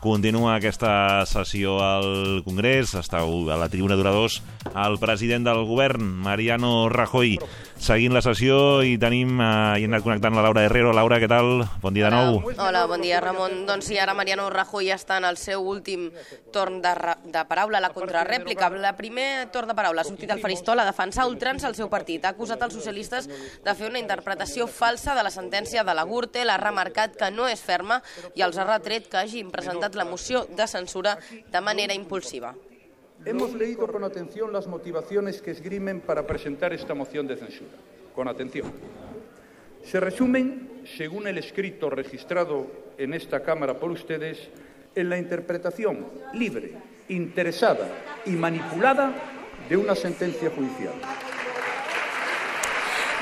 Continua 0.01 0.55
aquesta 0.55 1.21
sessió 1.29 1.75
al 1.85 2.41
Congrés, 2.41 2.95
està 2.97 3.19
a 3.21 3.57
la 3.61 3.67
tribuna 3.69 3.93
d'oradors 3.93 4.39
el 4.73 4.97
president 4.97 5.45
del 5.45 5.61
govern, 5.69 6.07
Mariano 6.25 6.89
Rajoy, 6.89 7.35
seguint 7.81 8.13
la 8.13 8.21
sessió 8.21 8.55
i 8.85 8.93
tenim, 9.01 9.39
eh, 9.41 9.81
i 9.81 9.85
hem 9.85 9.91
anat 9.91 10.03
connectant 10.05 10.35
la 10.37 10.43
Laura 10.45 10.61
Herrero. 10.63 10.91
Laura, 10.93 11.17
què 11.19 11.27
tal? 11.29 11.63
Bon 11.81 11.93
dia 11.93 12.09
de 12.09 12.11
nou. 12.13 12.37
Hola, 12.45 12.67
Hola 12.67 12.85
bon 12.85 13.01
dia, 13.01 13.19
Ramon. 13.19 13.65
Doncs 13.65 13.89
sí, 13.89 13.97
ara 13.97 14.13
Mariano 14.13 14.49
Rajoy 14.53 14.91
està 14.93 15.17
en 15.17 15.25
el 15.25 15.37
seu 15.41 15.65
últim 15.65 16.11
torn 16.53 16.79
de, 16.81 16.93
de 17.25 17.43
paraula, 17.49 17.81
la 17.81 17.89
contrarèplica. 17.89 18.69
La 18.77 18.93
primer 18.97 19.49
torn 19.51 19.67
de 19.67 19.75
paraula 19.75 20.05
ha 20.05 20.07
sortit 20.07 20.29
al 20.29 20.39
faristol 20.39 20.79
a 20.79 20.85
defensar 20.85 21.27
ultrans 21.27 21.65
el 21.65 21.75
seu 21.75 21.89
partit. 21.89 22.23
Ha 22.25 22.35
acusat 22.35 22.61
els 22.61 22.77
socialistes 22.77 23.27
de 23.27 23.75
fer 23.75 23.89
una 23.89 23.99
interpretació 23.99 24.67
falsa 24.67 25.17
de 25.17 25.25
la 25.25 25.33
sentència 25.33 25.83
de 25.83 25.97
la 25.97 26.05
Gürtel, 26.05 26.53
ha 26.53 26.61
remarcat 26.61 27.17
que 27.17 27.31
no 27.33 27.49
és 27.49 27.61
ferma 27.65 28.01
i 28.35 28.45
els 28.45 28.57
ha 28.57 28.67
retret 28.69 29.09
que 29.09 29.25
hagin 29.25 29.49
presentat 29.49 29.97
la 29.97 30.05
moció 30.05 30.45
de 30.45 30.67
censura 30.67 31.17
de 31.49 31.61
manera 31.61 31.97
impulsiva. 31.97 32.53
Hemos 33.23 33.53
leído 33.53 33.87
con 33.87 34.03
atención 34.03 34.51
las 34.51 34.65
motivaciones 34.65 35.41
que 35.43 35.51
esgrimen 35.51 36.01
para 36.01 36.25
presentar 36.25 36.73
esta 36.73 36.95
moción 36.95 37.27
de 37.27 37.37
censura. 37.37 37.69
Con 38.15 38.27
atención. 38.27 38.71
Se 39.83 39.99
resumen, 39.99 40.81
según 40.97 41.27
el 41.27 41.37
escrito 41.37 41.89
registrado 41.89 42.67
en 42.97 43.13
esta 43.13 43.43
Cámara 43.43 43.79
por 43.79 43.91
ustedes, 43.91 44.49
en 44.95 45.09
la 45.09 45.19
interpretación 45.19 46.05
libre, 46.33 46.73
interesada 47.09 47.89
y 48.25 48.31
manipulada 48.31 49.13
de 49.69 49.77
una 49.77 49.95
sentencia 49.95 50.49
judicial. 50.49 50.93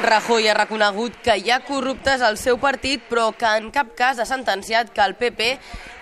Rajoy 0.02 0.48
ha 0.48 0.54
reconegut 0.56 1.16
que 1.24 1.36
hi 1.36 1.52
ha 1.52 1.60
corruptes 1.68 2.22
al 2.24 2.38
seu 2.40 2.58
partit, 2.58 3.02
però 3.10 3.30
que 3.36 3.50
en 3.60 3.68
cap 3.76 3.92
cas 4.00 4.20
ha 4.20 4.26
sentenciat 4.26 4.94
que 4.96 5.04
el 5.04 5.18
PP 5.20 5.50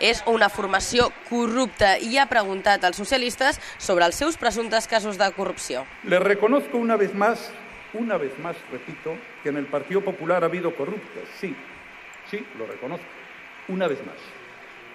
és 0.05 0.21
una 0.29 0.49
formació 0.53 1.09
corrupta 1.31 1.95
i 1.97 2.19
ha 2.21 2.27
preguntat 2.29 2.85
als 2.85 2.99
socialistes 3.01 3.57
sobre 3.79 4.05
els 4.05 4.19
seus 4.21 4.37
presumptes 4.37 4.85
casos 4.87 5.17
de 5.17 5.31
corrupció. 5.33 5.87
Le 6.03 6.19
reconozco 6.19 6.77
una 6.77 6.95
vez 6.95 7.15
más 7.15 7.49
una 7.93 8.17
vez 8.17 8.37
más 8.39 8.55
repito, 8.71 9.17
que 9.43 9.49
en 9.49 9.57
el 9.57 9.65
Partido 9.65 10.01
Popular 10.01 10.43
ha 10.43 10.47
habido 10.47 10.75
corruptos, 10.75 11.23
sí, 11.39 11.55
sí, 12.29 12.45
lo 12.57 12.65
reconozco, 12.65 13.05
una 13.67 13.87
vez 13.87 14.05
más. 14.05 14.17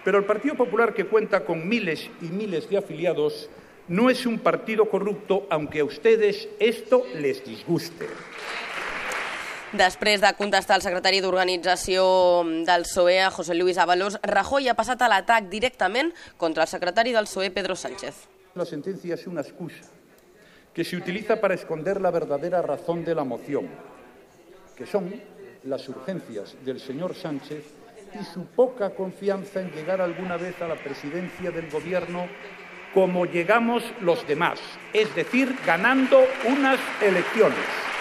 Pero 0.05 0.19
el 0.19 0.25
Partido 0.25 0.55
Popular, 0.55 0.95
que 0.95 1.07
cuenta 1.07 1.45
con 1.45 1.69
miles 1.69 2.11
y 2.21 2.27
miles 2.27 2.69
de 2.69 2.79
afiliados, 2.79 3.49
no 3.89 4.11
es 4.11 4.27
un 4.27 4.39
partido 4.39 4.89
corrupto, 4.89 5.47
aunque 5.51 5.81
a 5.81 5.85
ustedes 5.85 6.49
esto 6.59 7.05
les 7.15 7.45
disguste. 7.45 8.09
Després 9.73 10.21
de 10.21 10.29
contestar 10.37 10.77
el 10.77 10.83
secretari 10.85 11.23
d'Organització 11.25 12.03
del 12.69 12.83
PSOE, 12.85 13.31
José 13.33 13.55
Luis 13.57 13.79
Ábalos, 13.81 14.19
Rajoy 14.21 14.69
ha 14.69 14.75
passat 14.77 15.01
a 15.01 15.09
l'atac 15.09 15.47
directament 15.49 16.11
contra 16.37 16.67
el 16.67 16.69
secretari 16.69 17.15
del 17.17 17.25
PSOE, 17.25 17.49
Pedro 17.51 17.75
Sánchez. 17.75 18.27
La 18.55 18.67
sentencia 18.67 19.15
es 19.15 19.27
una 19.27 19.41
excusa 19.41 19.89
que 20.75 20.85
se 20.85 20.97
utiliza 20.97 21.41
para 21.41 21.55
esconder 21.55 22.03
la 22.03 22.11
verdadera 22.11 22.61
razón 22.61 23.03
de 23.03 23.15
la 23.15 23.25
moción, 23.25 23.67
que 24.77 24.85
son 24.85 25.09
las 25.65 25.89
urgencias 25.89 26.55
del 26.67 26.79
señor 26.79 27.15
Sánchez 27.15 27.65
y 28.21 28.25
su 28.25 28.45
poca 28.45 28.91
confianza 28.91 29.63
en 29.63 29.71
llegar 29.71 30.03
alguna 30.03 30.37
vez 30.37 30.61
a 30.61 30.69
la 30.69 30.77
presidencia 30.77 31.51
del 31.51 31.71
Gobierno 31.71 32.27
como 32.93 33.25
llegamos 33.25 33.83
los 34.03 34.27
demás, 34.27 34.61
es 34.93 35.15
decir, 35.15 35.57
ganando 35.65 36.23
unas 36.47 36.79
elecciones. 37.01 37.92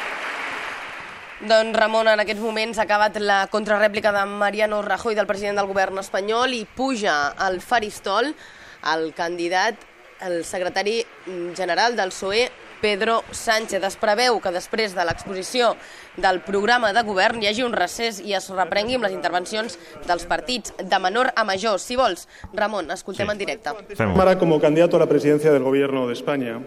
Doncs 1.41 1.73
Ramon, 1.73 2.05
en 2.05 2.21
aquests 2.21 2.41
moments 2.43 2.77
ha 2.77 2.83
acabat 2.85 3.15
la 3.17 3.47
contrarèplica 3.49 4.11
de 4.13 4.25
Mariano 4.29 4.83
Rajoy 4.85 5.15
del 5.17 5.25
president 5.25 5.57
del 5.57 5.65
govern 5.65 5.97
espanyol 5.97 6.53
i 6.53 6.67
puja 6.77 7.31
al 7.33 7.57
faristol 7.65 8.27
el 8.91 9.07
candidat, 9.17 9.79
el 10.21 10.43
secretari 10.45 10.99
general 11.57 11.95
del 11.97 12.13
PSOE, 12.13 12.43
Pedro 12.81 13.23
Sánchez. 13.31 13.81
Es 13.81 13.97
preveu 13.97 14.37
que 14.41 14.51
després 14.53 14.93
de 14.93 15.05
l'exposició 15.05 15.71
del 16.21 16.43
programa 16.45 16.91
de 16.93 17.01
govern 17.09 17.41
hi 17.41 17.49
hagi 17.49 17.65
un 17.65 17.73
recés 17.73 18.21
i 18.21 18.37
es 18.37 18.49
reprengui 18.53 18.99
amb 18.99 19.07
les 19.07 19.17
intervencions 19.17 19.79
dels 20.05 20.27
partits 20.29 20.77
de 20.77 21.01
menor 21.01 21.31
a 21.33 21.45
major. 21.45 21.81
Si 21.81 21.97
vols, 21.97 22.27
Ramon, 22.53 22.93
escoltem 22.93 23.25
sí. 23.25 23.31
en 23.33 23.41
directe. 23.41 23.73
Cámara 23.97 24.37
como 24.37 24.61
candidato 24.61 24.97
a 24.97 24.99
la 24.99 25.09
presidencia 25.09 25.51
del 25.51 25.63
Gobierno 25.63 26.05
de 26.05 26.13
España, 26.13 26.61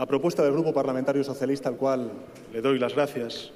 a 0.00 0.06
propuesta 0.06 0.42
del 0.42 0.52
Grupo 0.52 0.72
Parlamentario 0.72 1.22
Socialista, 1.22 1.68
al 1.68 1.76
cual 1.76 2.10
le 2.54 2.62
doy 2.62 2.78
las 2.78 2.94
gracias, 2.94 3.50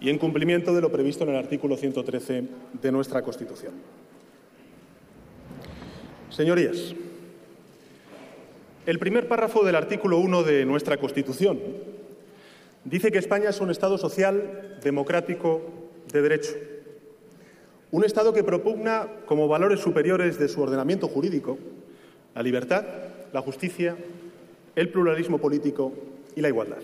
y 0.00 0.08
en 0.08 0.16
cumplimiento 0.16 0.72
de 0.72 0.80
lo 0.80 0.92
previsto 0.92 1.24
en 1.24 1.30
el 1.30 1.36
artículo 1.36 1.76
113 1.76 2.44
de 2.80 2.92
nuestra 2.92 3.22
Constitución. 3.22 3.72
Señorías, 6.30 6.94
el 8.86 9.00
primer 9.00 9.26
párrafo 9.26 9.64
del 9.64 9.74
artículo 9.74 10.18
1 10.18 10.44
de 10.44 10.64
nuestra 10.66 10.98
Constitución 10.98 11.58
dice 12.84 13.10
que 13.10 13.18
España 13.18 13.50
es 13.50 13.60
un 13.60 13.72
Estado 13.72 13.98
social, 13.98 14.78
democrático, 14.84 15.62
de 16.12 16.22
derecho. 16.22 16.52
Un 17.90 18.04
Estado 18.04 18.32
que 18.32 18.44
propugna 18.44 19.08
como 19.26 19.48
valores 19.48 19.80
superiores 19.80 20.38
de 20.38 20.46
su 20.46 20.62
ordenamiento 20.62 21.08
jurídico 21.08 21.58
la 22.36 22.44
libertad, 22.44 22.84
la 23.32 23.42
justicia, 23.42 23.96
el 24.76 24.88
pluralismo 24.90 25.38
político 25.38 25.92
y 26.34 26.40
la 26.40 26.48
igualdad. 26.48 26.78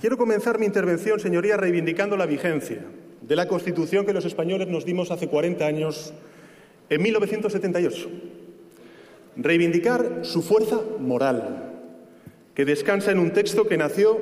Quiero 0.00 0.16
comenzar 0.16 0.58
mi 0.58 0.66
intervención, 0.66 1.18
señoría, 1.18 1.56
reivindicando 1.56 2.16
la 2.16 2.26
vigencia 2.26 2.84
de 3.20 3.36
la 3.36 3.48
Constitución 3.48 4.06
que 4.06 4.12
los 4.12 4.24
españoles 4.24 4.68
nos 4.68 4.84
dimos 4.84 5.10
hace 5.10 5.28
40 5.28 5.66
años, 5.66 6.14
en 6.88 7.02
1978. 7.02 8.08
Reivindicar 9.36 10.20
su 10.22 10.42
fuerza 10.42 10.80
moral, 11.00 11.72
que 12.54 12.64
descansa 12.64 13.10
en 13.10 13.18
un 13.18 13.32
texto 13.32 13.66
que 13.66 13.76
nació 13.76 14.18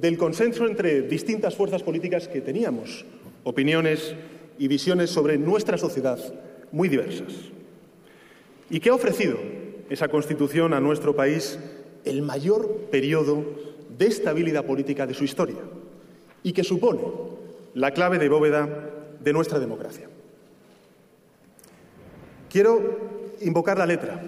del 0.00 0.18
consenso 0.18 0.66
entre 0.66 1.02
distintas 1.02 1.54
fuerzas 1.54 1.82
políticas 1.82 2.26
que 2.26 2.40
teníamos 2.40 3.04
opiniones 3.44 4.14
y 4.58 4.68
visiones 4.68 5.10
sobre 5.10 5.38
nuestra 5.38 5.78
sociedad 5.78 6.18
muy 6.72 6.88
diversas, 6.88 7.32
y 8.70 8.80
que 8.80 8.90
ha 8.90 8.94
ofrecido 8.94 9.38
esa 9.92 10.08
Constitución 10.08 10.72
a 10.72 10.80
nuestro 10.80 11.14
país 11.14 11.58
el 12.04 12.22
mayor 12.22 12.88
periodo 12.90 13.44
de 13.98 14.06
estabilidad 14.06 14.64
política 14.64 15.06
de 15.06 15.12
su 15.12 15.24
historia 15.24 15.58
y 16.42 16.52
que 16.52 16.64
supone 16.64 17.02
la 17.74 17.92
clave 17.92 18.18
de 18.18 18.30
bóveda 18.30 18.90
de 19.20 19.32
nuestra 19.32 19.58
democracia. 19.58 20.08
Quiero 22.48 23.36
invocar 23.42 23.76
la 23.76 23.86
letra, 23.86 24.22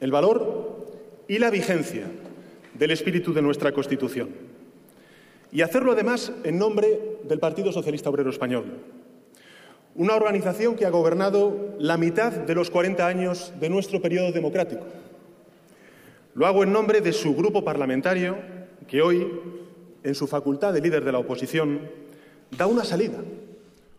el 0.00 0.12
valor 0.12 0.86
y 1.26 1.38
la 1.38 1.50
vigencia 1.50 2.06
del 2.74 2.92
espíritu 2.92 3.32
de 3.32 3.42
nuestra 3.42 3.72
Constitución 3.72 4.30
y 5.50 5.62
hacerlo 5.62 5.92
además 5.92 6.32
en 6.44 6.58
nombre 6.58 7.18
del 7.24 7.40
Partido 7.40 7.72
Socialista 7.72 8.08
Obrero 8.08 8.30
Español, 8.30 8.64
una 9.94 10.14
organización 10.14 10.74
que 10.74 10.86
ha 10.86 10.90
gobernado 10.90 11.74
la 11.78 11.96
mitad 11.96 12.32
de 12.32 12.54
los 12.54 12.70
40 12.70 13.06
años 13.06 13.52
de 13.60 13.68
nuestro 13.68 14.00
periodo 14.00 14.32
democrático. 14.32 14.84
Lo 16.34 16.46
hago 16.46 16.62
en 16.62 16.72
nombre 16.72 17.00
de 17.00 17.12
su 17.12 17.34
grupo 17.34 17.62
parlamentario, 17.62 18.36
que 18.88 19.02
hoy, 19.02 19.26
en 20.02 20.14
su 20.14 20.26
facultad 20.26 20.72
de 20.72 20.80
líder 20.80 21.04
de 21.04 21.12
la 21.12 21.18
oposición, 21.18 21.80
da 22.56 22.66
una 22.66 22.84
salida 22.84 23.18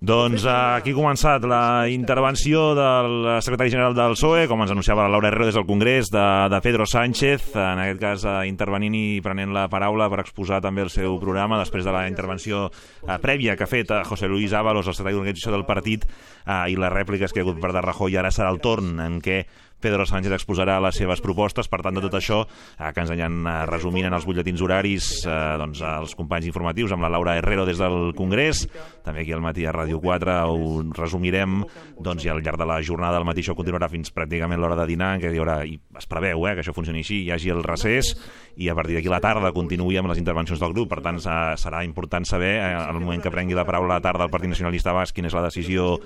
Doncs 0.03 0.43
aquí 0.51 0.91
ha 0.91 0.97
començat 0.97 1.45
la 1.47 1.87
intervenció 1.87 2.73
del 2.75 3.37
secretari 3.39 3.71
general 3.71 3.93
del 3.95 4.17
PSOE, 4.17 4.49
com 4.51 4.59
ens 4.59 4.73
anunciava 4.73 5.05
la 5.05 5.13
Laura 5.13 5.29
Herrero 5.29 5.45
des 5.47 5.55
del 5.55 5.63
Congrés, 5.63 6.09
de, 6.11 6.23
de 6.51 6.59
Pedro 6.59 6.83
Sánchez, 6.83 7.53
en 7.55 7.79
aquest 7.79 8.01
cas 8.01 8.25
eh, 8.27 8.33
intervenint 8.49 8.97
i 8.99 9.21
prenent 9.23 9.55
la 9.55 9.69
paraula 9.71 10.09
per 10.11 10.19
exposar 10.25 10.59
també 10.59 10.83
el 10.83 10.91
seu 10.91 11.15
programa 11.21 11.61
després 11.61 11.87
de 11.87 11.95
la 11.95 12.03
intervenció 12.11 12.65
eh, 12.67 13.15
prèvia 13.23 13.55
que 13.55 13.63
ha 13.63 13.71
fet 13.71 13.95
José 14.09 14.27
Luis 14.27 14.51
Ábalos, 14.51 14.91
el 14.91 14.97
secretari 14.97 15.15
d'organització 15.15 15.55
del 15.55 15.63
partit, 15.71 16.03
eh, 16.03 16.73
i 16.73 16.75
les 16.75 16.91
rèpliques 16.91 17.31
que 17.31 17.39
ha 17.39 17.47
hagut 17.47 17.63
per 17.63 17.71
de 17.71 17.87
Rajoy. 17.87 18.19
Ara 18.19 18.35
serà 18.35 18.51
el 18.51 18.59
torn 18.59 18.99
en 18.99 19.21
què 19.23 19.45
Pedro 19.83 20.05
Sánchez 20.07 20.31
exposarà 20.37 20.79
les 20.83 20.95
seves 20.95 21.21
propostes. 21.23 21.67
Per 21.67 21.81
tant, 21.83 21.97
de 21.97 22.03
tot 22.05 22.15
això, 22.17 22.41
eh, 22.47 22.91
que 22.95 23.03
ens 23.03 23.11
aniran 23.11 23.43
eh, 23.43 23.55
resumint 23.69 24.07
en 24.07 24.15
els 24.15 24.25
butlletins 24.27 24.63
horaris 24.63 25.09
eh, 25.27 25.39
doncs, 25.59 25.83
els 25.89 26.15
companys 26.15 26.47
informatius 26.47 26.95
amb 26.95 27.03
la 27.03 27.11
Laura 27.11 27.35
Herrero 27.37 27.67
des 27.67 27.81
del 27.81 28.13
Congrés, 28.17 28.63
també 29.03 29.25
aquí 29.25 29.35
al 29.35 29.43
matí 29.43 29.67
a 29.67 29.73
Ràdio 29.75 29.99
4 30.03 30.37
ho 30.47 30.69
resumirem 30.95 31.61
doncs, 31.99 32.23
i 32.23 32.31
al 32.31 32.39
llarg 32.43 32.61
de 32.61 32.69
la 32.69 32.79
jornada 32.81 33.19
del 33.19 33.27
matí 33.27 33.43
això 33.43 33.57
continuarà 33.57 33.91
fins 33.91 34.13
pràcticament 34.15 34.61
l'hora 34.61 34.79
de 34.79 34.87
dinar, 34.87 35.17
què 35.19 35.33
hi 35.33 35.41
haurà, 35.41 35.59
i 35.67 35.75
es 35.99 36.07
preveu 36.09 36.47
eh, 36.47 36.55
que 36.55 36.63
això 36.63 36.75
funcioni 36.75 37.03
així, 37.03 37.25
hi 37.25 37.33
hagi 37.35 37.51
el 37.51 37.63
recés 37.67 38.13
i 38.55 38.69
a 38.69 38.75
partir 38.75 38.97
d'aquí 38.97 39.09
la 39.11 39.21
tarda 39.23 39.53
continuï 39.55 39.97
amb 39.97 40.11
les 40.11 40.19
intervencions 40.21 40.61
del 40.61 40.73
grup. 40.75 40.91
Per 40.93 41.01
tant, 41.05 41.19
serà 41.19 41.83
important 41.85 42.25
saber, 42.27 42.53
eh, 42.59 42.73
al 42.77 42.99
moment 42.99 43.21
que 43.21 43.31
prengui 43.33 43.57
la 43.57 43.65
paraula 43.65 43.95
a 43.95 43.99
la 43.99 44.05
tarda 44.05 44.27
el 44.27 44.33
Partit 44.33 44.51
Nacionalista 44.51 44.93
Basc, 44.93 45.15
quina 45.15 45.31
és 45.31 45.37
la 45.37 45.45
decisió 45.47 45.97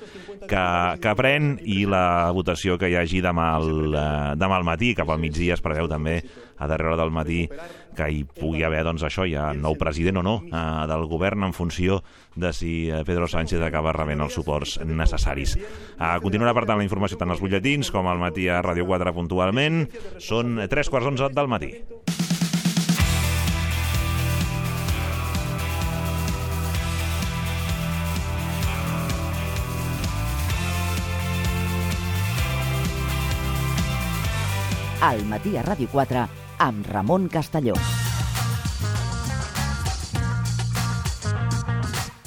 que, 0.48 0.66
que 1.04 1.16
pren 1.20 1.56
i 1.64 1.84
la 1.89 2.32
votació 2.36 2.78
que 2.78 2.91
hi 2.91 2.98
hagi 3.00 3.22
demà 3.26 3.54
al, 3.58 3.72
eh, 3.91 4.36
demà 4.39 4.62
al 4.62 4.68
matí, 4.68 4.93
cap 4.95 5.10
al 5.10 5.20
migdia 5.20 5.58
es 5.58 5.64
preveu 5.64 5.89
també 5.91 6.22
a 6.58 6.68
darrere 6.68 6.98
del 6.98 7.12
matí 7.14 7.45
que 7.98 8.08
hi 8.14 8.24
pugui 8.24 8.64
haver 8.66 8.84
doncs, 8.86 9.04
això 9.08 9.26
ja 9.30 9.50
nou 9.58 9.78
president 9.80 10.22
o 10.22 10.26
no 10.26 10.36
eh, 10.45 10.64
del 10.89 11.08
govern 11.10 11.48
en 11.48 11.56
funció 11.58 12.02
de 12.36 12.54
si 12.54 12.74
eh, 12.89 13.02
Pedro 13.06 13.28
Sánchez 13.28 13.62
acaba 13.66 13.95
rebent 13.95 14.22
els 14.26 14.38
suports 14.38 14.78
necessaris. 14.86 15.58
Eh, 15.58 16.14
continuarà 16.24 16.54
per 16.58 16.68
tant 16.70 16.82
la 16.82 16.88
informació 16.88 17.18
tant 17.18 17.34
als 17.34 17.41
butlletins 17.43 17.91
com 17.93 18.08
al 18.08 18.22
matí 18.22 18.48
a 18.50 18.62
Ràdio 18.66 18.88
4 18.89 19.16
puntualment. 19.18 19.84
Són 20.22 20.62
tres 20.70 20.93
quarts 20.93 21.14
onze 21.14 21.34
del 21.34 21.52
matí. 21.52 21.74
Al 35.08 35.24
matí 35.24 35.55
a 35.55 35.62
Ràdio 35.64 35.88
4 35.88 36.22
amb 36.60 36.88
Ramon 36.91 37.30
Castelló. 37.32 37.78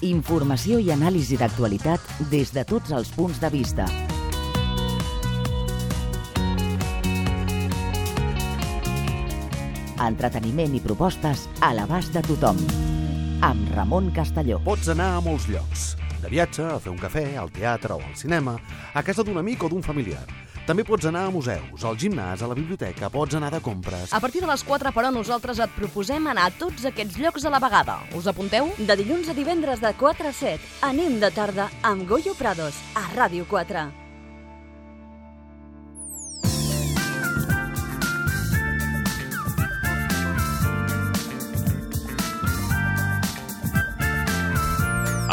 Informació 0.09 0.79
i 0.81 0.89
anàlisi 0.95 1.37
d'actualitat 1.37 2.01
des 2.33 2.55
de 2.57 2.65
tots 2.65 2.95
els 2.97 3.13
punts 3.13 3.37
de 3.43 3.51
vista. 3.53 3.85
Entreteniment 10.01 10.73
i 10.73 10.81
propostes 10.81 11.51
a 11.61 11.75
l'abast 11.77 12.17
de 12.17 12.25
tothom. 12.25 12.65
Amb 13.45 13.75
Ramon 13.77 14.09
Castelló. 14.17 14.63
Pots 14.65 14.89
anar 14.89 15.19
a 15.19 15.25
molts 15.25 15.51
llocs. 15.53 15.91
De 16.23 16.33
viatge, 16.33 16.65
a 16.65 16.81
fer 16.81 16.95
un 16.95 17.01
cafè, 17.01 17.35
al 17.37 17.53
teatre 17.53 17.97
o 17.97 18.01
al 18.01 18.17
cinema, 18.17 18.57
a 18.95 19.05
casa 19.05 19.25
d'un 19.25 19.37
amic 19.41 19.69
o 19.69 19.69
d'un 19.69 19.85
familiar. 19.85 20.25
També 20.71 20.85
pots 20.87 21.03
anar 21.09 21.25
a 21.27 21.31
museus, 21.35 21.83
al 21.83 21.97
gimnàs, 21.99 22.45
a 22.45 22.49
la 22.51 22.55
biblioteca, 22.55 23.09
pots 23.11 23.35
anar 23.35 23.49
de 23.51 23.59
compres... 23.59 24.13
A 24.15 24.21
partir 24.23 24.39
de 24.45 24.47
les 24.47 24.63
4, 24.63 24.93
però, 24.95 25.11
nosaltres 25.11 25.59
et 25.65 25.73
proposem 25.75 26.29
anar 26.31 26.45
a 26.47 26.53
tots 26.55 26.87
aquests 26.87 27.19
llocs 27.19 27.43
a 27.43 27.51
la 27.51 27.59
vegada. 27.59 27.97
Us 28.15 28.31
apunteu? 28.31 28.71
De 28.79 28.97
dilluns 29.01 29.33
a 29.33 29.35
divendres 29.35 29.83
de 29.83 29.91
4 29.99 30.31
a 30.31 30.37
7. 30.45 30.77
Anem 30.93 31.19
de 31.19 31.33
tarda 31.35 31.67
amb 31.83 32.07
Goyo 32.07 32.39
Prados, 32.39 32.79
a 32.95 33.03
Ràdio 33.17 33.51
4. 33.51 34.00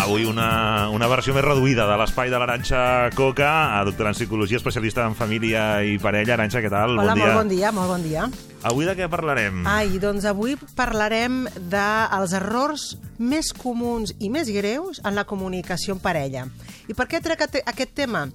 Avui 0.07 0.23
una, 0.23 0.87
una 0.95 1.07
versió 1.11 1.33
més 1.35 1.43
reduïda 1.43 1.83
de 1.89 1.95
l'espai 1.99 2.29
de 2.31 2.37
l'Aranxa 2.39 3.09
Coca, 3.11 3.49
a 3.75 3.81
doctora 3.83 4.13
en 4.13 4.15
psicologia, 4.15 4.55
especialista 4.55 5.03
en 5.03 5.17
família 5.19 5.81
i 5.83 5.97
parella. 5.99 6.37
Aranxa, 6.37 6.61
què 6.63 6.69
tal? 6.71 6.95
Hola, 6.95 7.11
bon 7.11 7.19
dia. 7.19 7.25
molt 7.25 7.35
bon 7.41 7.49
dia, 7.51 7.71
molt 7.75 7.91
bon 7.91 8.05
dia. 8.05 8.23
Avui 8.71 8.87
de 8.87 8.95
què 8.95 9.09
parlarem? 9.11 9.65
Ai, 9.67 9.99
doncs 9.99 10.23
avui 10.31 10.55
parlarem 10.79 11.41
dels 11.59 12.37
errors 12.39 12.85
més 13.19 13.51
comuns 13.51 14.15
i 14.23 14.31
més 14.31 14.47
greus 14.55 15.01
en 15.03 15.13
la 15.19 15.25
comunicació 15.27 15.97
en 15.97 15.99
parella. 15.99 16.47
I 16.87 16.95
per 16.95 17.09
què 17.11 17.19
trec 17.21 17.43
aquest- 17.43 17.67
aquest 17.67 17.91
tema? 17.93 18.29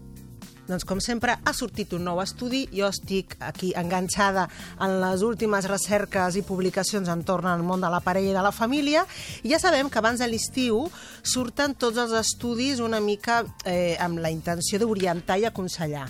Doncs, 0.68 0.84
com 0.86 1.00
sempre, 1.02 1.34
ha 1.34 1.52
sortit 1.56 1.92
un 1.96 2.04
nou 2.06 2.20
estudi. 2.22 2.62
Jo 2.70 2.86
estic 2.92 3.34
aquí 3.42 3.72
enganxada 3.78 4.46
en 4.80 5.00
les 5.02 5.24
últimes 5.26 5.66
recerques 5.70 6.38
i 6.38 6.44
publicacions 6.46 7.10
entorn 7.10 7.50
al 7.50 7.64
món 7.66 7.82
de 7.82 7.90
la 7.90 8.02
parella 8.04 8.30
i 8.30 8.36
de 8.36 8.44
la 8.46 8.54
família. 8.54 9.02
I 9.42 9.50
ja 9.50 9.58
sabem 9.62 9.90
que 9.90 9.98
abans 9.98 10.22
de 10.22 10.30
l'estiu 10.30 10.84
surten 11.22 11.74
tots 11.74 11.98
els 11.98 12.14
estudis 12.20 12.80
una 12.80 13.02
mica 13.02 13.42
eh, 13.66 13.98
amb 13.98 14.22
la 14.22 14.30
intenció 14.30 14.78
d'orientar 14.78 15.40
i 15.42 15.48
aconsellar. 15.50 16.06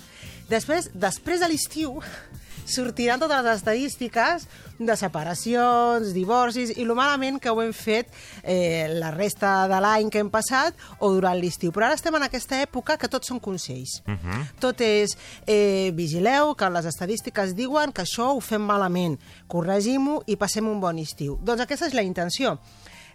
Després, 0.53 0.91
després 0.93 1.41
de 1.41 1.49
l'estiu, 1.49 1.97
sortiran 2.65 3.21
totes 3.21 3.43
les 3.45 3.57
estadístiques 3.57 4.47
de 4.79 4.97
separacions, 4.97 6.13
divorcis 6.15 6.73
i 6.77 6.87
lo 6.87 6.97
malament 6.99 7.39
que 7.43 7.51
ho 7.51 7.61
hem 7.63 7.73
fet 7.77 8.11
eh, 8.43 8.89
la 8.99 9.13
resta 9.15 9.69
de 9.71 9.81
l'any 9.83 10.11
que 10.11 10.23
hem 10.23 10.31
passat 10.33 10.77
o 10.99 11.13
durant 11.15 11.39
l'estiu. 11.39 11.73
Però 11.73 11.87
ara 11.87 11.99
estem 11.99 12.15
en 12.19 12.27
aquesta 12.27 12.61
època 12.63 12.99
que 12.99 13.11
tots 13.11 13.29
són 13.29 13.41
consells. 13.41 14.01
Uh 14.07 14.15
-huh. 14.15 14.47
Tot 14.61 14.81
és, 14.81 15.17
eh, 15.47 15.91
vigileu, 15.95 16.55
que 16.55 16.71
les 16.71 16.87
estadístiques 16.87 17.55
diuen 17.55 17.93
que 17.93 18.03
això 18.03 18.35
ho 18.35 18.41
fem 18.41 18.63
malament, 18.63 19.19
corregim-ho 19.47 20.23
i 20.27 20.37
passem 20.37 20.67
un 20.69 20.81
bon 20.81 20.99
estiu. 20.99 21.39
Doncs 21.43 21.61
aquesta 21.61 21.87
és 21.87 21.95
la 21.95 22.03
intenció. 22.03 22.59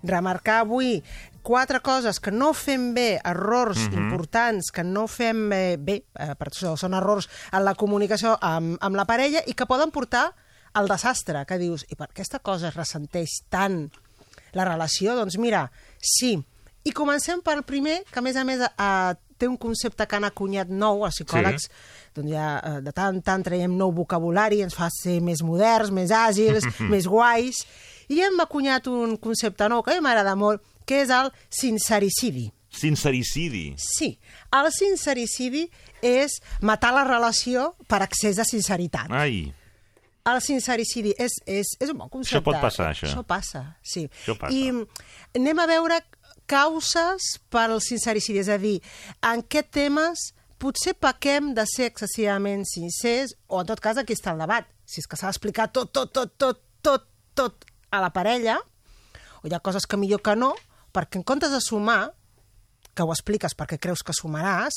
Remarcar 0.03 0.59
avui 0.59 1.03
quatre 1.47 1.79
coses 1.85 2.19
que 2.19 2.31
no 2.35 2.49
fem 2.53 2.89
bé, 2.93 3.21
errors 3.23 3.85
Mhm. 3.87 3.93
importants 4.03 4.71
que 4.75 4.83
no 4.83 5.05
fem 5.07 5.45
eh, 5.53 5.77
bé, 5.79 6.01
eh, 6.19 6.33
per 6.35 6.49
això 6.51 6.75
són 6.75 6.93
errors 6.97 7.29
en 7.53 7.63
la 7.63 7.73
comunicació 7.75 8.35
amb, 8.41 8.75
amb 8.81 8.95
la 8.99 9.05
parella 9.07 9.41
i 9.47 9.53
que 9.55 9.65
poden 9.65 9.91
portar 9.95 10.33
al 10.73 10.87
desastre, 10.91 11.45
que 11.47 11.57
dius, 11.57 11.85
i 11.89 11.95
per 11.95 12.09
aquesta 12.11 12.39
cosa 12.39 12.67
es 12.67 12.75
ressenteix 12.75 13.29
tant 13.49 13.87
la 14.53 14.65
relació? 14.65 15.15
Doncs 15.15 15.37
mira, 15.37 15.71
sí. 15.99 16.35
I 16.83 16.91
comencem 16.91 17.41
pel 17.41 17.63
primer, 17.63 18.03
que 18.11 18.19
a 18.19 18.21
més 18.21 18.35
a 18.37 18.43
més 18.47 18.61
eh, 18.61 19.13
té 19.37 19.47
un 19.47 19.57
concepte 19.57 20.05
que 20.07 20.15
han 20.15 20.23
acunyat 20.25 20.67
nou, 20.69 21.05
els 21.05 21.15
psicòlegs, 21.15 21.63
Sí. 21.67 21.69
doncs 22.15 22.31
ja 22.31 22.59
eh, 22.63 22.81
de 22.81 22.91
tant 22.91 23.15
en 23.15 23.21
tant 23.21 23.43
traiem 23.43 23.75
nou 23.77 23.91
vocabulari, 23.93 24.61
ens 24.63 24.75
fa 24.75 24.87
ser 24.91 25.19
més 25.21 25.41
moderns, 25.43 25.91
més 25.91 26.11
àgils, 26.11 26.63
més 26.91 27.05
guais, 27.07 27.65
i 28.09 28.21
hem 28.21 28.39
acunyat 28.39 28.87
un 28.87 29.17
concepte 29.17 29.67
nou 29.69 29.83
que 29.83 29.91
a 29.91 29.95
mi 29.95 30.01
m'agrada 30.01 30.35
molt, 30.35 30.61
que 30.87 31.03
és 31.03 31.11
el 31.13 31.31
sincericidi. 31.53 32.47
Sincericidi. 32.77 33.75
Sí, 33.81 34.15
el 34.53 34.71
sincericidi 34.75 35.67
és 36.05 36.39
matar 36.61 36.93
la 36.95 37.05
relació 37.07 37.71
per 37.89 38.03
excés 38.05 38.37
de 38.37 38.45
sinceritat. 38.47 39.11
Ai, 39.11 39.47
El 40.27 40.41
sincericidi 40.43 41.13
és, 41.15 41.37
és, 41.47 41.69
és 41.79 41.91
un 41.93 42.01
bon 42.01 42.09
concepte. 42.11 42.35
Això 42.35 42.43
pot 42.43 42.59
passar, 42.59 42.89
això. 42.91 43.07
Això 43.07 43.23
passa, 43.23 43.61
sí. 43.79 44.09
Això 44.11 44.35
passa. 44.35 44.51
I 44.51 45.39
anem 45.39 45.61
a 45.63 45.67
veure 45.69 46.01
causes 46.51 47.37
pel 47.51 47.77
sincericidi, 47.83 48.41
és 48.41 48.49
a 48.51 48.57
dir, 48.59 48.75
en 49.23 49.43
què 49.47 49.63
temes 49.63 50.33
potser 50.59 50.97
pequem 50.99 51.53
de 51.55 51.63
ser 51.69 51.87
excessivament 51.93 52.65
sincers, 52.67 53.37
o 53.47 53.61
en 53.61 53.69
tot 53.71 53.79
cas 53.83 53.99
aquí 54.01 54.17
està 54.17 54.33
el 54.35 54.43
debat. 54.43 54.67
Si 54.87 54.99
és 55.03 55.07
que 55.07 55.19
s'ha 55.19 55.31
d'explicar 55.31 55.69
tot, 55.71 55.93
tot, 55.95 56.11
tot, 56.11 56.35
tot, 56.35 56.63
tot, 56.83 57.07
tot 57.37 57.67
a 57.95 58.03
la 58.03 58.11
parella, 58.11 58.57
o 59.39 59.47
hi 59.47 59.55
ha 59.55 59.63
coses 59.63 59.87
que 59.87 59.99
millor 60.01 60.23
que 60.25 60.35
no, 60.35 60.55
perquè 60.97 61.21
en 61.21 61.27
comptes 61.29 61.53
de 61.53 61.61
sumar, 61.61 62.07
que 62.97 63.05
ho 63.05 63.11
expliques 63.13 63.53
perquè 63.53 63.77
creus 63.77 64.01
que 64.01 64.13
sumaràs, 64.17 64.73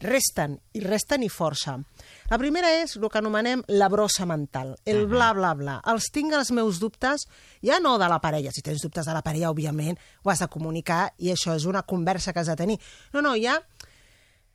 resten, 0.00 0.54
i 0.72 0.80
resten 0.80 1.20
i 1.26 1.28
força. 1.28 1.74
La 2.30 2.38
primera 2.40 2.70
és 2.78 2.94
el 2.96 3.04
que 3.12 3.20
anomenem 3.20 3.60
la 3.68 3.90
brossa 3.92 4.24
mental, 4.24 4.70
el 4.88 5.02
bla, 5.10 5.34
bla, 5.36 5.50
bla. 5.58 5.74
Els 5.92 6.06
tinc 6.14 6.32
els 6.38 6.54
meus 6.56 6.78
dubtes, 6.80 7.26
ja 7.60 7.76
no 7.84 7.98
de 8.00 8.08
la 8.08 8.16
parella, 8.24 8.48
si 8.56 8.64
tens 8.64 8.80
dubtes 8.80 9.04
de 9.04 9.12
la 9.12 9.20
parella, 9.20 9.50
òbviament, 9.52 10.00
ho 10.24 10.32
has 10.32 10.40
de 10.40 10.48
comunicar, 10.48 11.10
i 11.20 11.28
això 11.34 11.52
és 11.58 11.66
una 11.68 11.82
conversa 11.84 12.32
que 12.32 12.40
has 12.40 12.48
de 12.48 12.56
tenir. 12.56 12.78
No, 13.12 13.20
no, 13.20 13.34
ja 13.36 13.58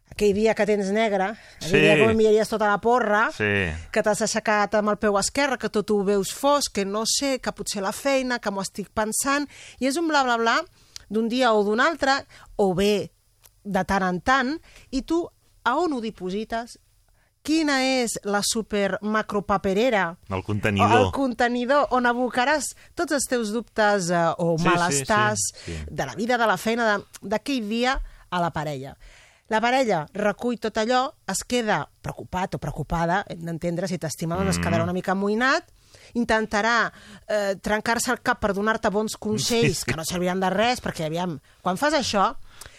aquell 0.09 0.33
dia 0.37 0.53
que 0.57 0.65
tens 0.69 0.89
negre, 0.95 1.31
aquell 1.59 1.69
Sí. 1.69 1.79
dia 1.81 1.95
que 1.97 2.05
m'enviaries 2.07 2.49
tota 2.49 2.67
la 2.71 2.79
porra, 2.81 3.27
sí. 3.37 3.69
que 3.91 4.01
t'has 4.01 4.21
aixecat 4.21 4.73
amb 4.79 4.89
el 4.93 4.97
peu 4.97 5.17
esquerre, 5.19 5.57
que 5.61 5.69
tot 5.69 5.89
ho 5.91 6.03
veus 6.05 6.33
fosc, 6.33 6.73
que 6.73 6.85
no 6.85 7.03
sé, 7.05 7.39
que 7.41 7.51
potser 7.51 7.81
la 7.83 7.91
feina, 7.91 8.39
que 8.39 8.49
m'ho 8.49 8.61
estic 8.65 8.89
pensant, 8.93 9.45
i 9.79 9.85
és 9.89 9.97
un 9.97 10.07
bla, 10.07 10.23
bla, 10.23 10.37
bla 10.37 10.57
d'un 11.09 11.27
dia 11.29 11.53
o 11.53 11.63
d'un 11.63 11.79
altre, 11.79 12.25
o 12.57 12.73
bé 12.73 13.11
de 13.63 13.83
tant 13.83 14.03
en 14.03 14.19
tant, 14.21 14.55
i 14.91 15.01
tu 15.01 15.23
a 15.63 15.75
on 15.77 15.93
ho 15.93 16.01
diposites? 16.01 16.77
Quina 17.45 17.75
és 18.01 18.15
la 18.25 18.39
super 18.41 18.97
macropaperera 19.05 20.17
El 20.29 20.41
contenidor. 20.43 20.91
el 20.97 21.11
contenidor 21.13 21.87
on 21.93 22.05
abocaràs 22.09 22.71
tots 22.97 23.13
els 23.13 23.27
teus 23.29 23.51
dubtes 23.53 24.09
eh, 24.09 24.23
o 24.37 24.55
Sí, 24.57 24.63
sí, 24.63 24.69
malestars 24.69 25.43
sí, 25.53 25.73
sí. 25.75 25.77
de 25.91 26.05
la 26.05 26.15
vida, 26.15 26.37
de 26.41 26.47
la 26.47 26.57
feina, 26.57 26.99
d'aquell 27.21 27.67
dia 27.69 27.99
a 28.31 28.41
la 28.41 28.49
parella. 28.51 28.95
La 29.49 29.61
parella 29.61 30.07
recull 30.13 30.57
tot 30.57 30.73
allò, 30.81 31.11
es 31.29 31.43
queda 31.45 31.83
preocupat 32.01 32.55
o 32.55 32.57
preocupada, 32.57 33.23
hem 33.29 33.43
d'entendre 33.45 33.87
si 33.87 33.99
t'estima, 34.01 34.35
doncs 34.39 34.55
es 34.55 34.57
Mm. 34.59 34.63
quedarà 34.65 34.83
una 34.83 34.93
mica 34.93 35.11
amoïnat, 35.13 35.69
intentarà 36.15 36.91
eh, 37.27 37.55
trencar-se 37.61 38.11
el 38.15 38.21
cap 38.25 38.39
per 38.43 38.53
donar-te 38.55 38.89
bons 38.93 39.17
consells 39.21 39.83
Sí. 39.83 39.85
que 39.91 39.95
no 39.99 40.05
serviran 40.07 40.39
de 40.41 40.49
res, 40.53 40.81
perquè, 40.83 41.05
aviam, 41.09 41.37
quan 41.61 41.77
fas 41.77 41.93
això, 41.97 42.31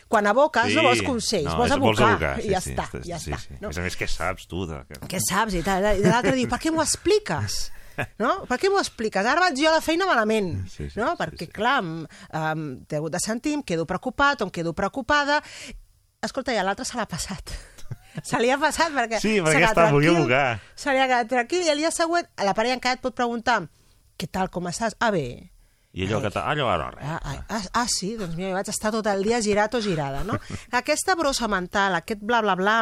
quan 0.09 0.27
aboques 0.31 0.75
no 0.75 0.83
vols 0.87 1.03
consells, 1.03 1.49
no, 1.51 1.57
vols 1.59 1.73
abocar, 1.75 2.11
abocar, 2.15 2.35
i 2.45 2.51
ja 2.53 2.61
sí, 2.63 2.75
està, 2.75 2.85
sí, 2.93 3.01
ja 3.11 3.19
sí, 3.19 3.33
està. 3.33 3.41
sí. 3.43 3.57
No? 3.61 3.69
A 3.69 3.75
més 3.75 3.79
a 3.79 3.87
més, 3.89 3.97
què 3.99 4.07
saps 4.09 4.47
tu? 4.47 4.67
De... 4.71 4.83
què 5.11 5.19
saps? 5.23 5.55
I, 5.59 5.63
tal, 5.67 5.85
i 5.99 6.05
l'altre 6.07 6.37
diu, 6.39 6.49
per 6.49 6.61
què 6.63 6.71
m'ho 6.75 6.85
expliques? 6.85 7.57
No? 8.21 8.43
Per 8.45 8.59
què 8.61 8.69
m'ho 8.69 8.77
expliques? 8.77 9.25
Ara 9.25 9.41
vaig 9.41 9.57
jo 9.57 9.71
a 9.71 9.79
la 9.79 9.81
feina 9.81 10.05
malament, 10.05 10.51
Sí, 10.69 10.91
sí, 10.93 10.99
no? 11.01 11.15
Perquè, 11.17 11.47
clar, 11.49 11.79
em, 11.81 11.95
em, 12.29 12.65
t'he 12.85 12.99
hagut 12.99 13.15
de 13.15 13.21
sentir, 13.25 13.55
em 13.57 13.63
quedo 13.65 13.87
preocupat 13.89 14.43
em 14.45 14.51
quedo 14.53 14.75
preocupada. 14.77 15.39
Escolta, 16.21 16.53
i 16.53 16.59
a 16.61 16.65
l'altre 16.67 16.85
se 16.85 16.93
l'ha 16.99 17.07
passat. 17.09 17.55
Se 18.23 18.39
li 18.41 18.53
ha 18.53 18.61
passat 18.61 18.95
perquè... 18.95 19.21
Sí, 19.23 19.37
perquè 19.45 19.67
està, 19.69 19.91
volia 19.93 20.15
abocar. 20.15 20.47
Se 20.79 20.95
li 20.95 21.03
ha 21.03 21.09
quedat 21.11 21.29
tranquil 21.33 21.67
i 21.67 21.73
el 21.75 21.83
dia 21.83 21.93
següent 21.95 22.29
a 22.37 22.47
la 22.49 22.55
parella 22.57 22.79
encara 22.79 22.99
et 22.99 23.05
pot 23.05 23.17
preguntar 23.17 23.63
què 24.17 24.31
tal, 24.33 24.49
com 24.53 24.69
estàs? 24.71 24.97
Ah, 25.01 25.11
bé. 25.13 25.53
I 25.97 26.05
allò 26.05 26.21
que... 26.21 26.31
Allò, 26.37 26.69
ara, 26.69 26.91
res. 26.93 27.05
Ah, 27.09 27.21
ah, 27.25 27.37
ah, 27.57 27.63
ah, 27.83 27.87
sí, 27.89 28.15
doncs 28.21 28.37
mira, 28.37 28.53
vaig 28.57 28.69
estar 28.69 28.93
tot 28.93 29.07
el 29.09 29.23
dia 29.25 29.41
girat 29.45 29.77
o 29.77 29.81
girada, 29.85 30.23
no? 30.29 30.37
Aquesta 30.81 31.17
brossa 31.17 31.49
mental, 31.49 31.97
aquest 31.97 32.21
bla, 32.21 32.43
bla, 32.45 32.57
bla, 32.57 32.75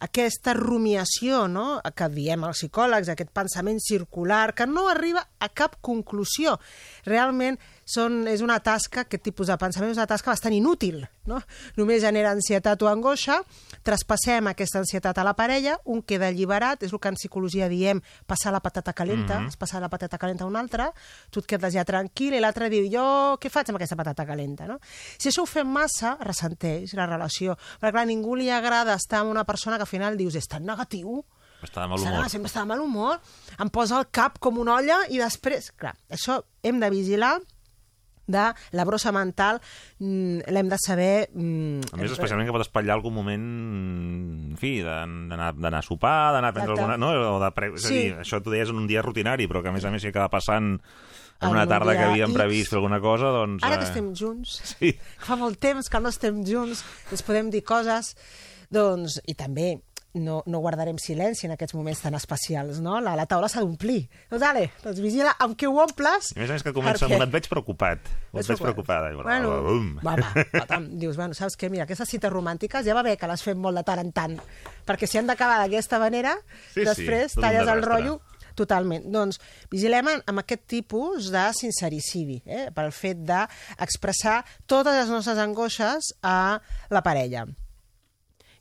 aquesta 0.00 0.54
rumiació, 0.54 1.48
no?, 1.48 1.80
que 1.94 2.08
diem 2.08 2.44
els 2.44 2.58
psicòlegs, 2.62 3.08
aquest 3.12 3.30
pensament 3.30 3.80
circular, 3.80 4.54
que 4.54 4.66
no 4.66 4.88
arriba 4.88 5.26
a 5.38 5.48
cap 5.48 5.76
conclusió. 5.80 6.58
Realment 7.04 7.58
són, 7.84 8.22
és 8.30 8.40
una 8.40 8.60
tasca, 8.62 9.02
aquest 9.02 9.24
tipus 9.26 9.48
de 9.50 9.56
pensament 9.58 9.90
és 9.90 9.98
una 9.98 10.06
tasca 10.06 10.30
bastant 10.30 10.54
inútil, 10.54 11.02
no? 11.26 11.40
Només 11.76 12.02
genera 12.02 12.30
ansietat 12.30 12.80
o 12.82 12.88
angoixa, 12.88 13.40
traspassem 13.82 14.46
aquesta 14.48 14.78
ansietat 14.78 15.18
a 15.18 15.24
la 15.26 15.34
parella, 15.34 15.76
un 15.90 16.02
queda 16.06 16.28
alliberat, 16.30 16.82
és 16.86 16.92
el 16.92 17.00
que 17.02 17.10
en 17.10 17.18
psicologia 17.18 17.68
diem 17.68 18.00
passar 18.26 18.52
la 18.52 18.60
patata 18.62 18.92
calenta, 18.92 19.40
Mhm. 19.40 19.48
has 19.48 19.56
passat 19.56 19.80
la 19.80 19.88
patata 19.90 20.18
calenta 20.18 20.44
a 20.44 20.46
un 20.46 20.56
altre, 20.56 20.90
tu 21.30 21.40
et 21.40 21.46
quedes 21.46 21.74
ja 21.74 21.84
tranquil 21.84 22.34
i 22.34 22.40
l'altre 22.40 22.70
diu, 22.70 22.86
jo 22.90 23.36
què 23.40 23.50
faig 23.50 23.68
amb 23.68 23.76
aquesta 23.76 23.96
patata 23.96 24.24
calenta, 24.24 24.66
no? 24.66 24.78
Si 25.18 25.28
això 25.28 25.42
ho 25.42 25.46
fem 25.46 25.66
massa, 25.66 26.16
ressenteix 26.20 26.94
la 26.94 27.06
relació, 27.06 27.56
perquè 27.80 27.92
clar, 27.92 28.06
ningú 28.06 28.36
li 28.36 28.48
agrada 28.48 28.94
estar 28.94 29.20
amb 29.20 29.30
una 29.30 29.44
persona 29.44 29.78
que 29.78 29.81
al 29.82 29.90
final 29.90 30.16
dius, 30.16 30.34
és 30.38 30.48
tan 30.48 30.64
negatiu, 30.66 31.20
Està 31.62 31.84
de 31.84 31.92
mal 31.92 31.98
Serà, 32.02 32.16
humor. 32.16 32.28
sempre 32.32 32.48
està 32.50 32.64
de 32.64 32.70
mal 32.72 32.80
humor, 32.82 33.20
em 33.62 33.68
posa 33.70 34.00
el 34.00 34.08
cap 34.10 34.40
com 34.42 34.56
una 34.58 34.80
olla 34.80 34.96
i 35.14 35.20
després, 35.22 35.68
clar, 35.78 35.92
això 36.10 36.40
hem 36.66 36.80
de 36.82 36.88
vigilar 36.90 37.36
de 38.26 38.42
la 38.74 38.84
brossa 38.86 39.12
mental, 39.14 39.60
mm, 39.98 40.48
l'hem 40.54 40.68
de 40.70 40.78
saber... 40.82 41.28
mm, 41.34 41.92
A 41.92 42.00
més, 42.00 42.10
especialment 42.14 42.48
que 42.48 42.54
pot 42.54 42.64
espatllar 42.64 42.94
algun 42.96 43.14
moment, 43.14 43.46
en 44.52 44.56
fi, 44.58 44.80
d'anar 44.82 45.52
a 45.78 45.82
sopar, 45.86 46.32
d'anar 46.34 46.50
a 46.50 46.56
prendre 46.56 46.74
Exacte. 46.74 46.92
alguna... 46.94 46.98
No? 46.98 47.36
O 47.36 47.40
de 47.42 47.50
pre... 47.54 47.70
És 47.76 47.84
a 47.84 47.88
Sí. 47.88 47.94
dir, 47.94 48.12
això 48.22 48.40
t'ho 48.42 48.50
deies 48.54 48.70
en 48.70 48.78
un 48.82 48.86
dia 48.90 49.02
rutinari, 49.02 49.46
però 49.50 49.62
que 49.62 49.70
a 49.70 49.74
més 49.74 49.84
a 49.84 49.90
més 49.94 50.02
si 50.02 50.08
acaba 50.10 50.30
passant 50.32 50.76
en 51.42 51.48
una 51.50 51.66
tarda 51.66 51.96
que 51.98 52.04
havíem 52.10 52.32
previst 52.34 52.70
fer 52.70 52.78
alguna 52.78 53.00
cosa, 53.02 53.32
doncs... 53.34 53.62
Ara 53.66 53.78
que 53.80 53.86
eh, 53.86 53.90
estem 53.90 54.12
junts, 54.14 54.60
Sí. 54.70 54.92
fa 55.26 55.36
molt 55.36 55.58
temps 55.62 55.90
que 55.90 56.00
no 56.00 56.08
estem 56.14 56.42
junts, 56.46 56.84
ens 57.10 57.22
podem 57.26 57.50
dir 57.50 57.64
coses, 57.66 58.14
doncs, 58.72 59.20
i 59.28 59.34
també 59.38 59.74
no, 60.14 60.42
no 60.44 60.60
guardarem 60.60 60.98
silenci 61.00 61.46
en 61.48 61.54
aquests 61.54 61.74
moments 61.76 62.02
tan 62.04 62.16
especials, 62.18 62.80
no? 62.84 62.98
La, 63.00 63.14
la 63.16 63.24
taula 63.28 63.48
s'ha 63.48 63.62
d'omplir. 63.64 64.02
Doncs, 64.30 64.42
ale, 64.44 64.66
doncs 64.82 65.00
vigila 65.00 65.32
amb 65.40 65.56
què 65.56 65.68
ho 65.70 65.78
omples. 65.80 66.32
A 66.36 66.40
més 66.42 66.50
a 66.50 66.58
més 66.58 66.64
que 66.66 66.74
comença 66.76 67.06
amb 67.08 67.16
un 67.16 67.24
et 67.24 67.32
veig 67.32 67.48
preocupat. 67.48 68.10
O 68.32 68.42
et 68.42 68.50
Veig 68.50 68.60
preocupada. 68.60 69.12
I, 69.12 69.16
Bueno, 69.22 69.54
bum. 69.64 69.88
va, 70.04 70.16
va, 70.20 70.34
va, 70.58 70.82
dius, 70.90 71.16
bueno, 71.16 71.36
saps 71.38 71.56
què? 71.56 71.70
Mira, 71.72 71.86
aquestes 71.88 72.12
cites 72.12 72.32
romàntiques 72.32 72.84
ja 72.84 72.96
va 72.98 73.04
bé 73.06 73.16
que 73.16 73.30
les 73.30 73.44
fem 73.44 73.56
molt 73.60 73.80
de 73.80 73.86
tant 73.88 74.02
en 74.04 74.12
tant, 74.12 74.36
perquè 74.88 75.08
si 75.08 75.20
han 75.20 75.30
d'acabar 75.30 75.62
d'aquesta 75.62 76.00
manera, 76.02 76.36
Sí, 76.74 76.82
sí, 76.82 76.86
després 76.90 77.38
un 77.38 77.46
talles 77.46 77.72
el 77.72 77.82
rotllo 77.86 78.20
Totalment. 78.52 79.06
Doncs 79.08 79.38
vigilem 79.72 80.10
amb 80.12 80.42
aquest 80.42 80.66
tipus 80.68 81.30
de 81.32 81.46
sincericidi, 81.56 82.42
eh? 82.44 82.66
pel 82.74 82.92
fet 82.92 83.22
d'expressar 83.24 84.42
totes 84.68 84.98
les 84.98 85.08
nostres 85.08 85.40
angoixes 85.40 86.12
a 86.20 86.60
la 86.92 87.00
parella. 87.00 87.46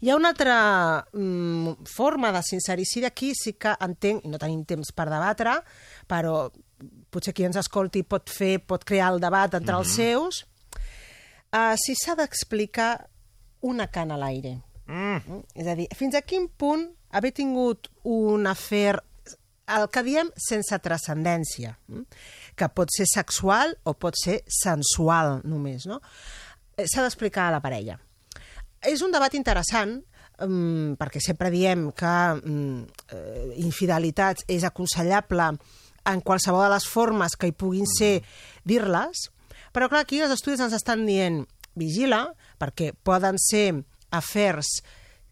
Hi 0.01 0.09
ha 0.09 0.15
una 0.17 0.31
altra 0.33 1.05
mm, 1.13 1.85
forma 1.85 2.31
de 2.33 2.41
sincericidi, 2.41 3.05
aquí 3.05 3.35
sí 3.37 3.53
que 3.53 3.75
entenc, 3.85 4.25
no 4.25 4.39
tenim 4.41 4.63
temps 4.65 4.89
per 4.97 5.05
debatre, 5.11 5.59
però 6.09 6.47
potser 7.13 7.35
qui 7.37 7.45
ens 7.45 7.59
escolti 7.61 8.01
pot 8.01 8.31
fer, 8.33 8.55
pot 8.65 8.81
crear 8.87 9.11
el 9.13 9.21
debat 9.21 9.53
entre 9.59 9.77
els 9.77 9.93
seus, 9.99 10.41
uh, 11.53 11.75
si 11.77 11.93
s'ha 11.93 12.17
d'explicar 12.17 12.95
una 13.69 13.91
cana 13.93 14.17
a 14.17 14.23
l'aire. 14.23 14.57
Mm. 14.89 15.39
És 15.53 15.69
a 15.69 15.77
dir, 15.77 15.87
fins 15.95 16.17
a 16.17 16.25
quin 16.25 16.49
punt 16.49 16.89
haver 17.13 17.31
tingut 17.37 17.91
un 18.09 18.49
afer 18.49 18.97
el 19.71 19.87
que 19.93 20.03
diem 20.03 20.31
sense 20.49 20.77
transcendència, 20.83 21.75
mm? 21.87 22.23
que 22.57 22.69
pot 22.73 22.89
ser 22.91 23.05
sexual 23.07 23.77
o 23.85 23.93
pot 23.93 24.17
ser 24.19 24.41
sensual 24.49 25.39
només, 25.47 25.85
no? 25.87 26.01
Eh, 26.75 26.87
S'ha 26.89 27.05
d'explicar 27.05 27.47
a 27.47 27.53
la 27.55 27.61
parella. 27.63 28.01
És 28.81 29.03
un 29.05 29.13
debat 29.13 29.33
interessant, 29.37 29.99
um, 30.41 30.95
perquè 30.97 31.21
sempre 31.21 31.51
diem 31.53 31.89
que 31.97 32.15
um, 32.41 32.81
infidelitats 33.61 34.47
és 34.49 34.65
aconsellable 34.65 35.51
en 36.09 36.21
qualsevol 36.25 36.65
de 36.65 36.71
les 36.73 36.87
formes 36.89 37.37
que 37.37 37.51
hi 37.51 37.53
puguin 37.53 37.85
ser 37.85 38.23
dir-les, 38.65 39.27
però 39.71 39.87
clar, 39.91 40.01
aquí 40.03 40.21
els 40.21 40.33
estudis 40.33 40.63
ens 40.65 40.73
estan 40.75 41.05
dient 41.05 41.43
vigila, 41.77 42.25
perquè 42.59 42.91
poden 43.05 43.37
ser 43.39 43.83
afers, 44.11 44.81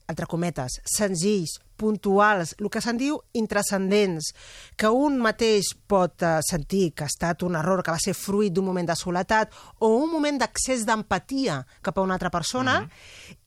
entre 0.10 0.28
cometes, 0.30 0.80
senzills, 0.90 1.60
puntuals, 1.80 2.56
el 2.60 2.70
que 2.74 2.82
se'n 2.84 2.98
diu 3.00 3.20
intrascendents, 3.40 4.34
que 4.76 4.90
un 4.92 5.20
mateix 5.24 5.72
pot 5.88 6.26
eh, 6.26 6.40
sentir 6.46 6.90
que 6.92 7.06
ha 7.06 7.12
estat 7.12 7.46
un 7.48 7.56
error 7.60 7.84
que 7.86 7.94
va 7.94 8.02
ser 8.02 8.16
fruit 8.18 8.54
d'un 8.54 8.68
moment 8.68 8.90
de 8.90 8.98
soledat 9.00 9.54
o 9.80 9.94
un 10.02 10.12
moment 10.12 10.42
d'accés 10.42 10.86
d'empatia 10.88 11.62
cap 11.86 11.98
a 11.98 12.06
una 12.06 12.18
altra 12.18 12.34
persona, 12.34 12.82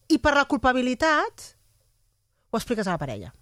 i 0.09 0.19
per 0.23 0.37
la 0.37 0.47
culpabilitat 0.49 1.49
ho 2.53 2.61
expliques 2.61 2.87
a 2.87 2.97
la 2.97 3.01
parella. 3.01 3.33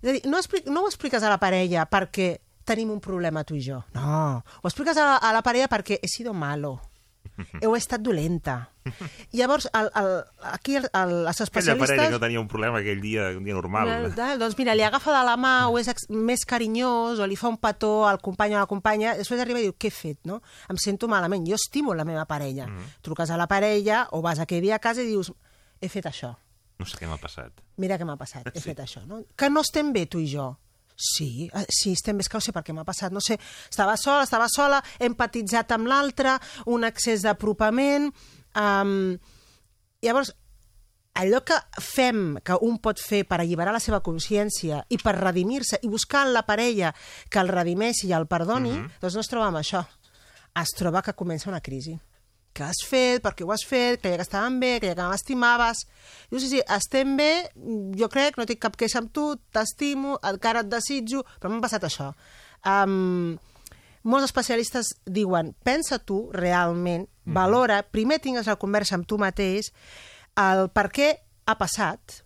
És 0.00 0.08
a 0.08 0.12
dir, 0.12 0.24
no, 0.28 0.40
expli 0.40 0.64
no 0.68 0.84
ho 0.84 0.90
expliques 0.90 1.22
a 1.22 1.30
la 1.32 1.40
parella 1.40 1.86
perquè 1.88 2.34
tenim 2.64 2.90
un 2.92 3.00
problema 3.04 3.44
tu 3.44 3.56
i 3.56 3.62
jo. 3.64 3.82
No, 3.96 4.40
ho 4.40 4.68
expliques 4.68 4.96
a 4.96 5.04
la, 5.06 5.16
a 5.20 5.32
la 5.36 5.44
parella 5.44 5.68
perquè 5.68 6.00
he 6.00 6.08
sido 6.08 6.32
malo, 6.34 6.78
heu 7.62 7.74
estat 7.76 8.00
dolenta. 8.00 8.70
Llavors, 9.32 9.66
el, 9.74 9.88
el, 9.96 10.10
aquí 10.52 10.76
el, 10.76 10.84
el, 10.92 11.12
els 11.26 11.40
Aquella 11.40 11.44
especialistes... 11.44 11.88
parella 11.88 12.04
que 12.06 12.12
no 12.12 12.20
tenia 12.20 12.40
un 12.40 12.48
problema 12.48 12.78
aquell 12.78 13.00
dia, 13.00 13.30
un 13.36 13.44
dia 13.44 13.54
normal. 13.56 14.12
Tal, 14.14 14.38
doncs 14.38 14.56
mira, 14.58 14.74
li 14.76 14.82
agafa 14.86 15.10
de 15.16 15.22
la 15.26 15.34
mà 15.40 15.54
o 15.72 15.78
és 15.80 15.88
més 16.10 16.44
carinyós 16.46 17.18
o 17.18 17.26
li 17.26 17.36
fa 17.40 17.48
un 17.48 17.56
petó 17.58 18.06
al 18.06 18.20
company 18.22 18.54
o 18.54 18.58
a 18.60 18.64
la 18.66 18.70
companya, 18.70 19.16
després 19.18 19.40
arriba 19.42 19.58
i 19.62 19.68
diu, 19.70 19.74
què 19.78 19.88
he 19.90 19.94
fet, 19.94 20.18
no? 20.28 20.40
Em 20.70 20.76
sento 20.78 21.08
malament, 21.08 21.46
jo 21.48 21.56
estimo 21.58 21.94
la 21.94 22.04
meva 22.04 22.26
parella. 22.30 22.66
Mm. 22.68 22.92
Truques 23.02 23.30
a 23.30 23.36
la 23.40 23.46
parella 23.50 24.04
o 24.12 24.20
vas 24.22 24.38
aquell 24.38 24.62
dia 24.62 24.76
a 24.76 24.82
casa 24.84 25.02
i 25.02 25.06
dius, 25.10 25.32
he 25.80 25.88
fet 25.88 26.06
això, 26.12 26.36
No 26.78 26.86
sé 26.90 26.98
què 26.98 27.06
m'ha 27.06 27.16
passat. 27.22 27.52
mira 27.78 27.96
què 27.98 28.04
m'ha 28.04 28.16
passat, 28.18 28.48
he 28.50 28.58
Sí. 28.60 28.68
fet 28.70 28.80
això, 28.82 29.04
no? 29.06 29.22
Que 29.36 29.48
no 29.48 29.60
estem 29.62 29.92
bé, 29.92 30.06
tu 30.06 30.18
i 30.18 30.26
jo. 30.26 30.56
Sí, 30.96 31.50
eh, 31.52 31.64
sí, 31.68 31.92
estem 31.92 32.16
bé, 32.16 32.22
és 32.22 32.28
que 32.30 32.36
no 32.38 32.40
sé 32.44 32.52
per 32.54 32.62
què 32.62 32.72
m'ha 32.72 32.84
passat, 32.86 33.10
no 33.12 33.20
sé, 33.20 33.34
estava 33.70 33.96
sola, 33.96 34.22
estava 34.22 34.46
sola, 34.48 34.78
he 35.00 35.06
empatitzat 35.10 35.72
amb 35.74 35.86
l'altre, 35.90 36.38
un 36.66 36.84
excés 36.84 37.22
d'apropament... 37.26 38.12
Um, 38.54 39.16
llavors, 40.04 40.30
allò 41.18 41.40
que 41.46 41.56
fem, 41.82 42.36
que 42.44 42.54
un 42.62 42.78
pot 42.78 43.00
fer 43.02 43.24
per 43.26 43.40
alliberar 43.40 43.72
la 43.74 43.80
seva 43.82 43.98
consciència 44.06 44.84
i 44.90 44.98
per 45.02 45.16
redimir-se 45.18 45.80
i 45.82 45.88
buscar 45.90 46.26
en 46.28 46.32
la 46.34 46.44
parella 46.46 46.92
que 47.30 47.40
el 47.42 47.48
redimeixi 47.50 48.08
i 48.08 48.14
el 48.14 48.26
perdoni, 48.30 48.70
Mhm. 48.70 48.90
doncs 49.00 49.14
no 49.14 49.20
es 49.26 49.28
troba 49.28 49.46
amb 49.48 49.58
això. 49.58 49.84
Es 50.62 50.70
troba 50.78 51.02
que 51.02 51.14
comença 51.14 51.50
una 51.50 51.60
crisi. 51.60 51.98
Què 52.54 52.62
has 52.68 52.80
fet? 52.86 53.22
Per 53.24 53.32
què 53.34 53.42
ho 53.42 53.50
has 53.50 53.64
fet? 53.66 53.98
Creia 54.02 54.20
que 54.20 54.24
estàvem 54.26 54.60
bé, 54.62 54.76
creia 54.78 54.94
que 54.94 55.08
m'estimaves. 55.10 55.80
Diu, 56.30 56.38
sí, 56.38 56.48
sí, 56.52 56.60
estem 56.70 57.16
bé, 57.18 57.30
jo 57.98 58.06
crec, 58.12 58.36
no 58.38 58.46
tinc 58.46 58.60
cap 58.62 58.76
queixa 58.78 59.00
amb 59.02 59.10
tu, 59.14 59.32
t'estimo, 59.50 60.20
encara 60.22 60.62
et 60.62 60.70
desitjo, 60.70 61.24
però 61.40 61.50
m'ha 61.50 61.64
passat 61.64 61.88
això. 61.88 62.12
Um, 62.64 63.34
molts 64.06 64.28
especialistes 64.30 64.92
diuen, 65.04 65.50
pensa 65.66 65.98
tu 65.98 66.28
realment, 66.32 67.08
valora, 67.26 67.82
primer 67.82 68.20
tingues 68.20 68.46
la 68.46 68.54
conversa 68.60 68.94
amb 68.98 69.06
tu 69.08 69.18
mateix, 69.18 69.72
el 70.38 70.68
per 70.70 70.88
què 70.94 71.10
ha 71.46 71.54
passat, 71.58 72.20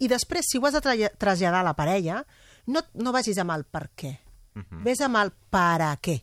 i 0.00 0.08
després, 0.08 0.46
si 0.48 0.56
ho 0.58 0.64
has 0.66 0.72
de 0.78 0.80
tra- 0.80 1.12
traslladar 1.20 1.60
a 1.60 1.68
la 1.68 1.74
parella, 1.76 2.22
no, 2.66 2.80
no 2.94 3.12
vagis 3.12 3.38
amb 3.42 3.52
el 3.52 3.64
per 3.68 3.90
què, 3.94 4.16
ves 4.84 5.00
amb 5.04 5.16
el 5.20 5.30
per 5.50 5.82
a 5.82 5.96
què. 6.00 6.16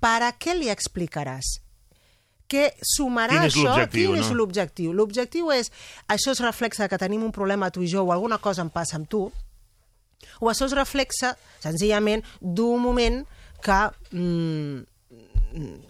Per 0.00 0.18
a 0.22 0.32
què 0.38 0.54
li 0.54 0.68
explicaràs? 0.70 1.60
Què 2.54 2.68
sumarà 2.94 3.34
Quin 3.40 3.48
això? 3.48 3.74
Quin 4.14 4.20
és 4.22 4.30
no? 4.30 4.36
l'objectiu? 4.38 4.92
L'objectiu 4.94 5.50
és, 5.50 5.72
això 6.06 6.30
es 6.36 6.40
reflexa 6.44 6.86
que 6.88 6.98
tenim 7.02 7.24
un 7.26 7.32
problema 7.34 7.72
tu 7.74 7.82
i 7.82 7.88
jo 7.90 8.04
o 8.06 8.12
alguna 8.14 8.38
cosa 8.38 8.62
em 8.62 8.70
passa 8.70 8.94
amb 9.00 9.08
tu, 9.10 9.24
o 10.40 10.48
això 10.50 10.68
es 10.70 10.72
reflexa 10.78 11.34
senzillament 11.62 12.22
d'un 12.40 12.78
moment 12.82 13.24
que 13.64 13.80
mm, 14.14 14.82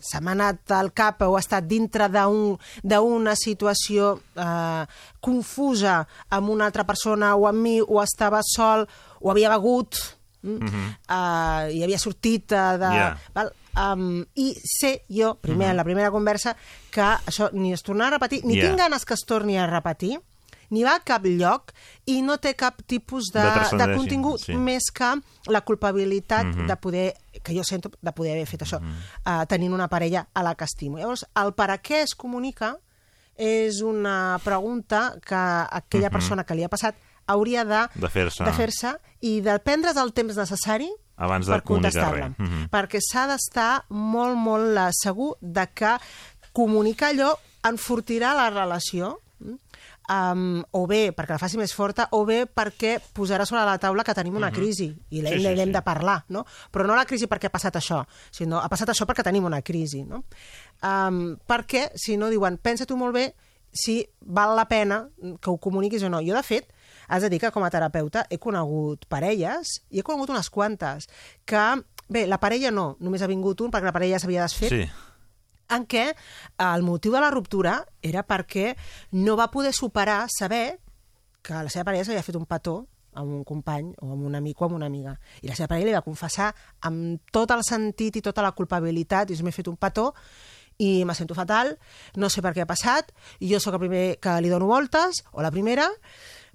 se 0.04 0.20
m'ha 0.20 0.32
anat 0.36 0.72
al 0.76 0.90
cap 0.92 1.22
o 1.24 1.36
ha 1.36 1.40
estat 1.40 1.64
dintre 1.68 2.08
d'un- 2.12 2.58
d'una 2.84 3.32
situació 3.36 4.10
eh, 4.36 4.84
confusa 5.24 6.02
amb 6.30 6.50
una 6.52 6.66
altra 6.68 6.84
persona 6.84 7.34
o 7.36 7.46
amb 7.48 7.62
mi, 7.64 7.78
o 7.80 8.02
estava 8.02 8.42
sol, 8.44 8.86
o 9.20 9.30
havia 9.32 9.48
begut, 9.54 9.96
mm, 10.42 10.58
Mhm. 10.60 10.84
eh, 11.08 11.72
i 11.78 11.82
havia 11.82 11.98
sortit 11.98 12.52
eh, 12.52 12.76
de... 12.78 12.90
Ja. 12.98 13.16
Val? 13.34 13.52
Um, 13.76 14.24
I 14.34 14.54
sé 14.62 15.04
jo, 15.10 15.34
primer, 15.40 15.70
en 15.70 15.76
la 15.76 15.84
primera 15.84 16.10
conversa, 16.10 16.56
que 16.90 17.00
això 17.02 17.50
ni 17.52 17.72
es 17.72 17.82
tornarà 17.82 18.06
a 18.16 18.18
repetir, 18.18 18.44
ni 18.44 18.56
Ja. 18.56 18.68
tinc 18.68 18.78
ganes 18.78 19.04
que 19.04 19.14
es 19.14 19.24
torni 19.26 19.58
a 19.58 19.66
repetir, 19.66 20.20
ni 20.70 20.82
va 20.82 20.94
a 20.96 21.00
cap 21.04 21.24
lloc 21.26 21.72
i 22.06 22.22
no 22.22 22.38
té 22.38 22.54
cap 22.56 22.80
tipus 22.86 23.30
de, 23.32 23.40
De 23.42 23.76
de, 23.86 23.96
contingut 23.96 24.40
sí. 24.40 24.54
més 24.56 24.90
que 24.92 25.20
la 25.46 25.60
culpabilitat 25.60 26.46
Mhm. 26.46 26.66
de 26.66 26.76
poder, 26.76 27.14
que 27.42 27.54
jo 27.54 27.62
sento 27.64 27.90
de 28.00 28.12
poder 28.12 28.32
haver 28.32 28.46
fet 28.46 28.62
això, 28.62 28.80
uh, 28.80 29.44
tenint 29.46 29.72
una 29.74 29.88
parella 29.88 30.26
a 30.34 30.42
la 30.42 30.54
que 30.54 30.64
estimo. 30.64 30.98
Llavors, 30.98 31.26
el 31.36 31.52
per 31.54 31.70
a 31.70 31.82
què 31.82 32.02
es 32.02 32.14
comunica 32.14 32.78
és 33.36 33.82
una 33.82 34.38
pregunta 34.44 35.16
que 35.24 35.34
aquella 35.34 36.08
Mhm. 36.08 36.12
persona 36.12 36.44
que 36.44 36.54
li 36.54 36.62
ha 36.64 36.68
passat 36.68 36.94
hauria 37.26 37.64
de, 37.64 37.82
De 37.94 38.08
fer-se. 38.08 38.44
de 38.44 38.52
fer-se 38.52 38.94
i 39.20 39.40
de 39.40 39.58
prendre's 39.60 39.96
el 39.96 40.12
temps 40.12 40.36
necessari 40.36 40.90
Abans 41.16 41.46
de 41.46 41.52
per 41.52 41.62
contestar-la. 41.62 42.28
res. 42.28 42.38
Mhm. 42.38 42.68
Perquè 42.70 42.98
s'ha 43.00 43.26
d'estar 43.30 43.84
molt, 43.90 44.36
molt 44.36 44.76
eh, 44.76 44.90
segur 44.92 45.36
de 45.40 45.66
que 45.74 45.96
comunicar 46.52 47.12
allò 47.14 47.34
enfortirà 47.64 48.34
la 48.34 48.50
relació 48.50 49.20
um, 50.08 50.62
o 50.76 50.86
bé 50.86 51.14
perquè 51.16 51.32
la 51.34 51.40
faci 51.40 51.56
més 51.56 51.72
forta 51.74 52.08
o 52.12 52.24
bé 52.28 52.44
perquè 52.46 52.98
posarà 53.16 53.46
sobre 53.48 53.64
la 53.64 53.78
taula 53.80 54.04
que 54.04 54.12
tenim 54.14 54.36
una 54.36 54.50
Mhm. 54.50 54.54
crisi 54.54 54.88
i 55.10 55.22
l'hem 55.22 55.38
Sí, 55.40 55.46
sí, 55.46 55.62
sí. 55.64 55.72
de 55.72 55.82
parlar, 55.82 56.24
no? 56.28 56.44
Però 56.70 56.84
no 56.86 56.94
la 56.94 57.06
crisi 57.06 57.26
perquè 57.26 57.46
ha 57.46 57.50
passat 57.50 57.74
això, 57.76 58.04
sinó 58.30 58.58
ha 58.60 58.68
passat 58.68 58.88
això 58.90 59.06
perquè 59.06 59.22
tenim 59.24 59.44
una 59.44 59.62
crisi, 59.62 60.02
no? 60.04 60.24
Um, 60.82 61.36
perquè, 61.48 61.90
si 61.94 62.16
no, 62.18 62.28
diuen, 62.28 62.58
pensa 62.58 62.84
tu 62.86 62.96
molt 62.96 63.14
bé 63.14 63.34
si 63.74 63.98
val 64.20 64.54
la 64.56 64.68
pena 64.70 65.08
que 65.42 65.50
ho 65.50 65.58
comuniquis 65.58 66.02
o 66.06 66.10
no. 66.12 66.20
Jo, 66.22 66.34
de 66.36 66.42
fet, 66.46 66.70
has 67.08 67.22
de 67.26 67.28
dir 67.32 67.40
que 67.42 67.50
com 67.50 67.64
a 67.66 67.70
terapeuta 67.74 68.24
he 68.30 68.38
conegut 68.38 69.04
parelles, 69.10 69.80
i 69.90 69.98
he 69.98 70.06
conegut 70.06 70.30
unes 70.30 70.48
quantes, 70.50 71.08
que, 71.44 71.64
bé, 72.08 72.26
la 72.30 72.38
parella 72.40 72.70
no, 72.70 72.94
només 73.00 73.22
ha 73.22 73.28
vingut 73.28 73.60
un 73.66 73.74
perquè 73.74 73.90
la 73.90 73.96
parella 73.96 74.20
s'havia 74.22 74.46
desfet, 74.46 74.70
Sí. 74.70 74.86
en 75.74 75.86
què 75.90 76.14
el 76.60 76.82
motiu 76.86 77.12
de 77.12 77.20
la 77.20 77.30
ruptura 77.32 77.80
era 78.02 78.22
perquè 78.26 78.76
no 79.12 79.34
va 79.36 79.50
poder 79.50 79.72
superar 79.74 80.26
saber 80.30 80.78
que 81.42 81.52
la 81.54 81.68
seva 81.68 81.84
parella 81.84 82.04
s'havia 82.04 82.22
fet 82.22 82.36
un 82.36 82.46
petó 82.46 82.86
amb 83.14 83.30
un 83.30 83.44
company 83.44 83.92
o 84.02 84.12
amb 84.12 84.24
un 84.26 84.34
amic 84.34 84.60
o 84.60 84.64
amb 84.66 84.74
una 84.74 84.86
amiga. 84.86 85.18
I 85.42 85.48
la 85.48 85.54
seva 85.54 85.68
parella 85.68 85.86
li 85.86 85.94
va 85.94 86.02
confessar 86.02 86.48
amb 86.82 87.20
tot 87.30 87.50
el 87.54 87.62
sentit 87.62 88.16
i 88.16 88.22
tota 88.22 88.42
la 88.42 88.50
culpabilitat, 88.52 89.30
i 89.30 89.42
m'he 89.42 89.52
fet 89.52 89.68
un 89.68 89.76
petó 89.76 90.14
i 90.78 91.04
me 91.04 91.14
sento 91.14 91.34
fatal, 91.34 91.76
no 92.16 92.30
sé 92.30 92.42
per 92.42 92.54
què 92.54 92.64
ha 92.64 92.70
passat, 92.70 93.12
i 93.40 93.50
jo 93.52 93.60
sóc 93.62 93.76
el 93.76 93.84
primer 93.86 94.06
que 94.22 94.38
li 94.42 94.52
dono 94.52 94.70
voltes, 94.70 95.24
o 95.32 95.42
la 95.44 95.52
primera, 95.54 95.88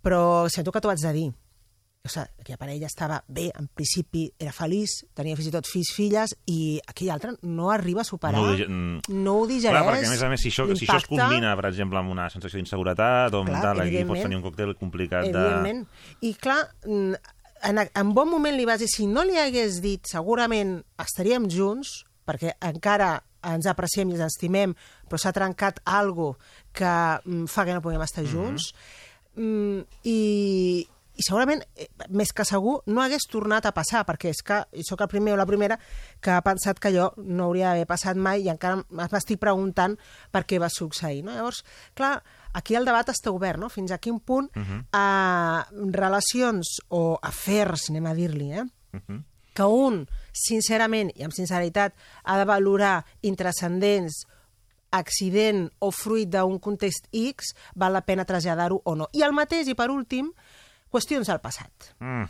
però 0.03 0.49
sento 0.49 0.71
que 0.71 0.81
t'ho 0.81 0.91
haig 0.91 1.03
de 1.03 1.13
dir. 1.15 1.29
O 1.99 2.07
sigui, 2.07 2.29
aquella 2.39 2.57
parella 2.57 2.87
estava 2.87 3.17
bé, 3.27 3.49
en 3.59 3.65
principi 3.75 4.21
era 4.39 4.53
feliç, 4.55 5.01
tenia 5.13 5.35
fins 5.35 5.49
i 5.49 5.51
tot 5.51 5.67
fills, 5.67 5.89
filles, 5.91 6.33
i 6.47 6.79
aquell 6.87 7.11
altre 7.11 7.33
no 7.43 7.73
arriba 7.73 8.05
a 8.05 8.07
superar, 8.07 8.39
No 8.39 8.53
ho 8.53 8.55
mm. 8.55 9.17
no 9.19 9.33
ho 9.41 9.47
digereix. 9.49 9.75
Clar, 9.75 9.83
perquè 9.89 10.07
a 10.07 10.13
més 10.13 10.23
a 10.23 10.29
més, 10.31 10.39
si 10.39 10.47
això, 10.47 10.65
si 10.71 10.87
això 10.87 11.01
es 11.03 11.09
combina, 11.09 11.51
per 11.59 11.67
exemple, 11.67 11.99
amb 11.99 12.15
una 12.15 12.29
sensació 12.31 12.61
d'inseguretat 12.61 13.35
o 13.35 13.43
amb 13.43 13.51
Clar, 13.51 13.63
tal, 13.67 13.83
aquí 13.83 14.05
pots 14.07 14.23
tenir 14.23 14.39
un 14.39 14.45
còctel 14.47 14.73
complicat 14.79 15.27
de... 15.27 15.43
Evidentment. 15.43 15.83
I 16.23 16.33
clar, 16.39 16.61
mm, 16.87 17.35
en, 17.67 17.83
en 17.83 18.13
bon 18.15 18.31
moment 18.31 18.55
li 18.55 18.67
vas 18.69 18.79
dir, 18.79 18.87
si 18.87 19.07
no 19.07 19.27
li 19.27 19.35
hagués 19.35 19.81
dit, 19.83 19.99
segurament 20.07 20.77
estaríem 21.03 21.51
junts, 21.51 22.05
perquè 22.23 22.55
encara 22.63 23.17
ens 23.43 23.67
apreciem 23.69 24.09
i 24.09 24.17
ens 24.17 24.27
estimem, 24.27 24.75
però 25.07 25.19
s'ha 25.21 25.35
trencat 25.35 25.81
algo 25.85 26.37
que 26.73 26.85
mm, 27.25 27.45
fa 27.51 27.65
que 27.65 27.75
no 27.75 27.83
puguem 27.83 28.03
estar 28.05 28.25
junts. 28.27 28.71
Mm, 29.35 29.83
i, 30.03 30.87
i 31.19 31.25
segurament, 31.25 31.61
eh, 31.75 31.87
més 32.15 32.31
que 32.35 32.45
segur, 32.47 32.79
no 32.87 33.03
hagués 33.03 33.27
tornat 33.31 33.67
a 33.67 33.73
passar, 33.75 34.05
perquè 34.07 34.31
és 34.31 34.41
que 34.45 34.61
sóc 34.87 35.03
el 35.03 35.11
primer 35.11 35.33
o 35.35 35.39
la 35.39 35.47
primera 35.49 35.79
que 36.23 36.31
ha 36.31 36.41
pensat 36.45 36.79
que 36.79 36.91
allò 36.91 37.09
no 37.17 37.49
hauria 37.49 37.73
d'haver 37.73 37.87
passat 37.89 38.19
mai 38.19 38.45
i 38.45 38.51
encara 38.51 38.83
m'estic 38.89 39.39
preguntant 39.41 39.97
per 40.31 40.45
què 40.47 40.59
va 40.59 40.71
succeir. 40.71 41.23
No? 41.23 41.35
Llavors, 41.35 41.63
clar, 41.95 42.17
aquí 42.55 42.75
el 42.79 42.87
debat 42.87 43.11
està 43.11 43.33
obert, 43.35 43.59
no? 43.59 43.69
fins 43.69 43.91
a 43.91 43.99
quin 43.99 44.19
punt 44.19 44.49
uh 44.55 44.63
-huh. 44.63 44.81
eh, 44.95 45.91
relacions 45.91 46.79
o 46.89 47.19
afers, 47.21 47.89
anem 47.89 48.05
a 48.05 48.13
dir-li, 48.13 48.51
eh? 48.53 48.63
Uh 48.93 48.99
-huh. 48.99 49.23
Que 49.53 49.65
un, 49.65 50.03
sincerament 50.35 51.11
i 51.15 51.25
amb 51.25 51.35
sinceritat, 51.35 51.95
ha 52.23 52.37
de 52.39 52.47
valorar 52.49 53.03
intrascendents 53.21 54.23
accident 54.91 55.67
o 55.85 55.91
fruit 55.93 56.29
d'un 56.33 56.57
context 56.59 57.07
X, 57.13 57.53
val 57.75 57.93
la 57.93 58.05
pena 58.05 58.25
traslladar-ho 58.25 58.81
o 58.83 58.95
no. 58.97 59.09
I 59.13 59.23
el 59.25 59.35
mateix, 59.37 59.69
i 59.69 59.77
per 59.77 59.89
últim, 59.93 60.31
qüestions 60.89 61.29
del 61.29 61.41
passat. 61.43 61.91
Mm. 61.99 62.25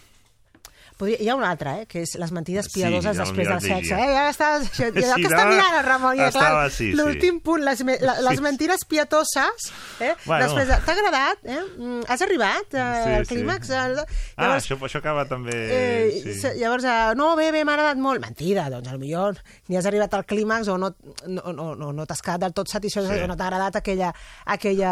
Podria, 0.99 1.17
hi 1.23 1.29
ha 1.31 1.35
una 1.39 1.49
altra, 1.53 1.77
eh, 1.79 1.85
que 1.87 2.03
és 2.03 2.15
les 2.19 2.31
mentides 2.35 2.67
piadoses 2.73 3.15
sí, 3.15 3.21
després 3.23 3.47
del 3.47 3.61
sexe. 3.63 3.95
Eh? 3.95 4.07
Ja 4.11 4.25
estàs, 4.33 4.65
ja, 4.79 4.89
ja 4.91 5.13
sí, 5.15 5.23
que 5.23 5.29
està 5.29 5.45
mirant 5.47 5.77
el 5.77 5.85
Ramon, 5.85 6.17
ja, 6.19 6.27
clar, 6.35 6.65
sí, 6.75 6.89
l'últim 6.97 7.37
sí. 7.37 7.43
punt, 7.45 7.63
les, 7.63 7.83
la, 8.03 8.17
les 8.25 8.39
sí. 8.39 8.43
mentides 8.43 8.83
pietoses, 8.89 9.69
eh? 10.03 10.11
Bueno. 10.25 10.41
després, 10.43 10.67
t'ha 10.83 10.95
agradat? 10.97 11.45
Eh? 11.45 11.61
Mm, 11.77 12.01
has 12.11 12.25
arribat 12.25 12.75
eh, 12.75 12.83
sí, 12.83 13.13
al 13.21 13.29
clímax? 13.31 13.71
Sí. 13.71 13.77
Eh? 13.79 14.05
Ah, 14.35 14.57
això, 14.57 14.75
això 14.75 14.99
acaba 14.99 15.23
també... 15.29 15.55
Eh, 15.55 16.19
sí. 16.25 16.51
Llavors, 16.59 16.83
eh, 16.83 17.15
no, 17.15 17.31
bé, 17.39 17.47
bé, 17.55 17.63
m'ha 17.63 17.77
agradat 17.77 18.03
molt. 18.03 18.19
Mentida, 18.19 18.67
doncs 18.73 18.91
potser 18.91 18.99
ni 19.69 19.77
has 19.79 19.87
arribat 19.87 20.13
al 20.17 20.25
clímax 20.27 20.67
o 20.73 20.77
no, 20.81 20.91
no, 21.27 21.53
no, 21.53 21.69
no, 21.79 21.93
no 21.95 22.05
t'has 22.09 22.21
quedat 22.25 22.43
del 22.43 22.57
tot 22.57 22.67
satisfet 22.71 23.07
sí. 23.07 23.21
o 23.23 23.29
no 23.29 23.37
t'ha 23.39 23.47
agradat 23.47 23.79
aquella, 23.79 24.11
aquella, 24.51 24.91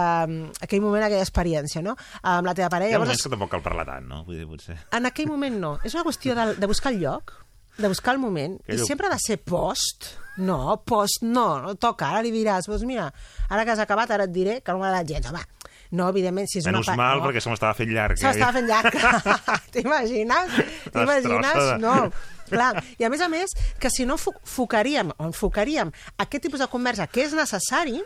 aquell 0.64 0.84
moment, 0.84 1.04
aquella 1.04 1.26
experiència, 1.26 1.84
no? 1.84 1.98
Amb 2.24 2.48
la 2.48 2.56
teva 2.56 2.72
parella. 2.72 2.96
Hi 2.96 3.00
ha 3.02 3.04
moments 3.04 3.26
que 3.26 3.34
tampoc 3.34 3.52
cal 3.58 3.66
parlar 3.66 3.88
tant, 3.90 4.08
no? 4.08 4.24
Vull 4.28 4.40
dir, 4.40 4.48
potser... 4.48 4.78
En 4.96 5.10
aquell 5.10 5.28
moment 5.28 5.60
no. 5.60 5.76
És 5.84 5.97
una 5.98 6.06
qüestió 6.08 6.38
de, 6.38 6.54
de 6.62 6.70
buscar 6.70 6.94
el 6.94 7.02
lloc, 7.02 7.34
de 7.78 7.92
buscar 7.92 8.16
el 8.16 8.22
moment, 8.22 8.58
que 8.66 8.78
i 8.78 8.86
sempre 8.86 9.10
ha 9.10 9.14
de 9.14 9.20
ser 9.22 9.42
post. 9.42 10.14
No, 10.38 10.78
post 10.86 11.24
no, 11.26 11.58
no 11.64 11.74
toca. 11.82 12.12
Ara 12.14 12.22
li 12.22 12.32
diràs, 12.34 12.70
doncs 12.70 12.86
mira, 12.86 13.10
ara 13.50 13.66
que 13.66 13.74
has 13.74 13.82
acabat, 13.82 14.12
ara 14.14 14.28
et 14.30 14.34
diré 14.34 14.60
que 14.62 14.74
no 14.74 14.82
m'ha 14.82 14.92
agradat 14.92 15.10
gens. 15.10 15.32
Home, 15.32 15.42
no, 15.92 16.10
evidentment, 16.12 16.50
si 16.52 16.60
és 16.60 16.68
Menys 16.68 16.90
una... 16.92 16.98
mal, 17.00 17.22
no. 17.22 17.28
perquè 17.28 17.42
se 17.44 17.52
m'estava 17.52 17.74
fent 17.78 17.92
llarg. 17.94 18.20
Se 18.20 18.28
m'estava 18.28 18.54
fent 18.58 18.68
llarg. 18.68 18.98
T'imagines? 19.74 20.58
T'imagines? 20.92 21.72
No. 21.82 21.96
Clar, 22.48 22.74
i 23.00 23.08
a 23.08 23.12
més 23.12 23.24
a 23.24 23.30
més, 23.32 23.54
que 23.80 23.92
si 23.92 24.06
no 24.08 24.18
focaríem, 24.20 25.12
o 25.18 25.30
enfocaríem 25.32 25.92
aquest 26.24 26.48
tipus 26.48 26.64
de 26.64 26.70
conversa 26.72 27.08
que 27.12 27.26
és 27.26 27.36
necessari, 27.36 28.02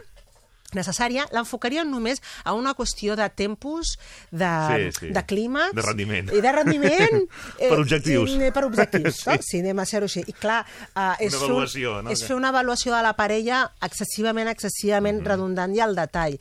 necessària, 0.77 1.25
l'enfocaríem 1.35 1.89
només 1.89 2.21
a 2.43 2.53
una 2.57 2.73
qüestió 2.77 3.15
de 3.19 3.27
tempos, 3.29 3.97
de, 4.31 4.51
sí, 4.69 4.91
sí. 4.99 5.11
de 5.15 5.23
clímax... 5.25 5.75
De 5.77 5.85
rendiment. 5.85 6.31
I 6.33 6.41
de 6.41 6.51
rendiment... 6.55 7.25
per 7.59 7.79
objectius. 7.79 8.35
Eh, 8.37 8.51
per 8.55 8.65
objectius, 8.65 9.19
sí. 9.23 9.29
no? 9.29 9.37
Sí, 9.47 9.63
anem 9.63 9.81
a 9.83 9.87
ser-ho 9.89 10.09
així. 10.09 10.25
I 10.27 10.35
clar, 10.37 10.61
eh, 10.91 11.27
és, 11.27 11.35
una 11.35 11.45
avaluació, 11.45 11.95
fer, 11.95 12.05
no? 12.05 12.13
és 12.15 12.25
fer 12.27 12.37
una 12.37 12.53
avaluació 12.53 12.95
de 12.95 13.01
la 13.05 13.15
parella 13.17 13.63
excessivament, 13.81 14.51
excessivament 14.51 15.19
mm 15.19 15.23
-hmm. 15.25 15.33
redundant 15.33 15.75
i 15.75 15.81
al 15.81 15.95
detall. 15.95 16.39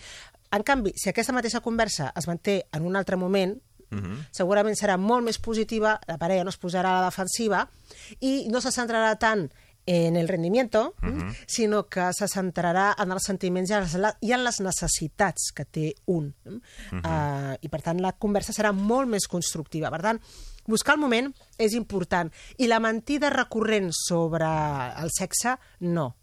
En 0.50 0.62
canvi, 0.66 0.92
si 0.96 1.08
aquesta 1.08 1.32
mateixa 1.32 1.60
conversa 1.60 2.12
es 2.16 2.26
manté 2.26 2.66
en 2.72 2.86
un 2.86 2.96
altre 2.96 3.16
moment, 3.16 3.58
Uh 3.90 3.98
-huh. 3.98 4.26
segurament 4.30 4.76
serà 4.76 4.96
molt 4.96 5.24
més 5.24 5.38
positiva, 5.38 6.00
la 6.06 6.16
parella 6.16 6.44
no 6.44 6.50
es 6.50 6.60
posarà 6.60 6.90
a 6.90 7.00
la 7.00 7.06
defensiva 7.06 7.68
i 8.20 8.46
no 8.48 8.60
se 8.60 8.70
centrarà 8.70 9.18
tant 9.18 9.50
en 9.86 10.16
el 10.16 10.28
rendimiento, 10.28 10.94
uh 11.02 11.08
-huh. 11.08 11.36
sinó 11.46 11.88
que 11.88 12.12
se 12.12 12.26
centrarà 12.26 12.94
en 12.98 13.10
els 13.10 13.22
sentiments 13.24 13.70
i 14.20 14.32
en 14.32 14.44
les 14.44 14.60
necessitats 14.60 15.52
que 15.54 15.64
té 15.64 15.94
un. 16.06 16.34
Uh 16.44 16.52
-huh. 16.52 17.52
uh, 17.52 17.56
I, 17.60 17.68
per 17.68 17.82
tant, 17.82 18.00
la 18.00 18.12
conversa 18.12 18.52
serà 18.52 18.72
molt 18.72 19.08
més 19.08 19.26
constructiva. 19.26 19.90
Per 19.90 20.02
tant, 20.02 20.20
buscar 20.66 20.94
el 20.94 21.00
moment 21.00 21.34
és 21.58 21.72
important. 21.72 22.32
I 22.56 22.66
la 22.66 22.80
mentida 22.80 23.30
recurrent 23.30 23.90
sobre 23.92 24.46
el 25.02 25.10
sexe, 25.10 25.58
no 25.80 26.19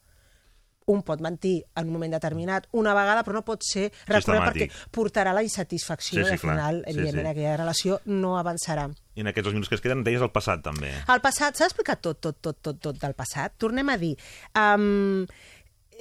un 0.87 1.03
pot 1.03 1.21
mentir 1.23 1.57
en 1.75 1.87
un 1.87 1.93
moment 1.93 2.13
determinat 2.15 2.67
una 2.79 2.93
vegada, 2.95 3.23
però 3.27 3.37
no 3.39 3.43
pot 3.47 3.65
ser 3.67 3.89
recurrent 4.07 4.45
perquè 4.47 4.69
portarà 4.93 5.33
la 5.35 5.43
insatisfacció 5.45 6.21
sí, 6.21 6.23
sí, 6.23 6.29
i 6.29 6.37
al 6.37 6.41
final, 6.41 6.79
clar. 6.81 6.93
evidentment, 6.93 7.27
sí, 7.27 7.27
sí. 7.27 7.33
aquella 7.33 7.57
relació 7.59 7.99
no 8.07 8.37
avançarà. 8.39 8.87
I 9.17 9.25
en 9.25 9.31
aquests 9.31 9.49
dos 9.49 9.57
minuts 9.57 9.71
que 9.71 9.77
es 9.79 9.83
queden 9.83 10.05
deies 10.07 10.23
el 10.23 10.31
passat, 10.31 10.63
també. 10.63 10.93
El 11.11 11.21
passat, 11.23 11.57
s'ha 11.59 11.67
explicat 11.67 12.03
tot, 12.05 12.21
tot, 12.23 12.39
tot, 12.39 12.61
tot, 12.63 12.79
tot 12.87 13.01
del 13.01 13.17
passat. 13.17 13.57
Tornem 13.59 13.91
a 13.91 13.97
dir, 13.99 14.13
um, 14.55 15.25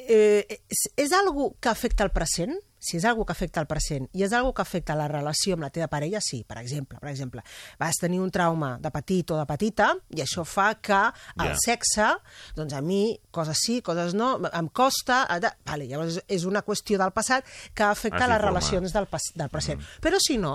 eh, 0.06 0.44
és, 0.46 0.86
és 0.96 1.14
algo 1.16 1.54
que 1.60 1.72
afecta 1.72 2.06
el 2.06 2.14
present? 2.14 2.54
Si 2.78 2.98
és 2.98 3.04
algo 3.08 3.24
que 3.26 3.32
afecta 3.32 3.60
el 3.62 3.68
present 3.70 4.06
i 4.16 4.24
és 4.26 4.34
algo 4.36 4.52
que 4.54 4.62
afecta 4.62 4.96
la 4.98 5.08
relació 5.10 5.56
amb 5.56 5.64
la 5.66 5.70
teva 5.74 5.88
parella, 5.92 6.20
sí, 6.22 6.42
per 6.46 6.58
exemple, 6.60 7.00
per 7.02 7.10
exemple, 7.10 7.42
vas 7.80 7.98
tenir 8.00 8.20
un 8.20 8.30
trauma 8.30 8.76
de 8.82 8.92
petit 8.94 9.32
o 9.32 9.40
de 9.40 9.46
petita 9.48 9.92
i 10.14 10.22
això 10.24 10.44
fa 10.46 10.68
que 10.80 11.00
el 11.40 11.50
yeah. 11.50 11.58
sexe, 11.64 12.08
doncs 12.56 12.76
a 12.76 12.82
mi, 12.84 13.18
coses 13.30 13.64
sí, 13.64 13.80
coses 13.82 14.14
no, 14.14 14.36
em 14.52 14.68
costa... 14.68 15.24
Vale, 15.66 15.86
llavors 15.88 16.20
és 16.32 16.46
una 16.48 16.62
qüestió 16.66 16.98
del 17.00 17.12
passat 17.14 17.46
que 17.74 17.84
afecta 17.86 18.26
les 18.28 18.40
relacions 18.40 18.94
del, 18.94 19.06
del 19.34 19.52
present. 19.52 19.80
Mm. 19.80 20.02
Però 20.04 20.20
si 20.22 20.38
no, 20.40 20.54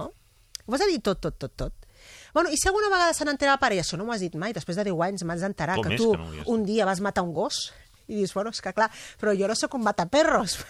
ho 0.65 0.73
vas 0.73 0.83
a 0.83 0.89
dir 0.89 1.01
tot, 1.03 1.21
tot, 1.23 1.37
tot, 1.39 1.53
tot. 1.57 1.87
Bueno, 2.33 2.49
i 2.49 2.57
si 2.57 2.67
alguna 2.69 2.89
vegada 2.89 3.13
se 3.13 3.25
n'entera 3.27 3.57
la 3.57 3.61
parella, 3.61 3.83
això 3.83 3.99
no 3.99 4.05
m'ho 4.07 4.15
has 4.15 4.23
dit 4.23 4.35
mai, 4.39 4.53
després 4.55 4.79
de 4.79 4.85
10 4.87 5.03
anys 5.07 5.25
m'has 5.27 5.43
d'enterar 5.43 5.77
que 5.83 5.97
tu 5.99 6.13
que 6.13 6.21
no 6.21 6.45
un 6.53 6.63
dia 6.65 6.87
vas 6.87 7.01
matar 7.03 7.25
un 7.27 7.33
gos 7.35 7.71
i 8.11 8.19
dius, 8.19 8.35
bueno, 8.35 8.51
és 8.51 8.61
que 8.61 8.75
clar, 8.75 8.91
però 9.21 9.33
jo 9.37 9.47
no 9.47 9.55
sóc 9.57 9.79
un 9.79 9.87
mataperros. 9.87 10.59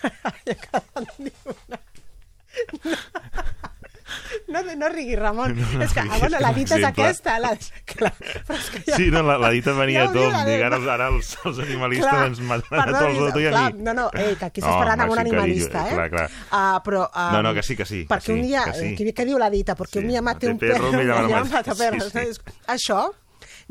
No, 4.47 4.61
no, 4.63 4.75
no 4.75 4.89
riguis, 4.89 5.17
Ramon. 5.17 5.55
No, 5.55 5.67
no, 5.77 5.83
és 5.85 5.93
que, 5.93 6.01
ah, 6.01 6.17
bueno, 6.19 6.39
la 6.43 6.49
dita 6.51 6.75
és 6.75 6.83
aquesta. 6.83 7.37
La, 7.39 7.51
clar, 7.91 8.11
però 8.19 8.57
és 8.57 8.67
que 8.73 8.81
ja... 8.87 8.97
Sí, 8.99 9.07
no, 9.13 9.21
la, 9.23 9.37
la 9.39 9.51
dita 9.55 9.71
venia 9.77 10.07
ja 10.07 10.15
tot. 10.15 10.35
Dic, 10.47 10.63
ara, 10.67 10.79
ara 10.95 11.07
els, 11.13 11.29
els 11.47 11.61
animalistes 11.63 12.09
clar, 12.09 12.25
ens 12.27 12.41
mataran 12.49 12.97
a 12.97 13.03
tots 13.05 13.37
tu 13.37 13.43
i 13.43 13.47
a 13.47 13.53
mi. 13.55 13.85
No, 13.87 13.95
no, 13.95 14.09
ei, 14.11 14.35
que 14.35 14.49
aquí 14.49 14.63
estàs 14.63 14.73
no, 14.73 14.81
parlant 14.81 15.05
amb 15.05 15.15
un 15.15 15.23
animalista, 15.23 15.85
eh? 15.87 15.95
Clar, 15.95 16.09
clar. 16.11 16.27
Uh, 16.49 16.81
però, 16.83 17.05
um, 17.07 17.37
no, 17.37 17.45
no, 17.47 17.55
que 17.55 17.63
sí, 17.63 17.79
que 17.79 17.87
sí. 17.87 18.03
Perquè 18.11 18.27
que 18.27 18.35
un 18.35 18.43
dia, 18.43 18.65
que, 18.67 18.77
sí. 18.81 18.91
que, 18.99 19.15
que 19.21 19.27
diu 19.31 19.39
la 19.39 19.51
dita, 19.53 19.77
perquè 19.79 19.99
sí. 19.99 20.03
un 20.03 20.11
dia 20.11 20.25
mate 20.25 20.51
un 20.51 20.59
perro, 20.61 20.91
i 20.91 21.07
ja 21.07 21.43
mata 21.55 21.77
perros. 21.77 22.11
Sí, 22.11 22.27
sí. 22.35 22.59
Això 22.75 23.05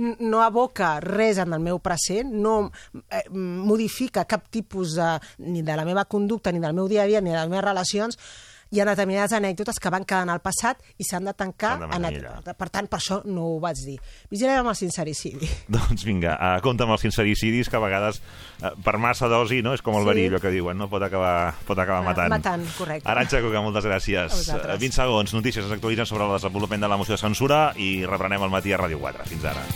no 0.00 0.42
aboca 0.42 0.94
res 1.04 1.38
en 1.42 1.52
el 1.56 1.62
meu 1.64 1.80
present, 1.84 2.32
no 2.32 2.70
eh, 3.10 3.24
modifica 3.30 4.26
cap 4.28 4.48
tipus 4.50 4.96
de, 4.98 5.10
ni 5.46 5.64
de 5.66 5.76
la 5.76 5.84
meva 5.88 6.06
conducta, 6.08 6.52
ni 6.52 6.62
del 6.62 6.76
meu 6.76 6.88
dia 6.88 7.04
a 7.04 7.10
dia, 7.10 7.20
ni 7.20 7.34
de 7.34 7.38
les 7.38 7.50
meves 7.52 7.66
relacions, 7.66 8.18
hi 8.70 8.80
ha 8.80 8.86
determinades 8.86 9.34
anècdotes 9.34 9.80
que 9.82 9.90
van 9.90 10.04
quedar 10.06 10.22
en 10.26 10.32
el 10.34 10.40
passat 10.44 10.78
i 10.98 11.06
s'han 11.06 11.26
de 11.26 11.34
tancar. 11.34 11.72
En 11.90 12.06
el... 12.06 12.20
Per 12.46 12.68
tant, 12.70 12.86
per 12.90 13.00
això 13.00 13.20
no 13.26 13.46
ho 13.48 13.56
vaig 13.62 13.82
dir. 13.82 13.96
Vigilem 14.30 14.62
amb 14.62 14.72
el 14.72 14.78
sincericidi. 14.78 15.48
Doncs 15.74 16.06
vinga, 16.06 16.36
uh, 16.36 16.60
compta 16.64 16.86
amb 16.86 16.94
els 16.94 17.04
sincericidis, 17.06 17.70
que 17.70 17.78
a 17.78 17.82
vegades, 17.82 18.22
uh, 18.62 18.72
per 18.86 18.96
massa 19.02 19.30
dosi, 19.32 19.60
no? 19.66 19.74
és 19.74 19.82
com 19.82 19.98
el 19.98 20.06
sí. 20.06 20.10
verí, 20.12 20.28
allò 20.30 20.42
que 20.42 20.54
diuen, 20.54 20.78
no? 20.78 20.90
pot 20.92 21.02
acabar, 21.06 21.34
pot 21.66 21.78
acabar 21.78 22.06
matant. 22.06 22.30
Matant, 22.32 22.66
correcte. 22.78 23.10
Aranxa 23.10 23.42
Coca, 23.42 23.64
moltes 23.66 23.90
gràcies. 23.90 24.46
20 24.70 25.00
segons, 25.02 25.34
notícies, 25.34 25.66
es 25.66 25.74
actualitzen 25.74 26.06
sobre 26.06 26.28
el 26.28 26.38
desenvolupament 26.38 26.86
de 26.86 26.94
la 26.94 27.00
moció 27.00 27.18
de 27.18 27.22
censura 27.24 27.70
i 27.76 27.92
reprenem 28.06 28.46
el 28.46 28.54
matí 28.54 28.74
a 28.74 28.78
Ràdio 28.80 29.02
4. 29.02 29.30
Fins 29.34 29.50
ara. 29.50 29.66